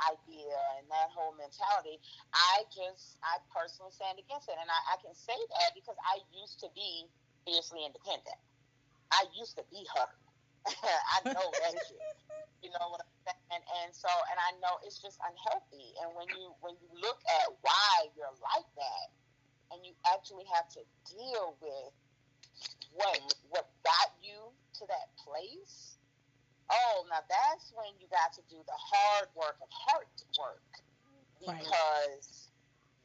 [0.00, 2.00] idea and that whole mentality.
[2.32, 6.24] I just, I personally stand against it, and I, I can say that because I
[6.32, 7.08] used to be
[7.44, 8.40] fiercely independent.
[9.12, 10.08] I used to be her.
[11.16, 12.04] I know that shit.
[12.62, 13.44] You know what I'm saying?
[13.56, 15.96] And, and so, and I know it's just unhealthy.
[16.04, 19.06] And when you when you look at why you're like that,
[19.72, 21.90] and you actually have to deal with
[22.92, 23.18] what
[23.50, 25.98] what got you to that place,
[26.70, 30.62] oh, now that's when you got to do the hard work of heart work,
[31.46, 31.58] Right.
[31.60, 32.50] because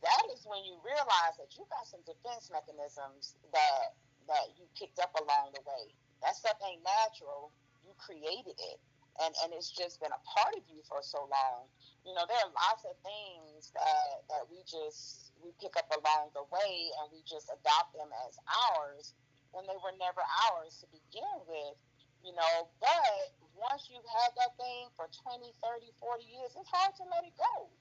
[0.02, 3.96] that is when you realize that you got some defense mechanisms that
[4.28, 5.94] that you picked up along the way.
[6.22, 7.52] That stuff ain't natural.
[7.86, 8.80] You created it
[9.22, 11.68] and and it's just been a part of you for so long.
[12.04, 16.36] You know, there are lots of things that that we just we pick up along
[16.36, 18.36] the way and we just adopt them as
[18.76, 19.14] ours
[19.56, 20.20] when they were never
[20.52, 21.80] ours to begin with.
[22.20, 26.92] You know, but once you've had that thing for 20, 30, 40 years, it's hard
[27.00, 27.72] to let it go.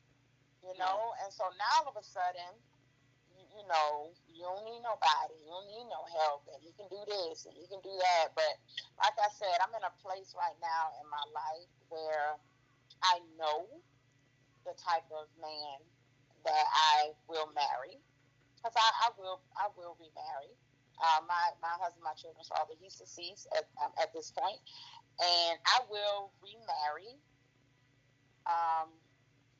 [0.62, 2.52] You know, and so now all of a sudden,
[3.36, 6.88] you, you know, you don't need nobody, you don't need no help, and he can
[6.88, 8.32] do this and he can do that.
[8.32, 8.54] But
[8.96, 12.38] like I said, I'm in a place right now in my life where
[13.04, 13.68] I know
[14.64, 15.84] the type of man
[16.48, 18.00] that I will marry,
[18.56, 20.52] because I, I will I will remarry.
[21.00, 24.60] Uh, my my husband, my children's father, he's deceased at um, at this point,
[25.18, 27.18] and I will remarry.
[28.46, 28.92] Um,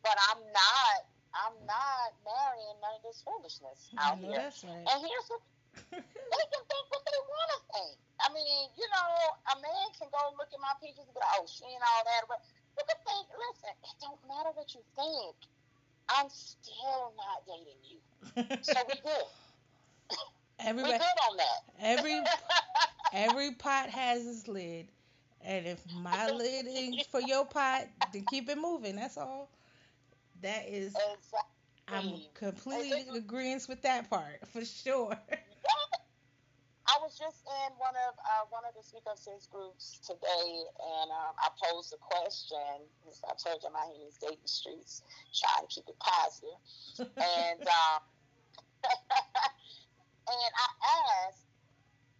[0.04, 4.46] but I'm not I'm not marrying none of this foolishness out know here.
[4.46, 4.86] right.
[4.86, 5.42] And here's what,
[5.90, 7.96] they can think what they want to think.
[8.22, 9.10] I mean, you know,
[9.50, 12.02] a man can go look at my pictures and be like, oh, she and all
[12.06, 12.22] that.
[12.30, 12.40] But
[12.78, 15.34] you can think, listen, it don't matter what you think.
[16.06, 17.98] I'm still not dating you.
[18.62, 19.28] So we good.
[20.58, 21.74] we Everybody, good on that.
[21.80, 22.20] every
[23.12, 24.88] every pot has its lid,
[25.40, 28.96] and if my lid ain't for your pot, then keep it moving.
[28.96, 29.50] That's all.
[30.42, 31.40] That is, exactly.
[31.88, 35.18] I'm completely agreeing with that part for sure.
[36.86, 40.64] I was just in one of uh, one of the Speak Up Sis groups today,
[40.78, 42.58] and um, I posed a question.
[43.24, 45.02] I told you here in these dating streets,
[45.32, 46.60] trying to keep it positive.
[47.16, 48.00] and um,
[50.28, 50.68] and I
[51.26, 51.46] asked,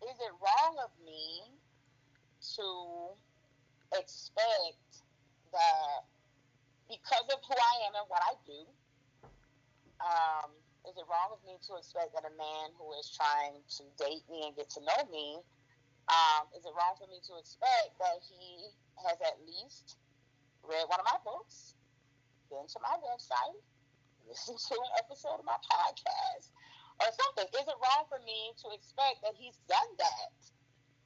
[0.03, 1.59] "Is it wrong of me
[2.57, 3.17] to
[3.99, 5.03] expect
[5.53, 6.05] that
[6.89, 8.61] because of who I am and what I do,
[10.05, 10.51] um,
[10.85, 14.25] is it wrong of me to expect that a man who is trying to date
[14.29, 15.41] me and get to know me,
[16.13, 18.69] um, is it wrong for me to expect that he
[19.01, 19.97] has at least
[20.61, 21.75] read one of my books,
[22.53, 23.57] been to my website,
[24.29, 26.53] listened to an episode of my podcast,
[27.01, 27.47] or something?
[27.55, 30.35] Is it wrong for me to expect that he's done that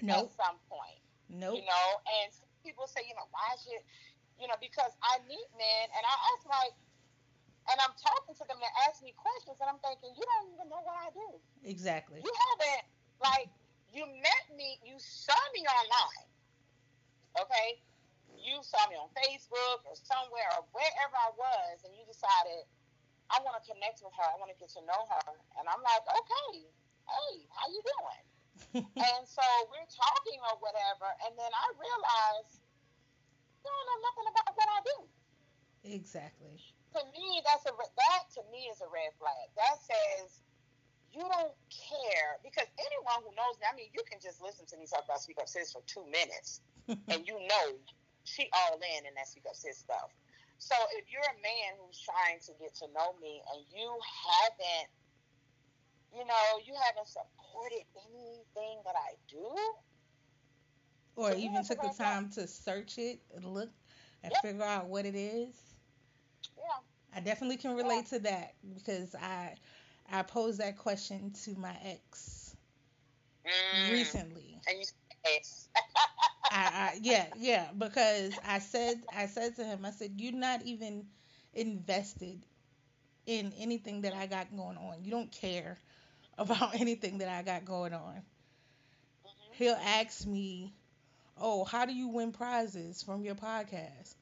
[0.02, 1.00] Nope, at some point?
[1.28, 1.60] nope.
[1.60, 1.86] You know,
[2.20, 3.82] and some people say, you know, why should,
[4.40, 6.74] you know, because I meet men and I ask like,
[7.68, 10.72] and I'm talking to them, they ask me questions, and I'm thinking, you don't even
[10.72, 11.36] know what I do.
[11.68, 12.24] Exactly.
[12.24, 12.88] You haven't,
[13.20, 13.52] like,
[13.92, 16.28] you met me, you saw me online,
[17.36, 17.76] okay?
[18.40, 22.64] You saw me on Facebook or somewhere or wherever I was, and you decided,
[23.30, 25.26] I want to connect with her, I want to get to know her.
[25.60, 26.66] And I'm like, okay,
[27.08, 28.24] hey, how you doing?
[28.98, 32.50] and so we're talking or whatever, and then I realize
[33.64, 34.98] You don't know nothing about what I do.
[35.96, 36.58] Exactly.
[36.96, 39.48] To me, that's a that to me is a red flag.
[39.56, 40.40] That says
[41.12, 44.76] you don't care because anyone who knows me, I mean, you can just listen to
[44.78, 47.66] me talk about Speak Up Sis for two minutes, and you know
[48.24, 50.10] she all in in that Speak Up Sis stuff.
[50.58, 53.88] So if you're a man who's trying to get to know me and you
[54.26, 54.90] haven't,
[56.12, 59.56] you know, you haven't supported anything that I do,
[61.16, 63.70] or even took the time to search it and look
[64.22, 64.42] and yep.
[64.42, 65.54] figure out what it is.
[66.56, 66.62] Yeah.
[67.14, 68.18] I definitely can relate yeah.
[68.18, 69.54] to that because I
[70.10, 72.56] I posed that question to my ex
[73.44, 73.92] mm.
[73.92, 74.60] recently.
[74.68, 74.84] And you
[75.36, 75.68] ex.
[76.50, 81.06] I, yeah, yeah, because I said I said to him, I said, You're not even
[81.54, 82.44] invested
[83.26, 85.02] in anything that I got going on.
[85.04, 85.78] You don't care
[86.38, 88.22] about anything that I got going on.
[89.24, 89.52] Mm-hmm.
[89.52, 90.74] He'll ask me,
[91.36, 94.14] Oh, how do you win prizes from your podcast?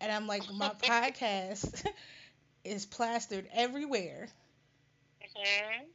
[0.00, 1.86] And I'm like, My podcast
[2.64, 4.28] is plastered everywhere.
[5.20, 5.90] Mhm.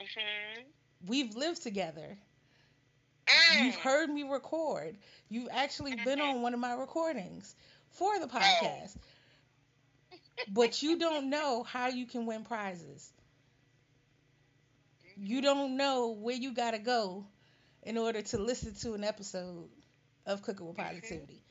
[0.00, 0.66] Mhm.
[1.06, 2.18] We've lived together.
[3.26, 3.64] Mm.
[3.64, 4.96] You've heard me record.
[5.28, 7.54] You've actually been on one of my recordings
[7.90, 8.96] for the podcast.
[10.52, 13.12] but you don't know how you can win prizes.
[15.16, 17.24] You don't know where you got to go
[17.82, 19.68] in order to listen to an episode
[20.26, 20.94] of Cooking with mm-hmm.
[20.94, 21.42] Positivity.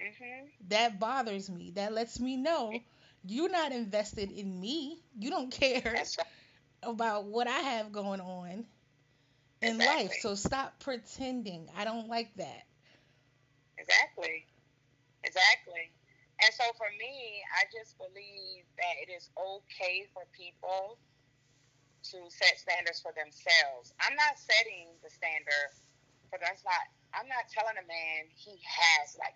[0.00, 0.46] Mm-hmm.
[0.68, 1.72] That bothers me.
[1.74, 2.72] That lets me know
[3.24, 5.00] you're not invested in me.
[5.18, 6.16] You don't care right.
[6.82, 8.66] about what I have going on
[9.62, 10.04] in exactly.
[10.08, 10.16] life.
[10.20, 11.68] So stop pretending.
[11.76, 12.64] I don't like that.
[13.78, 14.46] Exactly.
[15.24, 15.92] Exactly.
[16.42, 20.98] And so for me, I just believe that it is okay for people
[22.12, 23.96] to set standards for themselves.
[23.98, 25.72] I'm not setting the standard
[26.30, 29.34] for that's not I'm not telling a man he has like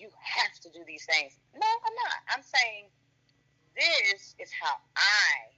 [0.00, 1.36] you have to do these things.
[1.52, 2.18] No, I'm not.
[2.32, 2.88] I'm saying
[3.76, 5.52] this is how I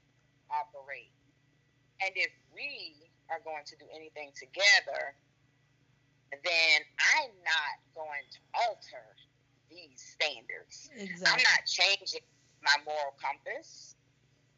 [0.51, 1.15] operate.
[2.03, 2.99] And if we
[3.33, 5.17] are going to do anything together,
[6.45, 6.79] then
[7.17, 9.07] I'm not going to alter
[9.73, 10.93] these standards.
[10.93, 11.25] Exactly.
[11.25, 12.25] I'm not changing
[12.61, 13.97] my moral compass.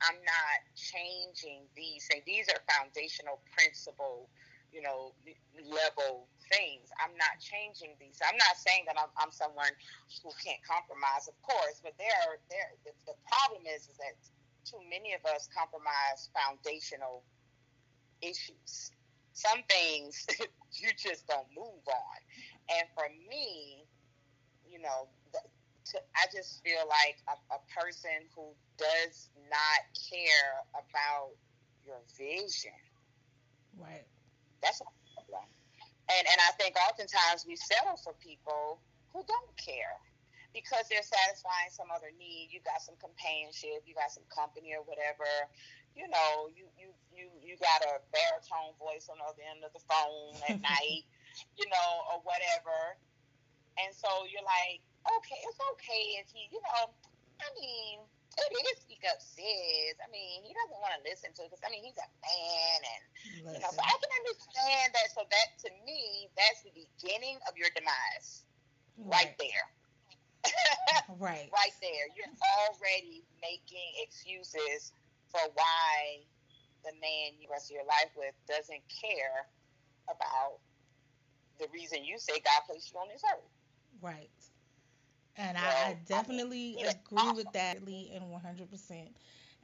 [0.03, 2.27] I'm not changing these things.
[2.27, 4.27] These are foundational principle,
[4.75, 5.15] you know,
[5.65, 6.91] level things.
[6.99, 8.19] I'm not changing these.
[8.21, 9.71] I'm not saying that I'm, I'm someone
[10.21, 12.75] who can't compromise, of course, but there are there.
[12.85, 14.19] The, the problem is is that
[14.67, 17.25] too many of us compromise foundational
[18.25, 18.91] issues.
[19.33, 20.27] Some things
[20.81, 22.19] you just don't move on,
[22.71, 23.85] and for me,
[24.71, 25.09] you know,
[26.17, 29.81] I just feel like a, a person who does not
[30.11, 31.37] care about
[31.85, 32.73] your vision.
[33.79, 34.07] Right.
[34.63, 34.85] That's a
[35.15, 35.45] problem
[36.09, 38.81] and and I think oftentimes we settle for people
[39.13, 39.97] who don't care
[40.53, 42.53] because they're satisfying some other need.
[42.53, 45.27] You got some companionship, you got some company or whatever.
[45.95, 49.71] You know, you you you you got a baritone voice on the other end of
[49.73, 51.07] the phone at night,
[51.55, 52.99] you know, or whatever.
[53.79, 56.95] And so you're like, okay, it's okay if he, you know,
[57.43, 57.99] I mean,
[58.35, 59.95] it is speak up sis.
[60.03, 63.03] I mean, he doesn't want to listen to because I mean he's a man, and
[63.47, 63.55] listen.
[63.55, 65.07] you know, so I can understand that.
[65.15, 68.43] So that to me, that's the beginning of your demise,
[68.99, 69.67] right, right there.
[71.19, 71.49] right.
[71.55, 72.11] Right there.
[72.19, 72.35] You're
[72.67, 74.93] already making excuses
[75.35, 76.23] for why
[76.85, 79.47] the man you rest of your life with doesn't care
[80.07, 80.61] about
[81.59, 83.43] the reason you say God placed you on this earth.
[84.01, 84.31] Right.
[85.37, 89.09] And well, I, I, definitely I mean, agree with that and 100%.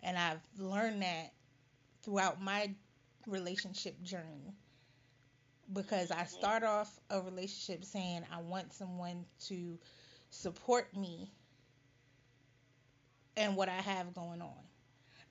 [0.02, 1.32] And I've learned that
[2.02, 2.74] throughout my
[3.26, 4.54] relationship journey
[5.72, 6.38] because I mm-hmm.
[6.38, 9.78] start off a relationship saying I want someone to
[10.30, 11.30] support me
[13.36, 14.69] and what I have going on.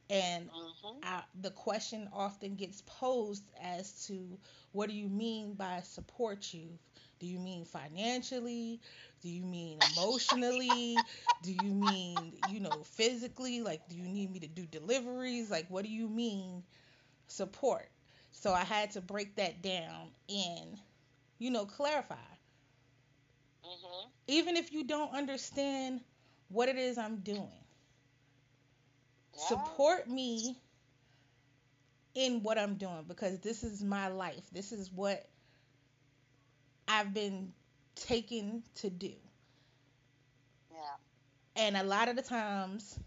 [0.10, 0.98] And mm-hmm.
[1.04, 4.40] I, the question often gets posed as to
[4.72, 6.68] what do you mean by support you?
[7.20, 8.80] Do you mean financially?
[9.22, 11.06] Do you mean emotionally?
[11.42, 13.62] do you mean, you know, physically?
[13.62, 15.50] Like, do you need me to do deliveries?
[15.50, 16.64] Like, what do you mean
[17.28, 17.90] support?
[18.32, 20.78] So I had to break that down and,
[21.40, 22.16] you know, clarify.
[23.66, 24.10] Mm-hmm.
[24.28, 26.02] Even if you don't understand
[26.50, 27.64] what it is I'm doing,
[29.40, 29.48] yeah.
[29.48, 30.58] support me
[32.16, 34.44] in what I'm doing because this is my life.
[34.52, 35.26] This is what
[36.88, 37.54] I've been
[37.96, 39.14] taken to do.
[40.72, 40.78] Yeah.
[41.56, 42.98] And a lot of the times,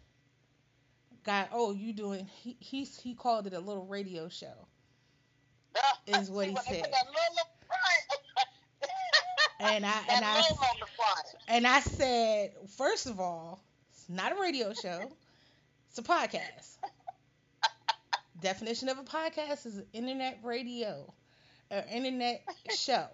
[1.24, 2.26] God, oh, you doing?
[2.42, 4.66] He he he called it a little radio show.
[6.06, 6.86] is what he said.
[9.60, 10.42] and I and I
[11.48, 15.10] and I said, first of all, it's not a radio show;
[15.92, 16.78] it's a podcast.
[18.40, 21.12] Definition of a podcast is internet radio,
[21.70, 22.42] or internet
[22.74, 23.08] show,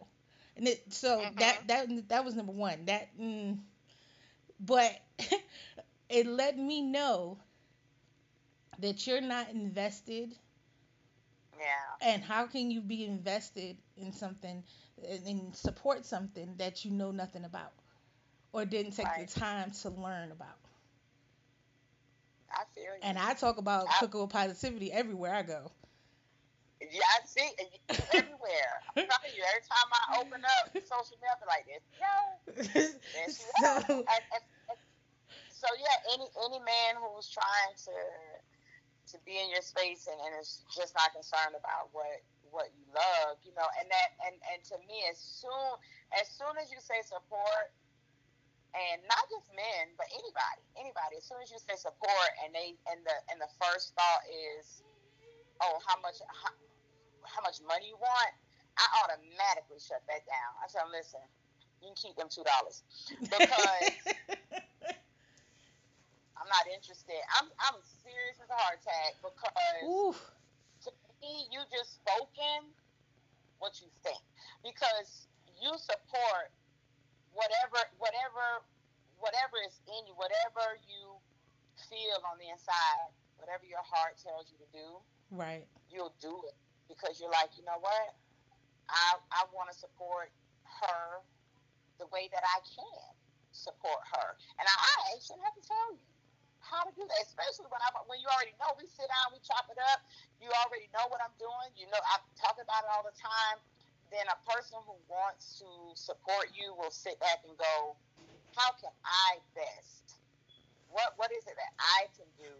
[0.56, 1.38] and it so mm-hmm.
[1.40, 2.84] that that that was number one.
[2.86, 3.58] That, mm,
[4.60, 4.92] but
[6.08, 7.38] it let me know
[8.78, 10.36] that you're not invested.
[11.58, 12.12] Yeah.
[12.12, 14.62] And how can you be invested in something
[15.26, 17.72] and support something that you know nothing about
[18.52, 19.26] or didn't take right.
[19.26, 20.67] the time to learn about?
[22.52, 23.02] I feel you.
[23.02, 25.70] And I talk about I, cooking with positivity everywhere I go.
[26.80, 27.48] Yeah, I see
[28.14, 28.74] everywhere.
[28.96, 32.14] I'm telling you, every time I open up social media, like this, yo,
[33.60, 34.78] so, and, and, and,
[35.50, 37.96] so yeah, any any man who's trying to
[39.10, 42.22] to be in your space and, and is just not concerned about what
[42.54, 45.68] what you love, you know, and that and and to me, as soon
[46.14, 47.74] as soon as you say support,
[48.76, 52.76] and not just men, but anybody, anybody, as soon as you say support, and they
[52.92, 54.84] and the and the first thought is,
[55.64, 56.52] oh, how much how,
[57.24, 58.32] how much money you want,
[58.76, 60.50] I automatically shut that down.
[60.60, 61.24] I tell them, listen,
[61.80, 62.84] you can keep them two dollars
[63.24, 63.88] because
[66.36, 67.18] I'm not interested.
[67.40, 70.20] I'm I'm serious as a heart attack because Oof.
[70.84, 70.90] to
[71.24, 72.68] me you just spoken
[73.58, 74.20] what you think
[74.60, 75.26] because
[75.58, 76.52] you support
[77.32, 78.64] whatever whatever
[79.18, 81.18] whatever is in you, whatever you
[81.90, 84.88] feel on the inside, whatever your heart tells you to do,
[85.34, 86.56] right, you'll do it
[86.86, 88.14] because you're like, you know what,
[88.88, 90.30] I I want to support
[90.82, 91.22] her
[91.98, 93.10] the way that I can
[93.50, 94.28] support her,
[94.58, 94.74] and I,
[95.12, 96.04] I shouldn't have to tell you
[96.62, 98.74] how to do that, especially when I when you already know.
[98.76, 100.04] We sit down, we chop it up.
[100.38, 101.70] You already know what I'm doing.
[101.74, 103.58] You know I talk about it all the time.
[104.10, 107.96] Then a person who wants to support you will sit back and go,
[108.56, 110.20] "How can I best?
[110.90, 112.52] What what is it that I can do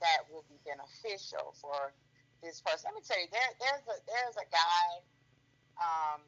[0.00, 1.92] that will be beneficial for
[2.42, 4.86] this person?" Let me tell you, there there's a there's a guy.
[5.80, 6.20] Um,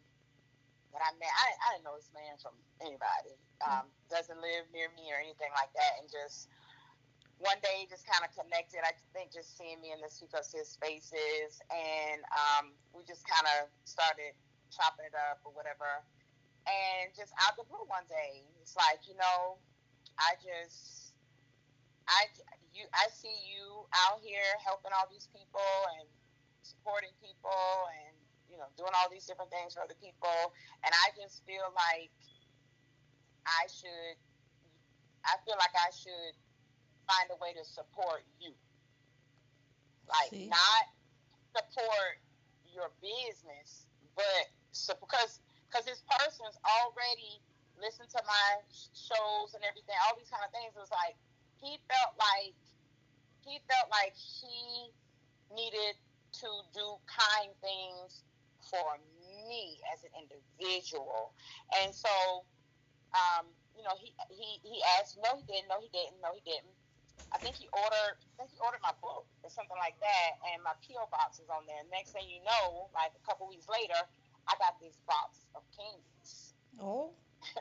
[0.93, 3.33] that I met, I, I didn't know this man from anybody.
[3.65, 6.53] Um, doesn't live near me or anything like that, and just
[7.43, 8.87] one day just kind of connected.
[8.87, 13.45] I think just seeing me in this because his spaces, and um, we just kind
[13.59, 14.33] of started
[14.71, 16.07] chopping it up or whatever.
[16.71, 19.59] And just out of the blue one day, it's like you know,
[20.23, 21.19] I just
[22.07, 22.31] I
[22.71, 26.07] you I see you out here helping all these people and
[26.63, 28.15] supporting people and
[28.47, 30.55] you know doing all these different things for other people,
[30.87, 32.15] and I just feel like
[33.43, 34.15] I should.
[35.23, 36.35] I feel like I should
[37.13, 38.57] find a way to support you.
[40.09, 40.49] Like See?
[40.49, 40.85] not
[41.53, 42.17] support
[42.73, 43.85] your business,
[44.17, 47.41] but so, because because this person's already
[47.81, 48.49] listened to my
[48.93, 50.73] shows and everything, all these kind of things.
[50.73, 51.17] It was like
[51.61, 52.57] he felt like
[53.45, 54.93] he felt like he
[55.53, 55.97] needed
[56.41, 58.25] to do kind things
[58.73, 58.97] for
[59.49, 61.37] me as an individual,
[61.85, 62.45] and so
[63.13, 66.43] um, you know he he he asked, no, he didn't, no, he didn't, no, he
[66.45, 66.73] didn't.
[67.33, 70.61] I think he ordered I think he ordered my book or something like that and
[70.63, 71.81] my PO box is on there.
[71.89, 73.99] Next thing you know, like a couple weeks later,
[74.47, 76.53] I got this box of candies.
[76.77, 77.13] Oh.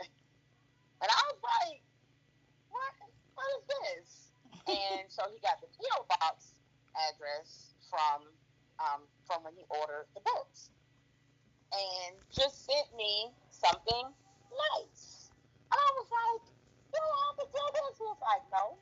[1.01, 1.79] and I was like,
[2.67, 2.91] What
[3.33, 4.31] what is this?
[4.67, 6.59] and so he got the PO box
[7.09, 8.27] address from
[8.81, 10.69] um, from when he ordered the books.
[11.71, 14.11] And just sent me something
[14.51, 15.31] nice.
[15.71, 16.43] And I was like,
[16.91, 17.95] you don't have to do this.
[17.95, 18.75] He was like, no,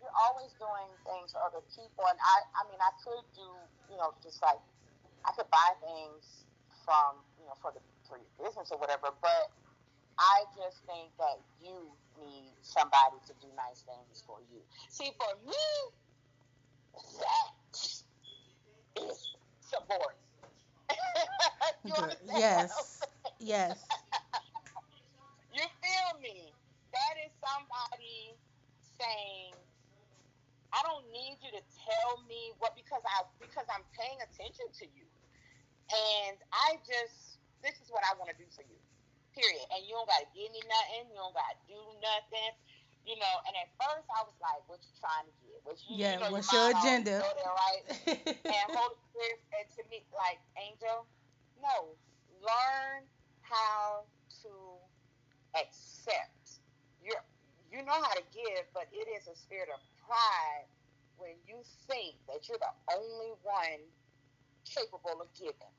[0.00, 2.06] you're always doing things for other people.
[2.06, 3.48] And I, I mean, I could do,
[3.90, 4.58] you know, just like
[5.26, 6.46] I could buy things
[6.86, 9.12] from, you know, for the for your business or whatever.
[9.20, 9.52] But
[10.18, 14.58] I just think that you need somebody to do nice things for you.
[14.88, 15.66] See, for me,
[17.20, 17.50] that
[19.02, 20.16] is support.
[22.34, 23.02] yes.
[23.38, 23.78] Yes.
[25.54, 26.52] you feel me?
[26.92, 28.34] That is somebody
[28.98, 29.54] saying,
[30.78, 34.86] I don't need you to tell me what because I because I'm paying attention to
[34.94, 35.02] you.
[35.90, 38.78] And I just this is what I want to do for you.
[39.34, 39.66] Period.
[39.74, 42.54] And you don't gotta give me nothing, you don't gotta do nothing.
[43.02, 45.58] You know, and at first I was like, What you trying to get?
[45.66, 47.26] What you Yeah, you know, what's your agenda?
[47.26, 47.82] There, right?
[48.54, 51.10] and Holy Spirit and to me like Angel,
[51.58, 51.98] no.
[52.38, 53.02] Learn
[53.42, 54.06] how
[54.46, 54.52] to
[55.58, 56.62] accept.
[57.02, 57.18] You're
[57.68, 60.64] you know how to give, but it is a spirit of pride
[61.20, 63.84] when you think that you're the only one
[64.64, 65.74] capable of giving.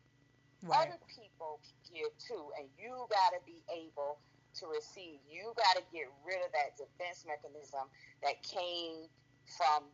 [0.64, 0.86] right.
[0.86, 1.58] other people
[1.90, 4.22] give too, and you got to be able
[4.62, 5.18] to receive.
[5.26, 7.90] You got to get rid of that defense mechanism
[8.22, 9.10] that came
[9.58, 9.90] from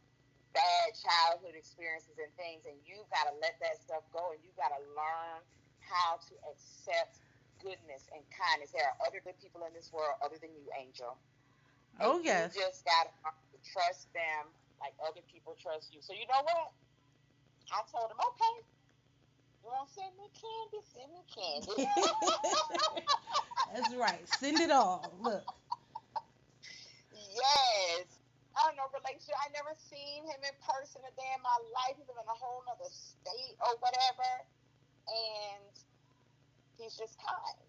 [0.51, 4.51] bad childhood experiences and things, and you got to let that stuff go, and you
[4.59, 5.39] got to learn
[5.83, 7.21] how to accept
[7.61, 8.73] goodness and kindness.
[8.73, 11.13] There are other good people in this world other than you, Angel.
[11.99, 12.55] Oh, and oh yes.
[12.55, 13.13] You just got to
[13.71, 16.01] trust them like other people trust you.
[16.01, 16.71] So you know what?
[17.73, 18.55] I told him, okay,
[19.63, 20.79] you want to send me candy?
[20.93, 21.89] Send me candy.
[23.73, 24.21] That's right.
[24.37, 25.09] Send it all.
[25.21, 25.41] Look.
[27.11, 28.05] Yes.
[28.55, 29.35] I don't know, relationship.
[29.41, 31.97] I never seen him in person a day in my life.
[31.97, 34.31] He live in a whole other state or whatever.
[35.09, 35.73] And
[36.77, 37.59] he's just kind.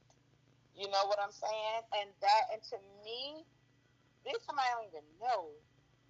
[0.77, 1.81] You know what I'm saying?
[1.97, 3.43] And that, and to me,
[4.28, 5.48] this time I don't even know,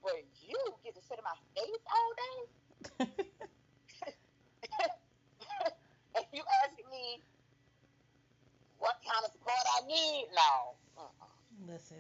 [0.07, 0.55] but you
[0.85, 2.39] get to sit in my face all day.
[6.15, 7.21] and you asking me
[8.79, 10.29] what kind of support I need?
[10.31, 10.77] No.
[11.67, 11.99] Listen.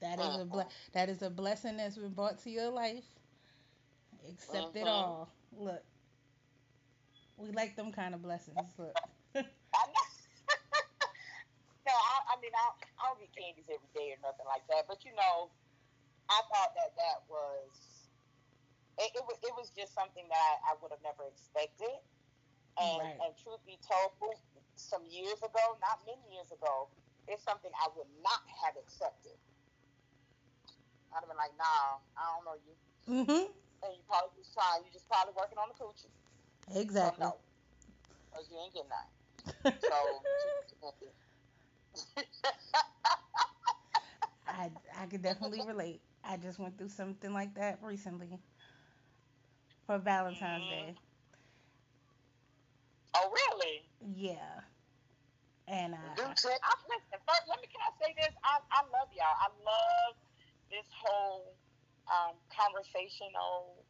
[0.00, 3.06] That is a ble- that is a blessing that's been brought to your life.
[4.28, 4.88] Accept it mm-hmm.
[4.88, 5.30] all.
[5.56, 5.82] Look,
[7.38, 8.58] we like them kind of blessings.
[8.76, 8.94] Look.
[9.34, 9.44] no, I,
[12.28, 12.70] I mean I,
[13.00, 15.48] I don't get candies every day or nothing like that, but you know,
[16.30, 18.04] I thought that that was
[18.98, 21.98] it, it was it was just something that I, I would have never expected.
[22.74, 23.18] And right.
[23.22, 24.18] and truth be told,
[24.74, 26.90] some years ago, not many years ago,
[27.30, 29.38] it's something I would not have accepted.
[31.14, 32.74] I'd have been like, nah, I don't know you.
[33.06, 33.46] Mm-hmm.
[33.86, 36.10] And you probably just trying, you just probably working on the coochie.
[36.74, 37.30] Exactly.
[37.30, 37.38] So,
[38.34, 39.06] no, you ain't getting that.
[39.86, 39.94] so.
[44.48, 46.00] I I could definitely relate.
[46.26, 48.38] I just went through something like that recently
[49.86, 50.86] for Valentine's mm-hmm.
[50.92, 50.94] Day.
[53.16, 53.82] Oh really?
[54.16, 54.60] Yeah.
[55.68, 58.34] And Dude, I, listen, first, let me can I say this?
[58.44, 59.38] I I love y'all.
[59.40, 60.16] I love
[60.68, 61.54] this whole
[62.08, 63.84] um, conversational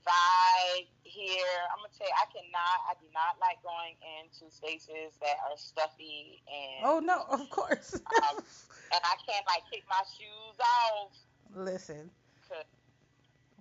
[0.00, 1.56] vibe here.
[1.68, 5.56] I'm gonna tell you, I cannot, I do not like going into spaces that are
[5.56, 6.80] stuffy and.
[6.84, 7.94] Oh no, of course.
[8.30, 11.12] um, and I can't like kick my shoes off.
[11.54, 12.10] Listen.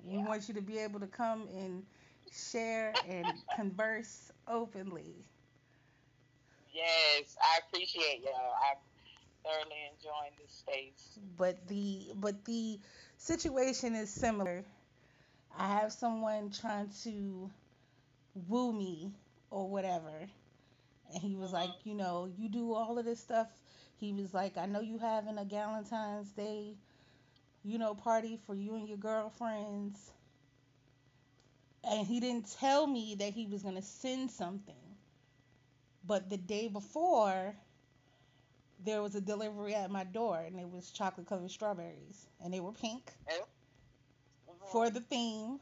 [0.06, 0.26] We yeah.
[0.26, 1.84] want you to be able to come and
[2.32, 3.26] share and
[3.56, 5.14] converse openly.
[6.74, 8.54] Yes, I appreciate y'all.
[8.70, 8.78] I'm
[9.44, 11.20] thoroughly enjoying this space.
[11.38, 12.80] But the but the
[13.18, 14.64] situation is similar.
[15.58, 17.50] I have someone trying to
[18.48, 19.12] woo me
[19.52, 20.30] or whatever.
[21.14, 21.90] And he was like, mm-hmm.
[21.90, 23.48] you know, you do all of this stuff.
[24.00, 26.76] He was like, I know you having a Valentine's Day,
[27.64, 30.12] you know, party for you and your girlfriends.
[31.84, 34.76] And he didn't tell me that he was going to send something.
[36.06, 37.56] But the day before,
[38.84, 42.60] there was a delivery at my door and it was chocolate covered strawberries and they
[42.60, 43.46] were pink oh.
[44.72, 45.60] for the theme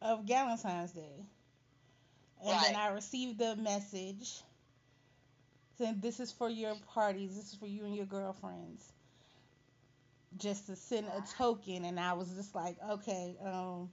[0.00, 1.26] of Valentine's Day.
[2.40, 2.62] And right.
[2.66, 4.42] then I received a message
[5.76, 8.92] saying this is for your parties, this is for you and your girlfriends.
[10.38, 13.90] Just to send a token and I was just like, okay, um,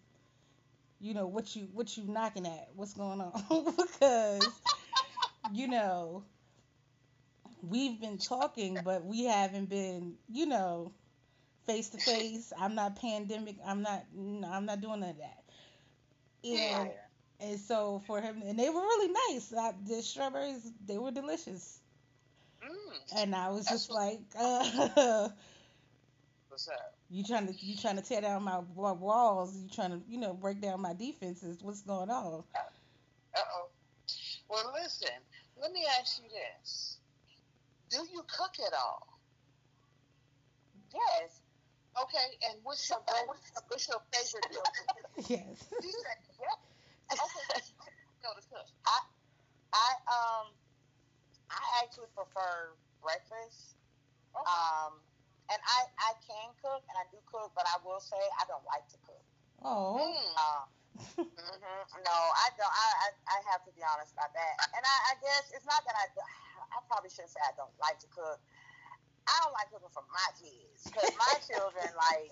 [0.99, 2.69] you know, what you what you knocking at?
[2.75, 3.33] What's going on?
[3.77, 4.47] because
[5.53, 6.23] you know,
[7.61, 10.91] we've been talking, but we haven't been, you know,
[11.65, 12.53] face to face.
[12.57, 13.57] I'm not pandemic.
[13.65, 14.05] I'm not.
[14.13, 15.43] No, I'm not doing none of that.
[16.43, 16.87] Yeah.
[17.39, 19.53] And so for him, and they were really nice.
[19.53, 21.79] I, the strawberries, they were delicious.
[22.63, 23.23] Mm.
[23.23, 25.29] And I was just like, uh,
[26.55, 26.95] "What's up?
[27.09, 29.57] You trying to you trying to tear down my walls?
[29.57, 31.59] You trying to you know break down my defenses?
[31.61, 33.67] What's going on?" Uh oh.
[34.47, 35.11] Well, listen.
[35.59, 36.99] Let me ask you this
[37.89, 39.19] do you cook at all?
[40.93, 41.41] Yes.
[41.95, 44.63] Okay, and what's your what's, what's your favorite meal?
[45.27, 45.67] yes.
[46.39, 46.55] yeah.
[47.11, 47.61] Okay.
[48.23, 48.67] Go to cook.
[48.87, 48.99] I
[49.71, 50.47] I um
[51.51, 53.75] I actually prefer breakfast.
[54.35, 54.43] Okay.
[54.47, 55.04] Um
[55.51, 58.65] and I I can cook and I do cook, but I will say I don't
[58.65, 59.25] like to cook.
[59.61, 59.97] Oh.
[59.99, 60.63] Uh,
[61.21, 61.81] mm-hmm.
[62.01, 62.73] No, I don't.
[62.73, 64.53] I, I I have to be honest about that.
[64.73, 66.05] And I, I guess it's not that I
[66.73, 68.39] I probably shouldn't say I don't like to cook.
[69.25, 72.29] I don't like cooking for my kids because my children like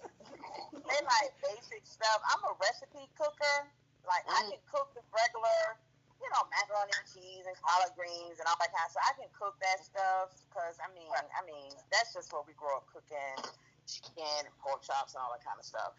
[0.74, 2.22] they like basic stuff.
[2.30, 3.58] I'm a recipe cooker.
[4.06, 4.36] Like mm.
[4.36, 5.80] I can cook the regular,
[6.24, 9.06] you know, macaroni and cheese and collard greens and all that kind of stuff.
[9.12, 12.72] I can cook that stuff because I mean, I mean that's just what we grew
[12.80, 13.44] up cooking,
[13.86, 15.92] chicken and pork chops and all that kind of stuff.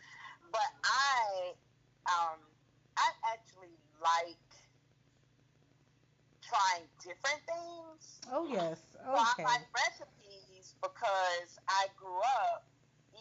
[0.48, 1.52] But I,
[2.08, 2.40] um,
[2.96, 4.40] I actually like
[6.40, 8.20] trying different things.
[8.32, 8.96] Oh yes.
[8.96, 9.44] So I Okay.
[9.44, 12.64] like recipes because I grew up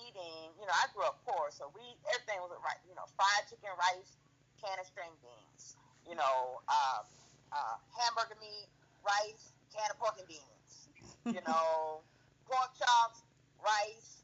[0.08, 0.56] eating.
[0.60, 1.84] You know, I grew up poor, so we
[2.16, 2.80] everything was right.
[2.88, 4.16] You know, fried chicken, rice,
[4.62, 5.76] can of string beans.
[6.08, 7.06] You know, um,
[7.52, 8.68] uh, hamburger meat,
[9.06, 10.90] rice, can of pork and beans.
[11.26, 12.02] You know,
[12.46, 13.24] pork chops,
[13.64, 14.24] rice.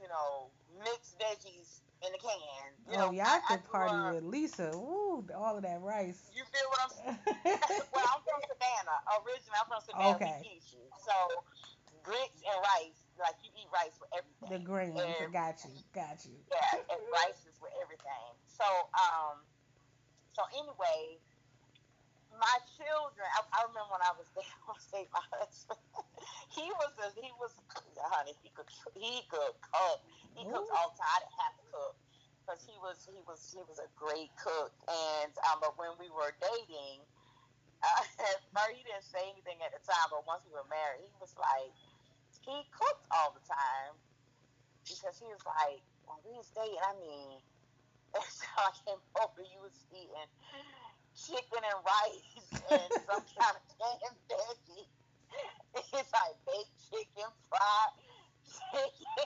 [0.00, 0.50] You know,
[0.84, 2.68] mixed veggies in the can.
[2.90, 4.70] You oh, know, y'all I, I could party up- with Lisa.
[4.74, 6.28] Woo, all of that rice.
[6.34, 7.18] You feel what I'm saying?
[7.94, 9.00] well, I'm from Savannah.
[9.24, 10.16] Originally, I'm from Savannah.
[10.16, 10.60] Okay.
[11.00, 11.16] So,
[12.04, 14.50] grits and rice, like you eat rice with everything.
[14.52, 15.72] the And- got you.
[15.96, 16.36] Got you.
[16.52, 18.28] Yeah, and rice is with everything.
[18.46, 19.40] So, um,
[20.34, 21.18] so anyway,
[22.34, 23.26] my children.
[23.38, 24.46] I, I remember when I was there.
[24.66, 25.78] I was say my husband.
[26.56, 27.54] he was a, he was
[28.10, 28.34] honey.
[28.42, 30.00] He could he could cook.
[30.34, 30.66] He Ooh.
[30.74, 31.06] all time.
[31.06, 31.94] I didn't have to cook
[32.42, 34.74] because he was he was he was a great cook.
[34.90, 37.06] And um, but when we were dating,
[37.86, 40.10] uh, he didn't say anything at the time.
[40.10, 41.72] But once we were married, he was like
[42.42, 43.94] he cooked all the time
[44.82, 45.80] because he was like
[46.10, 46.82] when we was dating.
[46.82, 47.38] I mean,
[48.14, 50.30] every time I came over, you was eating
[51.14, 54.88] chicken and rice and some kind of canned veggie.
[55.94, 57.94] It's like baked chicken, fried
[58.44, 59.18] chicken,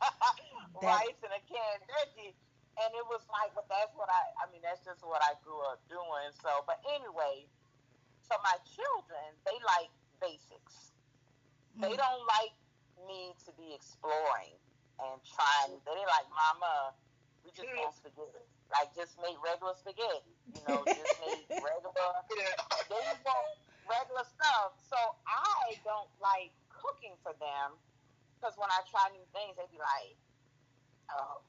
[0.74, 2.34] rice, and a canned veggie.
[2.78, 5.60] And it was like, but that's what I, I mean, that's just what I grew
[5.72, 6.30] up doing.
[6.32, 7.48] So, but anyway,
[8.20, 9.90] so my children, they like
[10.20, 10.92] basics.
[11.80, 11.96] They Mm.
[11.96, 12.54] don't like
[13.06, 14.56] me to be exploring
[15.00, 15.80] and trying.
[15.84, 16.94] They like, Mama,
[17.46, 18.42] we just want spaghetti.
[18.70, 20.34] Like, just make regular spaghetti.
[20.50, 21.94] You know, just make regular.
[22.90, 23.48] They want
[23.88, 24.74] regular stuff.
[24.82, 27.78] So I don't like cooking for them
[28.36, 30.18] because when I try new things, they be like,
[31.10, 31.42] oh,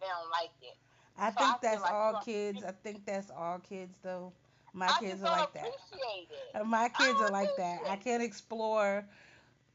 [0.00, 0.78] they don't like it.
[1.18, 2.62] I So think feel that's like all kids.
[2.64, 4.32] I think that's all kids though.
[4.72, 5.76] My I kids just are don't like that.
[5.76, 6.56] appreciate it.
[6.66, 7.86] My kids don't are like that.
[7.86, 9.08] I can't explore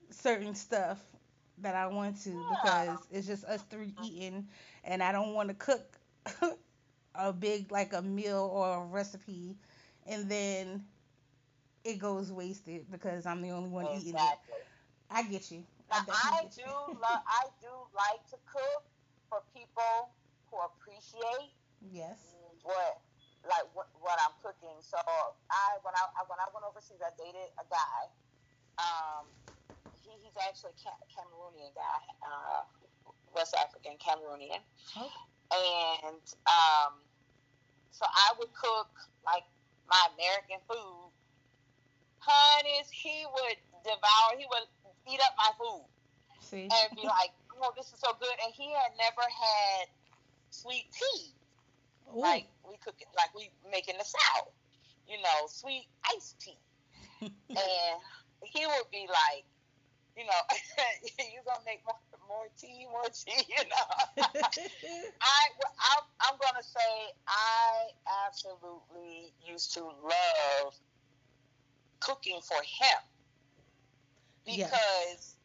[0.09, 1.03] certain stuff
[1.59, 4.47] that I want to because it's just us three eating,
[4.83, 5.99] and I don't want to cook
[7.15, 9.55] a big like a meal or a recipe,
[10.05, 10.85] and then
[11.83, 14.39] it goes wasted because I'm the only one eating it.
[15.09, 15.63] I get you.
[15.89, 16.99] Now, I definitely do you.
[17.01, 17.23] love.
[17.25, 18.83] I do like to cook
[19.29, 20.11] for people
[20.51, 21.51] who appreciate
[21.91, 22.35] yes.
[22.63, 23.01] what
[23.47, 24.75] like what, what I'm cooking.
[24.81, 24.97] So
[25.49, 27.99] I when I I- when I went overseas, I dated a guy.
[28.77, 29.25] Um,
[30.17, 30.73] he, he's actually
[31.13, 32.61] Cameroonian guy, uh,
[33.35, 34.61] West African Cameroonian,
[34.97, 35.09] Okay.
[35.53, 36.93] and um,
[37.91, 38.89] so I would cook
[39.25, 39.43] like
[39.89, 41.11] my American food.
[42.19, 44.35] Honeys, he would devour.
[44.37, 44.67] He would
[45.13, 45.85] eat up my food
[46.41, 46.67] See.
[46.67, 47.31] and be like,
[47.61, 49.87] "Oh, this is so good." And he had never had
[50.49, 51.33] sweet tea
[52.15, 52.21] Ooh.
[52.21, 54.51] like we cook it like we make in the south
[55.07, 56.57] you know sweet iced tea
[57.49, 57.99] and
[58.43, 59.45] he would be like
[60.17, 60.41] you know
[61.33, 64.23] you're gonna make more, more tea more tea you know
[65.21, 67.89] I, I'm, I'm gonna say i
[68.27, 70.73] absolutely used to love
[71.99, 72.99] cooking for him
[74.45, 74.71] Yes.
[74.71, 75.35] because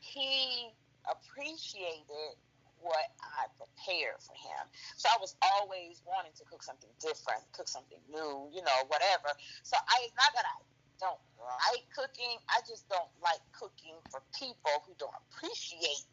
[0.00, 0.70] he
[1.10, 2.36] appreciated
[2.80, 4.68] what I prepared for him.
[4.96, 9.30] So I was always wanting to cook something different, cook something new, you know, whatever.
[9.62, 10.56] So I it's not that I
[11.00, 12.36] don't like cooking.
[12.48, 16.08] I just don't like cooking for people who don't appreciate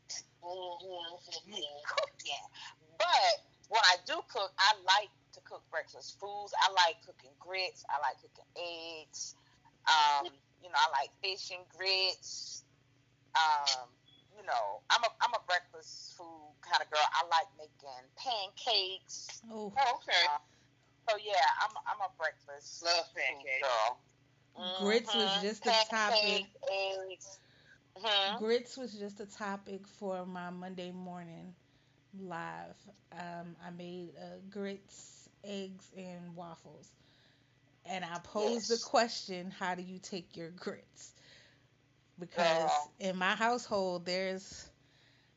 [1.47, 2.45] me cooking.
[2.97, 3.33] But
[3.69, 6.53] when I do cook, I like to cook breakfast foods.
[6.61, 7.83] I like cooking grits.
[7.89, 9.35] I like cooking eggs.
[9.87, 10.31] Um,
[10.61, 12.63] you know, I like fish and grits.
[13.35, 13.89] Um,
[14.37, 17.03] you know, I'm a I'm a breakfast food kind of girl.
[17.03, 19.41] I like making pancakes.
[19.51, 20.25] oh, Oh, okay.
[21.09, 23.63] So yeah, I'm I'm a breakfast Love food pancakes.
[23.67, 23.99] girl.
[24.73, 25.41] Grits was Mhm.
[25.41, 26.45] just the topic.
[27.95, 28.37] Mhm.
[28.37, 31.53] Grits was just a topic for my Monday morning
[32.19, 32.75] live.
[33.11, 36.93] Um, I made uh, grits, eggs, and waffles.
[37.85, 38.69] And I posed Yes.
[38.69, 41.13] the question, how do you take your grits?
[42.19, 42.93] Because Girl.
[42.99, 44.69] in my household, there's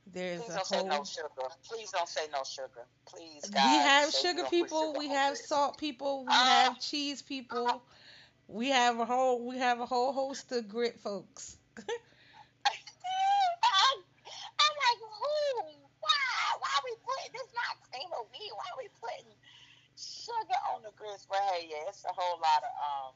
[0.07, 1.49] there's Please a don't say no sugar.
[1.69, 2.87] Please don't say no sugar.
[3.07, 6.45] Please, we have sugar people, sugar we have salt people, we Ah.
[6.45, 7.83] have cheese people,
[8.49, 11.59] we have a whole we have a whole host of grit folks.
[12.67, 13.99] I'm,
[14.59, 15.37] I'm like, who?
[16.01, 16.23] Why?
[16.59, 17.49] Why are we putting this?
[17.55, 18.53] Not cream of wheat.
[18.55, 19.29] Why are we putting
[19.99, 21.27] sugar on the grits?
[21.29, 23.13] But hey, yeah, it's a whole lot of um.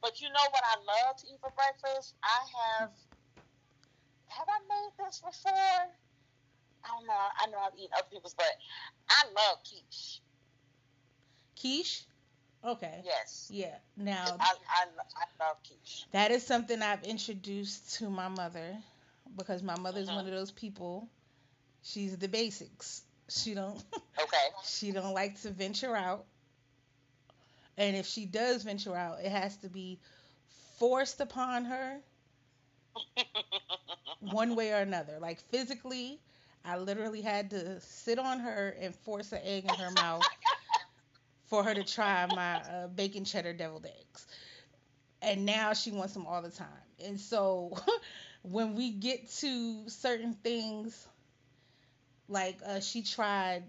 [0.00, 2.14] But you know what I love to eat for breakfast?
[2.22, 2.92] I have.
[4.28, 5.80] Have I made this before?
[6.84, 7.14] I don't know.
[7.14, 8.50] I know I've eaten other people's, but
[9.08, 10.20] I love quiche.
[11.56, 12.04] Quiche?
[12.64, 13.02] Okay.
[13.04, 13.48] Yes.
[13.52, 13.74] Yeah.
[13.96, 16.06] Now I, I, I love quiche.
[16.12, 18.76] that is something I've introduced to my mother
[19.36, 20.16] because my mother's Mhm.
[20.16, 21.08] one of those people.
[21.82, 23.02] She's the basics.
[23.28, 23.82] She don't
[24.18, 24.48] Okay.
[24.64, 26.26] she don't like to venture out.
[27.76, 29.98] And if she does venture out, it has to be
[30.78, 32.00] forced upon her
[34.20, 35.18] one way or another.
[35.20, 36.20] Like physically,
[36.64, 40.22] I literally had to sit on her and force an egg in her mouth
[41.46, 44.26] for her to try my uh, bacon cheddar deviled eggs.
[45.22, 46.68] And now she wants them all the time.
[47.04, 47.76] And so
[48.42, 51.06] when we get to certain things,
[52.28, 53.64] like uh, she tried,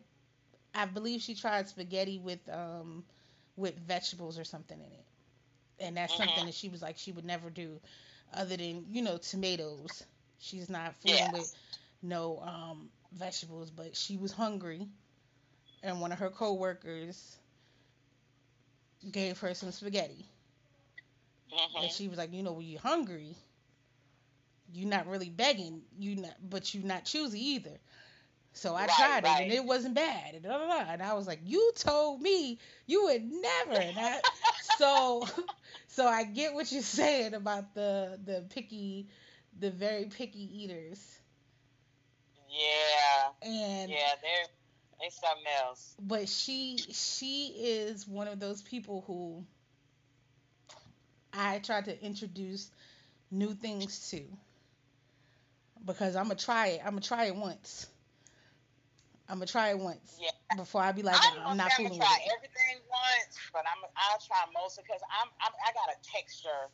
[0.74, 3.04] I believe she tried spaghetti with um
[3.56, 5.06] with vegetables or something in it,
[5.80, 6.46] and that's something Mhm.
[6.46, 7.80] that she was like she would never do,
[8.34, 10.04] other than you know tomatoes.
[10.40, 11.32] She's not fooling Yeah.
[11.32, 11.50] with
[12.02, 14.88] no um vegetables, but she was hungry,
[15.84, 17.38] and one of her coworkers
[19.12, 20.26] gave her some spaghetti,
[21.52, 21.76] Mhm.
[21.76, 23.36] and she was like, you know, when you're hungry,
[24.74, 27.78] you're not really begging, you not, but you're not choosy either.
[28.54, 30.34] So I Right, tried it, and it wasn't bad.
[30.36, 30.92] And, da, da, da.
[30.92, 33.94] and I was like, you told me you would never.
[33.98, 34.22] I,
[34.58, 35.28] so,
[35.88, 39.08] so I get what you're saying about the the picky,
[39.60, 41.20] the very picky eaters.
[42.50, 43.32] Yeah.
[43.42, 44.48] And Yeah, they're
[45.00, 45.96] they something else.
[46.02, 49.44] but she she is one of those people who
[51.34, 52.72] I try to introduce
[53.32, 54.22] new things to
[55.86, 56.82] because I'm gonna try it.
[56.84, 57.88] I'm gonna try it once.
[59.28, 60.32] I'm gonna try it once Yeah.
[60.56, 62.32] before I be like, I gonna not fooling gonna with try it.
[62.38, 66.70] everything once, but I'm I'll try most because I'm, I'm I got a texture,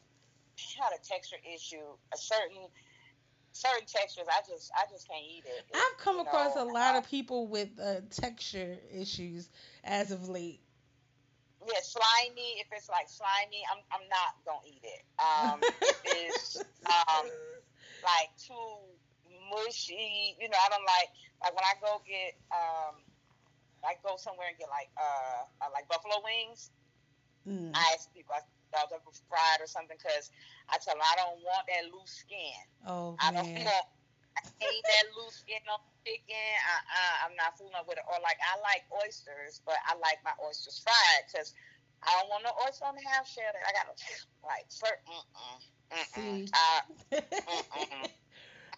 [0.60, 1.84] I got a texture issue.
[2.14, 2.68] A certain
[3.52, 5.66] certain textures, I just I just can't eat it.
[5.74, 9.50] I've come You across know, a lot uh, of people with uh, texture issues
[9.84, 10.62] as of late.
[11.62, 12.60] Yeah, slimy.
[12.62, 15.04] If it's like slimy, I'm I'm not gonna eat it.
[15.20, 17.28] Um, if it's um
[18.04, 18.98] like too
[19.50, 21.10] mushy, you know, I don't like
[21.44, 23.04] like when I go get um
[23.84, 26.72] I go somewhere and get like uh, uh like buffalo wings.
[27.48, 27.76] Mm.
[27.76, 28.42] I ask people, I
[28.72, 30.32] they were fried or something because
[30.70, 32.56] I tell them I don't want that loose skin.
[32.88, 33.86] Oh I don't want
[34.38, 36.50] I hate that loose skin on chicken.
[36.64, 38.06] Uh, uh, I'm not fooling with it.
[38.08, 41.54] Or like I like oysters, but I like my oysters fried because
[42.04, 43.52] I don't want no oyster on the half shell.
[43.52, 43.96] I got to
[44.44, 45.04] like certain.
[45.12, 45.58] Mm-mm,
[45.92, 46.48] mm-mm, See.
[46.54, 46.82] uh,
[47.20, 48.10] mm-mm,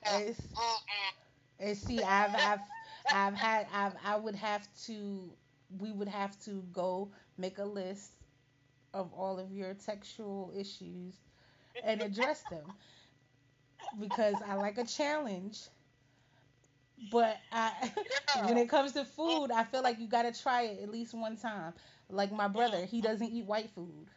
[0.04, 1.14] and, mm-mm.
[1.60, 2.66] and see, I've I've
[3.12, 5.32] I've had I've I would have to
[5.80, 8.23] we would have to go make a list
[8.94, 11.16] of all of your textual issues
[11.82, 12.74] and address them
[14.00, 15.70] because I like a challenge.
[17.10, 17.92] But I,
[18.34, 21.38] when it comes to food, I feel like you gotta try it at least one
[21.38, 21.74] time.
[22.10, 24.10] Like my brother, he doesn't eat white food.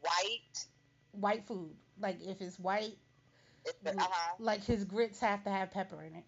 [0.00, 0.66] White.
[1.12, 2.98] White food, like if it's white,
[3.86, 4.36] Uh huh.
[4.38, 6.24] like his grits have to have pepper in it.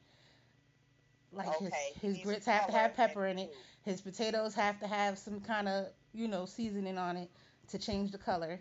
[1.32, 1.94] Like Okay.
[2.00, 3.54] his his grits have to have pepper in it.
[3.84, 7.30] His potatoes have to have some kind of you know seasoning on it
[7.68, 8.60] to change the color.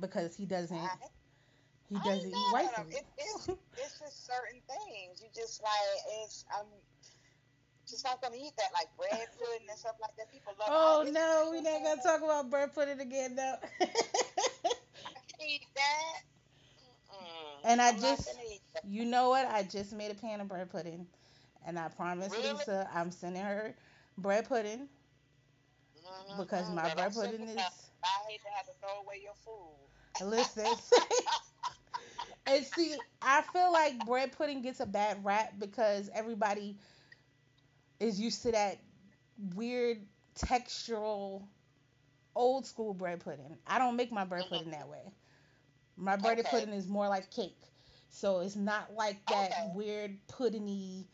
[0.00, 1.08] Because he doesn't I-
[1.88, 2.92] he doesn't eat white food.
[2.92, 5.22] It, it's, it's just certain things.
[5.22, 5.72] You just like
[6.22, 6.66] it's I'm
[7.88, 10.30] just not gonna eat that like bread pudding and stuff like that.
[10.32, 10.68] People love.
[10.70, 13.56] Oh no, we so not gonna talk about bread pudding again though.
[13.80, 13.86] I
[15.26, 16.37] can't eat that.
[17.28, 17.64] Mm-mm.
[17.64, 18.84] And I I'm not just- gonna eat that.
[18.84, 19.46] you know what?
[19.46, 21.06] I just made a pan of bread pudding,
[21.66, 22.52] and I promised Really?
[22.54, 23.74] Lisa I'm sending her
[24.18, 24.88] bread pudding
[25.96, 27.90] Mhm, because my But bread I'm pudding is.
[28.04, 29.88] I hate to have to throw away your food.
[30.20, 30.66] Listen.
[32.46, 36.76] and see, I feel like bread pudding gets a bad rap because everybody
[38.00, 38.78] is used to that
[39.54, 39.98] weird
[40.36, 41.42] textural
[42.34, 43.56] old school bread pudding.
[43.66, 44.48] I don't make my bread Mhm.
[44.48, 45.12] pudding that way.
[45.98, 46.48] My bread Okay.
[46.50, 47.60] pudding is more like cake.
[48.10, 49.64] So it's not like that Okay.
[49.64, 51.06] weird puddingy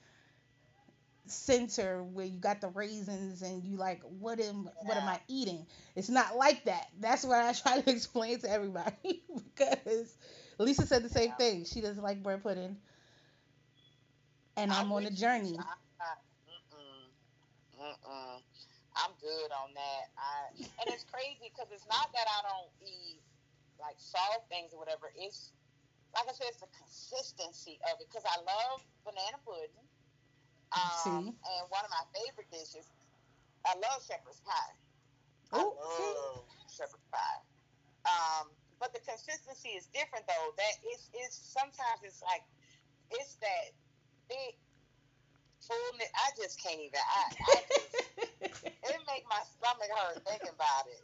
[1.26, 5.66] center where you got the raisins and you like what am what am I eating?
[5.96, 6.88] It's not like that.
[7.00, 10.18] That's what I try to explain to everybody because
[10.58, 11.36] Lisa said the same Yeah.
[11.36, 11.64] thing.
[11.64, 12.78] She doesn't like bread pudding.
[14.56, 15.58] And I'm, on a journey.
[15.58, 15.78] I'm
[16.48, 17.10] mm-mm,
[17.80, 18.42] mm-mm.
[18.96, 20.04] I'm good on that.
[20.18, 20.50] I
[20.82, 23.23] and it's crazy because it's not that I don't eat
[23.84, 25.12] like soft things or whatever.
[25.12, 25.52] It's
[26.16, 29.84] like I said, it's the consistency of it because I love banana pudding.
[30.72, 31.26] Um, See?
[31.30, 32.86] and one of my favorite dishes,
[33.66, 34.74] I love shepherd's pie.
[35.52, 36.12] Oh, I see?
[36.16, 37.40] love shepherd's pie.
[38.06, 38.50] Um,
[38.80, 40.48] but the consistency is different though.
[40.56, 42.42] That it's it's sometimes it's like
[43.10, 43.72] it's that
[44.28, 44.54] big
[45.62, 46.10] fullness.
[46.14, 47.00] I just can't even.
[47.00, 47.94] I, I just,
[48.92, 51.00] it make my stomach stomach hurt thinking about it.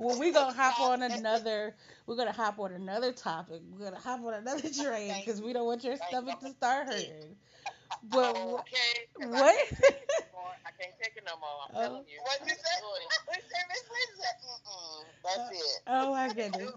[0.00, 1.74] Well, we're gonna hop on another.
[2.06, 3.62] We're gonna hop on another topic.
[3.70, 7.36] We're gonna hop on another train because we don't want your stomach to start hurting.
[8.10, 9.54] But okay, 'cause what?
[9.54, 10.54] I can't take it no more.
[10.64, 11.56] I can't take it no more.
[11.64, 11.80] I'm Oh.
[11.82, 12.18] telling you.
[12.24, 12.76] What you say?
[13.26, 14.32] What you say, Miss Lindsay?
[14.44, 15.04] Mm-mm.
[15.24, 15.82] That's it.
[15.86, 16.70] Oh my goodness.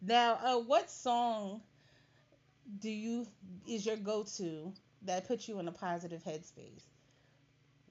[0.00, 1.62] Now, uh, what song
[2.80, 3.26] do you
[3.66, 4.72] is your go-to
[5.02, 6.84] that puts you in a positive headspace?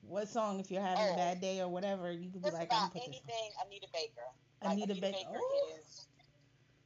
[0.07, 1.15] What song, if you're having a Oh.
[1.15, 3.21] bad day or whatever, you could be Just like, I'm about gonna put this.
[3.23, 4.21] anything Anita Baker.
[4.61, 4.71] on.
[4.71, 5.17] Anita Baker.
[5.17, 5.75] Baker Ooh.
[5.79, 6.07] is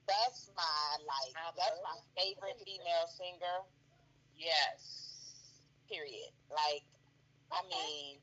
[0.07, 3.57] that's my like I that's my favorite female singer.
[4.35, 5.61] Yes.
[5.89, 6.31] Period.
[6.49, 6.84] Like
[7.52, 8.18] I mean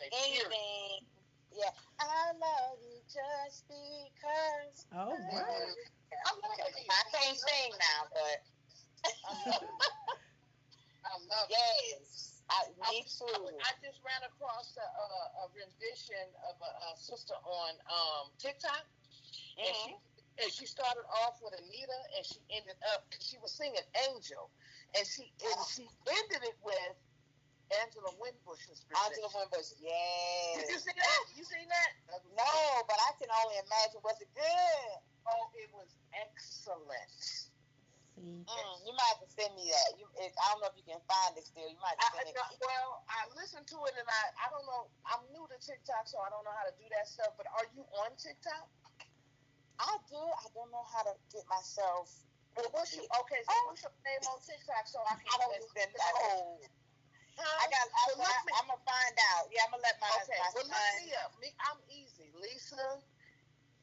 [0.00, 0.46] You period.
[0.46, 1.06] anything.
[1.52, 4.86] Yeah, I love you just because.
[4.94, 5.74] Oh, wow.
[6.26, 6.86] I love it.
[6.88, 8.38] I can't sing now, but
[9.24, 9.68] I love it.
[11.04, 13.46] I love yes, I, me I, too.
[13.62, 15.06] I just ran across a, a,
[15.42, 18.84] a rendition of a, a sister on um, TikTok,
[19.58, 19.90] and she
[20.42, 24.50] and she started off with Anita, and she ended up she was singing Angel,
[24.98, 26.94] and she and she ended it with
[27.78, 29.30] Angela Winbush's Angela.
[29.30, 30.82] Winbush, Did you yes.
[30.82, 31.22] see that?
[31.38, 31.70] You seen?
[31.70, 34.02] That No, but I can only imagine.
[34.02, 34.42] Was it good?
[38.20, 38.44] See.
[38.44, 39.96] Mm, you might have to send me that.
[39.96, 41.64] You, it, I don't know if you can find it still.
[41.64, 42.60] You might have to send I, it.
[42.60, 44.92] well, I listened to it and I, I don't know.
[45.08, 47.32] I'm new to TikTok, so I don't know how to do that stuff.
[47.40, 48.68] But are you on TikTok?
[49.80, 50.20] I do.
[50.20, 52.12] I don't know how to get myself.
[52.52, 53.40] Well, what's your okay?
[53.48, 55.24] So what's your name on TikTok so I can?
[55.32, 56.60] I don't even know.
[57.40, 57.84] I got.
[57.88, 59.48] I, So look I, I'm gonna find out.
[59.48, 60.96] Yeah, I'm gonna let my, Okay, my well look son.
[61.00, 61.32] me up.
[61.40, 62.28] Me, I'm easy.
[62.36, 63.00] Lisa,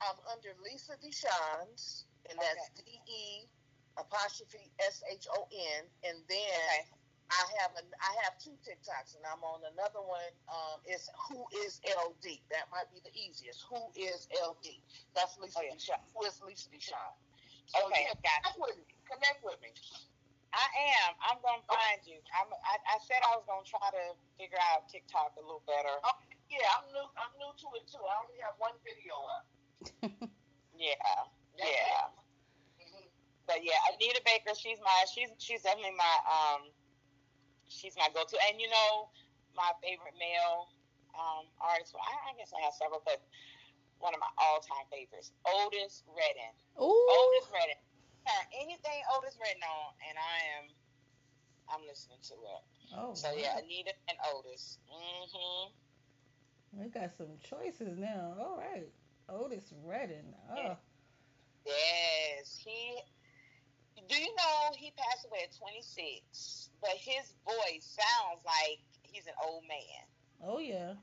[0.05, 3.49] I'm under Lisa De'Shon's, and that's D E
[3.97, 6.89] apostrophe S H O N, and then Okay.
[7.29, 10.31] I have an I have two TikToks, and I'm on another one.
[10.47, 12.39] Um, it's Who is LD?
[12.49, 13.67] That might be the easiest.
[13.67, 14.79] Who is LD?
[15.13, 15.75] That's Lisa Oh, yeah.
[15.75, 15.99] De'Shon.
[16.15, 17.11] Who is Lisa De'Shon?
[17.67, 18.85] So Okay, yeah, got connect with me.
[19.11, 19.69] Connect with me.
[20.55, 20.63] I
[21.03, 21.11] am.
[21.19, 22.15] I'm gonna find you.
[22.31, 22.47] I'm.
[22.63, 25.99] I, I said I was gonna try to figure out TikTok a little better.
[26.47, 27.03] Yeah, I'm new.
[27.19, 27.99] I'm new to it too.
[27.99, 29.43] I only have one video up.
[30.77, 30.93] Yeah.
[31.57, 32.07] That's Yeah.
[32.07, 32.26] Mhm.
[33.47, 36.61] But yeah, Anita Baker, she's my she's she's definitely my um
[37.71, 38.35] she's my go to.
[38.51, 39.07] And you know,
[39.55, 40.67] my favorite male
[41.15, 43.23] um artist well, I, I guess I have several, but
[44.03, 46.53] one of my all time favorites, Otis Redding.
[46.77, 46.91] Ooh.
[46.91, 47.81] Otis Redding.
[48.27, 50.65] Turn anything Otis Redding on and I am
[51.71, 52.63] I'm listening to it.
[52.95, 53.15] Oh.
[53.15, 53.63] So yeah, wow.
[53.63, 54.77] Anita and Otis.
[54.91, 55.71] Mhm.
[56.73, 58.35] We got some choices now.
[58.39, 58.91] All right.
[59.29, 60.35] Otis Redding.
[60.51, 60.75] Oh.
[61.65, 62.99] Yes, he.
[64.05, 66.69] Do you know he passed away at 26?
[66.81, 70.03] But his voice sounds like he's an old man.
[70.45, 70.93] Oh yeah.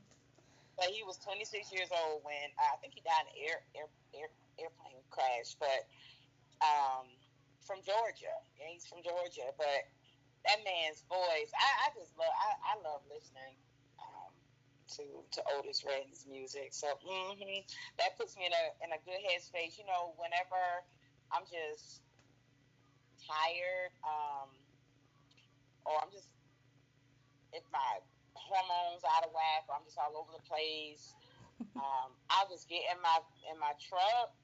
[0.79, 3.57] But he was 26 years old when uh, I think he died in an air,
[3.75, 5.55] air, air, airplane crash.
[5.59, 5.87] But
[6.63, 7.07] um,
[7.63, 9.51] from Georgia, yeah, he's from Georgia.
[9.59, 9.87] But
[10.47, 12.31] that man's voice, I, I just love.
[12.31, 13.55] I, I love listening
[13.99, 14.31] um,
[14.99, 15.03] to
[15.35, 16.71] to Otis Redding's music.
[16.71, 17.63] So hmm
[17.99, 19.75] that puts me in a in a good headspace.
[19.79, 20.59] You know, whenever
[21.31, 22.04] I'm just
[23.25, 24.49] tired, um,
[25.85, 26.29] or I'm just
[27.53, 27.99] if my
[28.35, 31.13] hormones out of whack, or I'm just all over the place.
[31.79, 34.35] Um, I'll just get in my in my truck.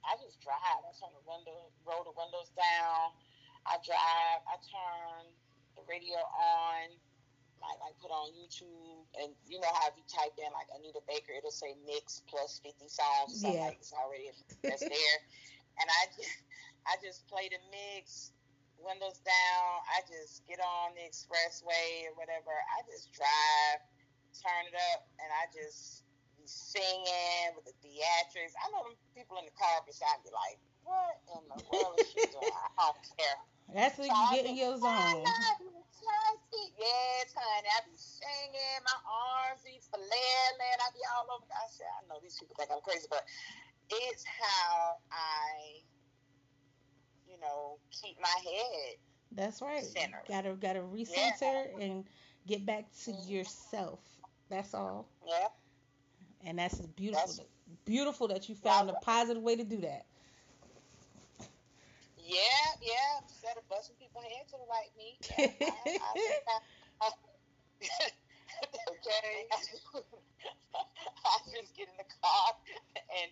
[0.00, 0.80] I just drive.
[0.80, 3.12] I turn the window, roll the windows down.
[3.68, 4.40] I drive.
[4.48, 5.28] I turn
[5.76, 6.88] the radio on.
[7.60, 11.04] Like, like put on YouTube, and you know how if you type in like Anita
[11.04, 13.68] Baker, it'll say mix plus fifty songs Yeah.
[13.68, 14.32] like it's already
[14.64, 15.18] that's there.
[15.80, 16.45] And I just
[16.88, 18.32] I just play the mix,
[18.78, 19.80] windows down.
[19.90, 22.50] I just get on the expressway or whatever.
[22.52, 23.80] I just drive,
[24.34, 26.06] turn it up, and I just
[26.36, 28.52] be singing with the theatrics.
[28.64, 32.06] I know them people in the car beside me like, what in the world is
[32.06, 32.44] she doing?
[32.78, 33.36] I don't care.
[33.74, 35.24] That's when So you get in your zone.
[35.24, 36.74] love you, Chelsea.
[36.78, 37.68] Yes, honey.
[37.68, 38.98] I be singing, my
[39.50, 40.78] arms be flailing.
[40.78, 41.46] I be all over.
[41.50, 43.26] I said, I know these people think I'm crazy, but
[43.90, 45.82] it's how I,
[47.36, 48.96] you know, keep my head.
[49.32, 49.84] That's right.
[49.84, 50.22] Center.
[50.28, 52.04] Gotta gotta recenter and
[52.46, 54.00] get back to yourself.
[54.48, 55.08] That's all.
[55.26, 55.48] Yeah.
[56.44, 57.26] And that's beautiful.
[57.26, 57.46] That's-
[57.84, 60.06] beautiful that you found a positive way to do that.
[62.18, 62.38] Yeah,
[62.82, 63.22] yeah.
[63.22, 65.30] Instead of busting people's head to the white meat.
[65.38, 66.10] Yeah, I,
[66.48, 67.10] I, I,
[68.90, 69.46] okay.
[70.74, 72.54] I just get in the car
[73.22, 73.30] and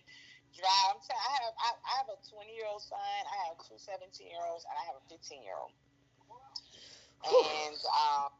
[0.55, 0.95] drive.
[0.95, 2.99] I'm t- I have I, I have a 20 year old son.
[3.27, 5.73] I have two 17 year olds, and I have a 15 year old.
[7.25, 8.31] And um,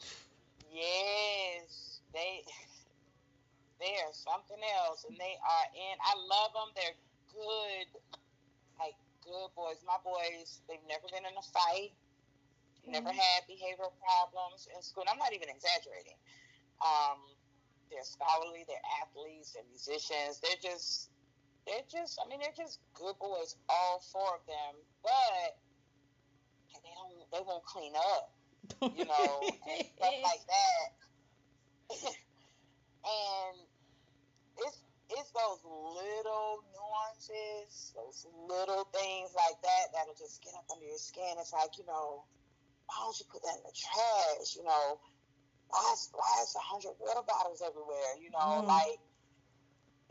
[0.72, 2.44] yes, they
[3.80, 5.96] they're something else, and they are in.
[6.02, 6.70] I love them.
[6.76, 6.98] They're
[7.34, 7.88] good,
[8.80, 9.84] like good boys.
[9.88, 11.94] My boys, they've never been in a fight.
[12.86, 13.18] Never Mm-hmm.
[13.18, 15.04] had behavioral problems in school.
[15.04, 16.18] And I'm not even exaggerating.
[16.82, 17.20] Um,
[17.92, 18.66] they're scholarly.
[18.68, 19.54] They're athletes.
[19.54, 20.40] They're musicians.
[20.42, 21.12] They're just,
[21.66, 22.20] they're just.
[22.24, 23.56] I mean, they're just good boys.
[23.70, 24.74] All four of them,
[25.04, 25.58] but
[26.84, 27.14] they don't.
[27.32, 28.32] They won't clean up
[28.96, 30.88] you know, and stuff like that.
[33.06, 33.56] and
[34.58, 34.80] it's
[35.10, 40.98] it's those little nuances, those little things like that that'll just get up under your
[40.98, 41.38] skin.
[41.38, 42.26] It's like, you know,
[42.90, 44.58] why don't you put that in the trash?
[44.58, 44.98] You know,
[45.70, 48.18] why is why is a hundred water bottles everywhere?
[48.18, 48.68] You know, Mm.
[48.68, 49.00] like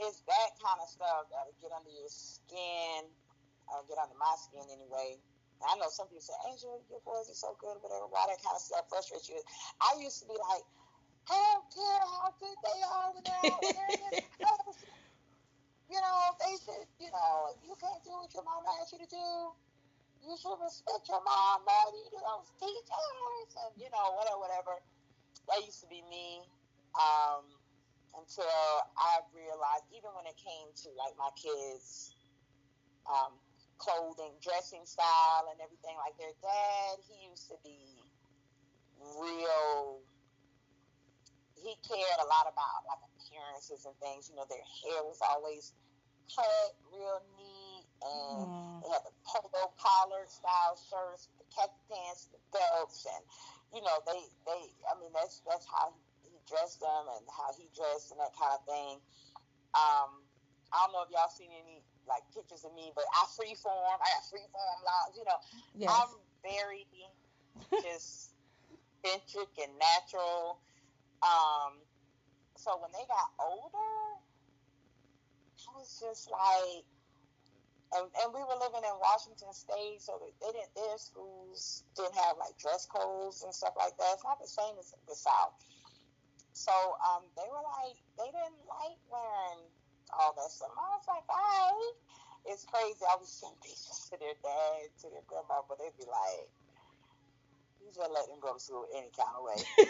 [0.03, 3.07] it's that kind of stuff that'll get under your skin,
[3.71, 5.19] or get under my skin anyway.
[5.65, 8.53] I know some people say, Angel, your boys are so good, whatever, why that kind
[8.53, 9.41] of stuff frustrates you.
[9.81, 10.65] I used to be like,
[11.31, 14.81] I don't care how good they are when they're out there in this house.
[15.89, 19.09] You know, they should, you know, you can't do what your mom asked you to
[19.09, 19.29] do,
[20.25, 23.53] you should respect your mom more you those teachers.
[23.61, 24.75] And, you know, whatever, whatever.
[25.53, 26.41] That used to be me.
[26.97, 27.45] Um,
[28.19, 28.49] until
[28.97, 32.17] I realized, even when it came to like my kids'
[33.07, 33.41] um,
[33.79, 37.79] clothing, dressing style, and everything, like their dad, he used to be
[39.01, 40.03] real.
[41.57, 44.29] He cared a lot about like appearances and things.
[44.29, 45.75] You know, their hair was always
[46.35, 48.83] cut real neat, and Mm.
[48.83, 53.25] they had the polo collar style shirts, the khaki pants, the belts, and
[53.75, 54.63] you know they they.
[54.91, 56.04] I mean that's that's how he
[56.47, 58.95] dressed them and how he dressed and that kind of thing.
[59.75, 60.23] Um,
[60.73, 63.97] I don't know if y'all seen any like pictures of me, but I freeform.
[63.97, 65.15] I got freeform lines.
[65.17, 65.39] You know,
[65.75, 65.91] Yes.
[65.91, 66.13] I'm
[66.45, 66.87] very
[67.83, 68.35] just
[69.03, 70.59] eccentric and natural.
[71.23, 71.81] Um,
[72.57, 74.21] so when they got older,
[75.65, 76.85] I was just like,
[77.97, 80.69] and, and we were living in Washington State, so they didn't.
[80.75, 84.11] Their schools didn't have like dress codes and stuff like that.
[84.15, 85.55] It's not the same as the South.
[86.55, 86.71] So
[87.03, 89.67] um, they were like, they didn't like wearing
[90.15, 90.71] all that stuff.
[90.79, 91.95] I was like, all right.
[92.47, 93.03] It's crazy.
[93.03, 96.47] I was sending pictures to their dad, to their grandma, but they'd be like,
[97.83, 99.59] you just let them go to school any kind of way.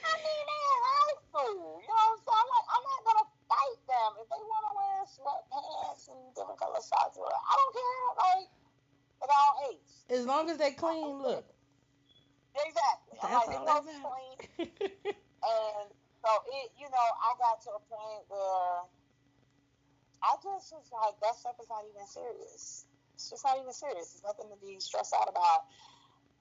[0.00, 1.84] I mean, they're high school.
[1.84, 2.40] You know what I'm saying?
[2.40, 6.56] I'm like, I'm not gonna fight them if they want to wear sweatpants and different
[6.56, 7.20] color socks.
[7.20, 8.06] I don't care.
[8.16, 8.48] Like,
[9.20, 9.92] got all A's.
[10.08, 11.44] As long as they clean, look.
[12.58, 13.18] Exactly.
[13.22, 14.70] That's like, all it was clean.
[15.38, 15.86] And
[16.18, 18.82] so it, you know, I got to a point where
[20.18, 22.90] I just was like, that stuff is not even serious.
[23.14, 24.18] It's just not even serious.
[24.18, 25.70] It's nothing to be stressed out about.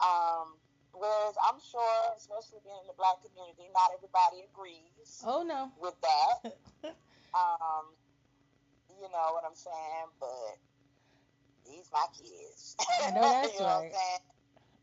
[0.02, 0.58] Um,
[0.98, 5.70] whereas I'm sure, especially being in the black community, not everybody agrees oh no.
[5.78, 6.58] with that.
[7.38, 7.94] Um,
[8.90, 10.10] you know what I'm saying?
[10.18, 10.58] But
[11.70, 12.76] these my kids.
[12.80, 14.22] I know that's you know what I'm right.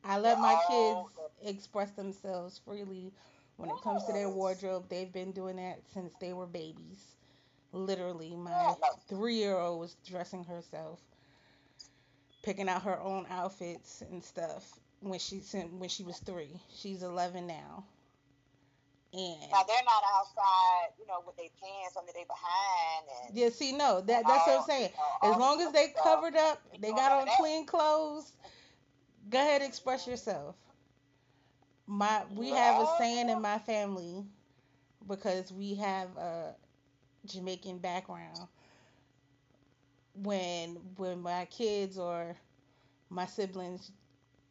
[0.04, 0.98] I let my kids
[1.42, 3.12] express themselves freely
[3.56, 4.84] when it comes to their wardrobe.
[4.88, 7.16] They've been doing that since they were babies.
[7.72, 8.74] Literally, my
[9.08, 11.00] three year old was dressing herself,
[12.42, 16.60] picking out her own outfits and stuff when she when she was three.
[16.76, 17.84] She's eleven now.
[19.12, 23.48] And Now they're not outside, you know, with their pants under their behind and yeah,
[23.50, 24.90] see, no, that that's what I'm saying.
[25.22, 28.32] As long as they covered up, they got on clean clothes.
[29.30, 30.56] Go ahead, express yourself.
[31.86, 34.24] My we have a saying in my family
[35.06, 36.54] because we have a
[37.26, 38.48] Jamaican background.
[40.14, 42.36] When when my kids or
[43.10, 43.90] my siblings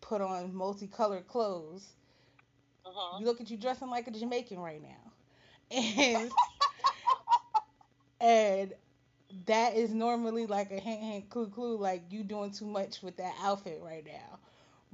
[0.01, 1.93] put on multicolored clothes,
[2.85, 3.19] Mhm.
[3.19, 5.11] you look at you dressing like a Jamaican right now.
[5.71, 6.31] And
[8.21, 8.73] and
[9.45, 13.17] that is normally like a hint hint clue clue like you doing too much with
[13.17, 14.39] that outfit right now.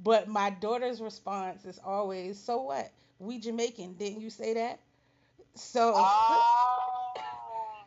[0.02, 2.90] But my daughter's response is always, "So what?
[3.18, 4.80] We Jamaican, didn't you say that?"
[5.54, 7.84] So Oh,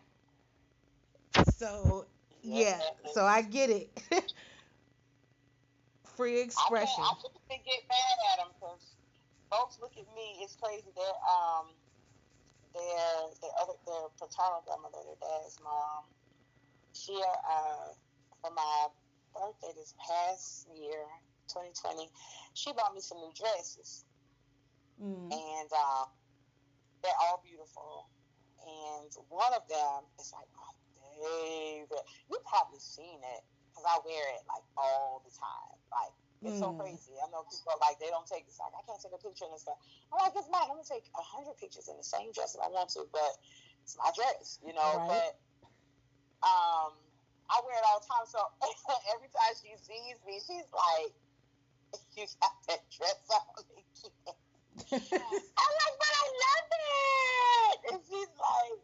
[1.57, 2.05] so
[2.43, 2.79] yeah,
[3.13, 3.89] so I get it.
[6.15, 7.03] Free I can't, expression.
[7.03, 7.13] I
[7.49, 8.93] can't get mad at them because
[9.49, 10.37] folks look at me.
[10.41, 10.91] It's crazy.
[10.95, 11.73] Their um,
[12.73, 16.05] their their other their paternal grandmother, their dad's mom.
[16.93, 17.93] She uh,
[18.41, 18.87] for my
[19.33, 21.05] birthday this past year,
[21.47, 22.09] 2020,
[22.53, 24.05] she bought me some new dresses.
[25.01, 25.33] Mm.
[25.33, 26.07] and um,
[27.01, 28.07] they're all beautiful.
[28.63, 30.71] And one of them is like my
[31.19, 32.07] favorite.
[32.31, 35.75] You've probably seen it because I wear it like all the time.
[35.91, 36.15] Like
[36.47, 36.63] It's mm.
[36.63, 37.11] so crazy.
[37.19, 38.47] I know people are like they don't take.
[38.47, 39.81] It's like I can't take a picture and stuff.
[40.13, 40.71] I'm like it's mine.
[40.71, 43.35] I'm gonna take a hundred pictures in the same dress if I want to, but
[43.83, 44.91] it's my dress, you know.
[45.03, 45.11] Right.
[45.11, 45.31] But
[46.47, 46.95] um,
[47.51, 48.23] I wear it all the time.
[48.31, 48.39] So
[49.11, 51.11] every time she sees me, she's like,
[52.15, 53.83] "You got that dress on again."
[54.93, 57.77] I'm like, but I love it.
[57.93, 58.79] And she's like,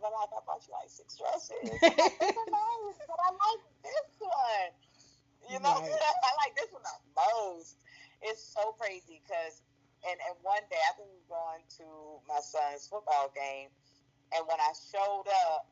[0.00, 1.58] but like I bought you like six dresses.
[1.82, 4.70] nice, but I like this one.
[5.50, 6.02] You know, right.
[6.28, 7.78] I like this one the most.
[8.22, 9.62] It's so crazy because,
[10.06, 11.86] and, and one day I think we were going to
[12.26, 13.70] my son's football game,
[14.34, 15.70] and when I showed up,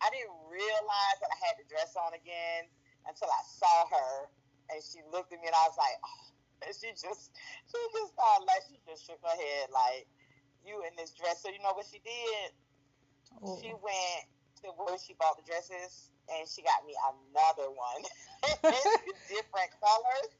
[0.00, 2.68] I didn't realize that I had the dress on again
[3.08, 4.28] until I saw her,
[4.72, 6.24] and she looked at me, and I was like, oh.
[6.64, 7.36] And she just,
[7.68, 10.08] she just thought like she just shook her head like,
[10.64, 11.44] you in this dress.
[11.44, 12.48] So you know what she did?
[13.44, 13.58] Oh.
[13.62, 14.24] She went
[14.64, 18.02] to where she bought the dresses and she got me another one.
[19.30, 20.30] different colors,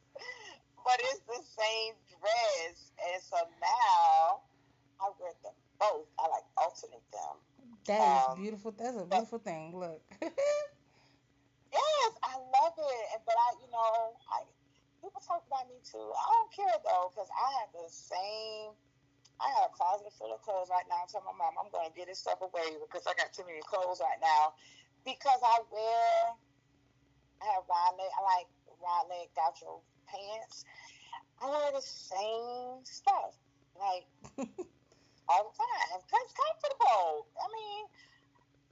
[0.83, 2.91] but it's the same dress.
[2.99, 4.43] And so now
[4.99, 6.11] I wear them both.
[6.19, 7.37] I like alternate them.
[7.87, 8.75] That um, is beautiful.
[8.77, 9.79] That's a beautiful thing.
[9.79, 10.03] Look.
[11.77, 13.21] yes, I love it.
[13.29, 14.49] But I, you know, I
[15.05, 16.03] people talk about me too.
[16.03, 18.73] I don't care though, because I have the same.
[19.37, 21.05] I have a closet full of clothes right now.
[21.05, 23.45] I tell my mom I'm going to get this stuff away because I got too
[23.45, 24.57] many clothes right now
[25.05, 26.09] because I wear,
[27.45, 28.49] I have wide leg, I like
[28.81, 30.65] wide leg gaucho pants.
[31.41, 33.37] I wear the same stuff,
[33.77, 34.09] like
[35.29, 37.29] all the time, because it's comfortable.
[37.37, 37.85] I mean,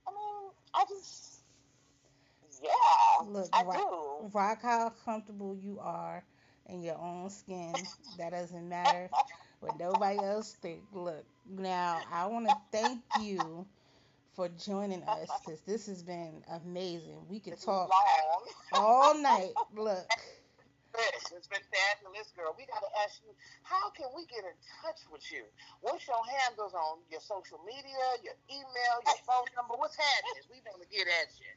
[0.04, 1.43] I mean, I just,
[2.64, 4.30] yeah, Look, I rock, do.
[4.32, 6.24] Rock how comfortable you are
[6.66, 7.74] in your own skin.
[8.18, 9.10] that doesn't matter
[9.60, 10.82] what nobody else think.
[10.92, 13.66] Look, now I want to thank you
[14.34, 17.26] for joining us because this has been amazing.
[17.28, 17.90] We could talk
[18.72, 19.52] all night.
[19.74, 20.06] Look.
[21.34, 22.54] It's been fabulous, girl.
[22.56, 25.42] We got to ask you, how can we get in touch with you?
[25.80, 29.74] What's your handles on your social media, your email, your phone number?
[29.74, 30.46] What's happening?
[30.50, 31.50] We want to get at you.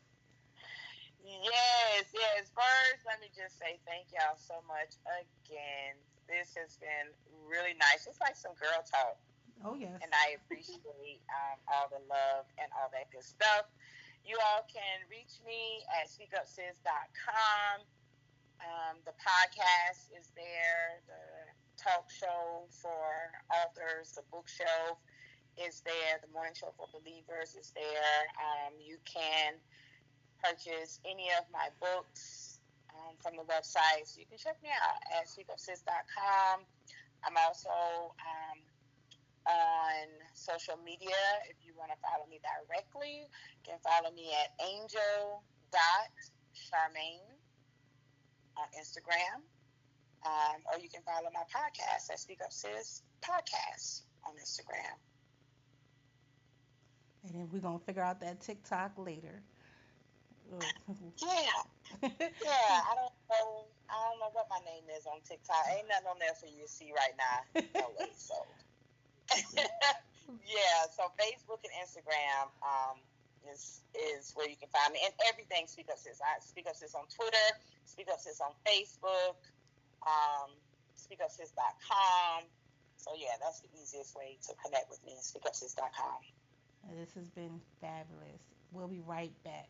[1.27, 2.47] Yes, yes.
[2.55, 5.99] First, let me just say thank y'all so much again.
[6.31, 7.11] This has been
[7.43, 8.07] really nice.
[8.07, 9.19] It's like some girl talk.
[9.67, 9.99] Oh, yes.
[9.99, 13.67] And I appreciate um, all the love and all that good stuff.
[14.23, 17.83] You all can reach me at speakupsis.com.
[18.63, 21.03] Um, the podcast is there.
[21.11, 21.23] The
[21.75, 24.99] talk show for authors, the bookshelf
[25.59, 26.19] is there.
[26.23, 28.19] The morning show for believers is there.
[28.39, 29.59] Um, you can
[30.43, 32.59] purchase any of my books
[32.93, 34.17] um, from the website.
[34.17, 36.65] You can check me out at speakupsis.com.
[37.25, 38.59] I'm also um,
[39.47, 41.15] on social media.
[41.49, 47.37] If you want to follow me directly, you can follow me at angel.charmaine
[48.57, 49.41] on Instagram.
[50.25, 54.97] Um, or you can follow my podcast at Speak Up Sis Podcast on Instagram.
[57.23, 59.43] And then we're going to figure out that TikTok later.
[61.21, 61.61] Yeah.
[62.03, 63.67] yeah, I don't know.
[63.87, 65.63] I don't know what my name is on TikTok.
[65.71, 67.37] Ain't nothing on there for you to see right now.
[67.75, 68.35] No way, so.
[70.47, 72.99] yeah, so Facebook and Instagram um,
[73.51, 76.19] is is where you can find me, and everything Speak Up Sis.
[76.23, 77.47] I Speak Up Sis on Twitter,
[77.85, 79.39] Speak Up Sis on Facebook,
[80.03, 80.51] um,
[80.95, 82.43] SpeakUpSis.com.
[82.97, 85.13] So yeah, that's the easiest way to connect with me.
[85.21, 86.19] SpeakUpSis.com.
[86.97, 88.41] This has been fabulous.
[88.71, 89.69] We'll be right back.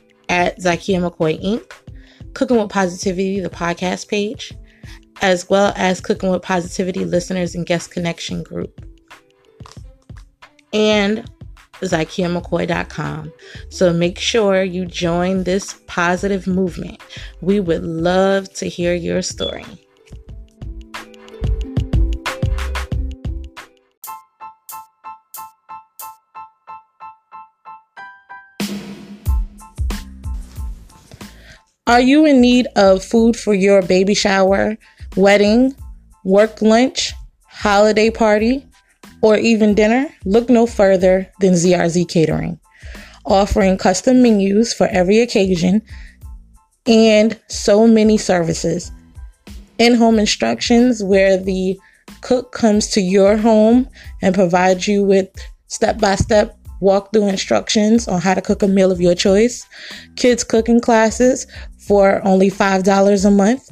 [0.31, 1.73] at Zykia McCoy Inc.,
[2.33, 4.53] Cooking with Positivity, the podcast page,
[5.21, 8.85] as well as Cooking with Positivity listeners and guest connection group.
[10.71, 11.29] And
[11.81, 13.33] ZykiaMcCoy.com.
[13.69, 17.01] So make sure you join this positive movement.
[17.41, 19.65] We would love to hear your story.
[31.91, 34.77] Are you in need of food for your baby shower?
[35.17, 35.75] wedding,
[36.23, 37.11] work lunch,
[37.43, 38.65] holiday party,
[39.21, 42.57] or even dinner, look no further than ZRZ Catering,
[43.25, 45.81] offering custom menus for every occasion
[46.85, 48.89] and so many services.
[49.77, 51.77] in home instructions where the
[52.21, 53.89] cook comes to your home
[54.21, 55.27] and provides you with
[55.67, 59.65] step by step walkthrough instructions on how to cook a meal of your choice,
[60.15, 61.45] kids cooking classes
[61.91, 63.69] for only $5 a month,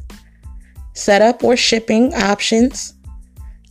[0.94, 2.94] setup or shipping options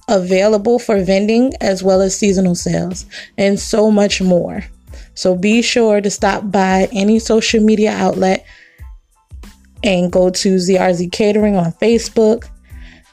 [0.08, 3.04] available for vending as well as seasonal sales,
[3.36, 4.64] and so much more.
[5.12, 8.46] So be sure to stop by any social media outlet
[9.84, 12.48] and go to ZRZ Catering on Facebook,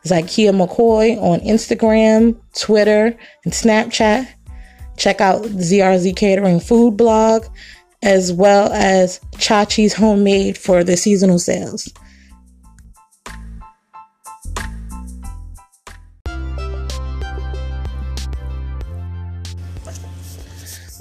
[0.05, 3.07] Zykia McCoy on Instagram, Twitter,
[3.43, 4.25] and Snapchat.
[4.95, 7.43] Check out ZRZ Catering food blog
[8.05, 11.91] as well as Chachi's Homemade for the seasonal sales.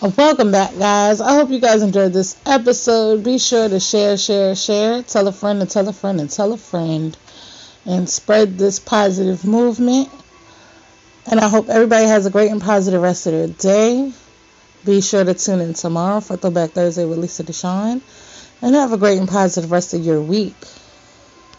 [0.05, 1.23] Welcome back, guys.
[1.23, 3.25] I hope you guys enjoyed this episode.
[3.25, 5.03] Be sure to share, share, share.
[5.03, 7.17] Tell a friend and tell a friend and tell a friend.
[7.87, 10.11] And spread this positive movement.
[11.31, 14.13] And I hope everybody has a great and positive rest of their day.
[14.85, 18.03] Be sure to tune in tomorrow for Throwback Thursday with Lisa De'Shon.
[18.63, 20.57] And have a great and positive rest of your week.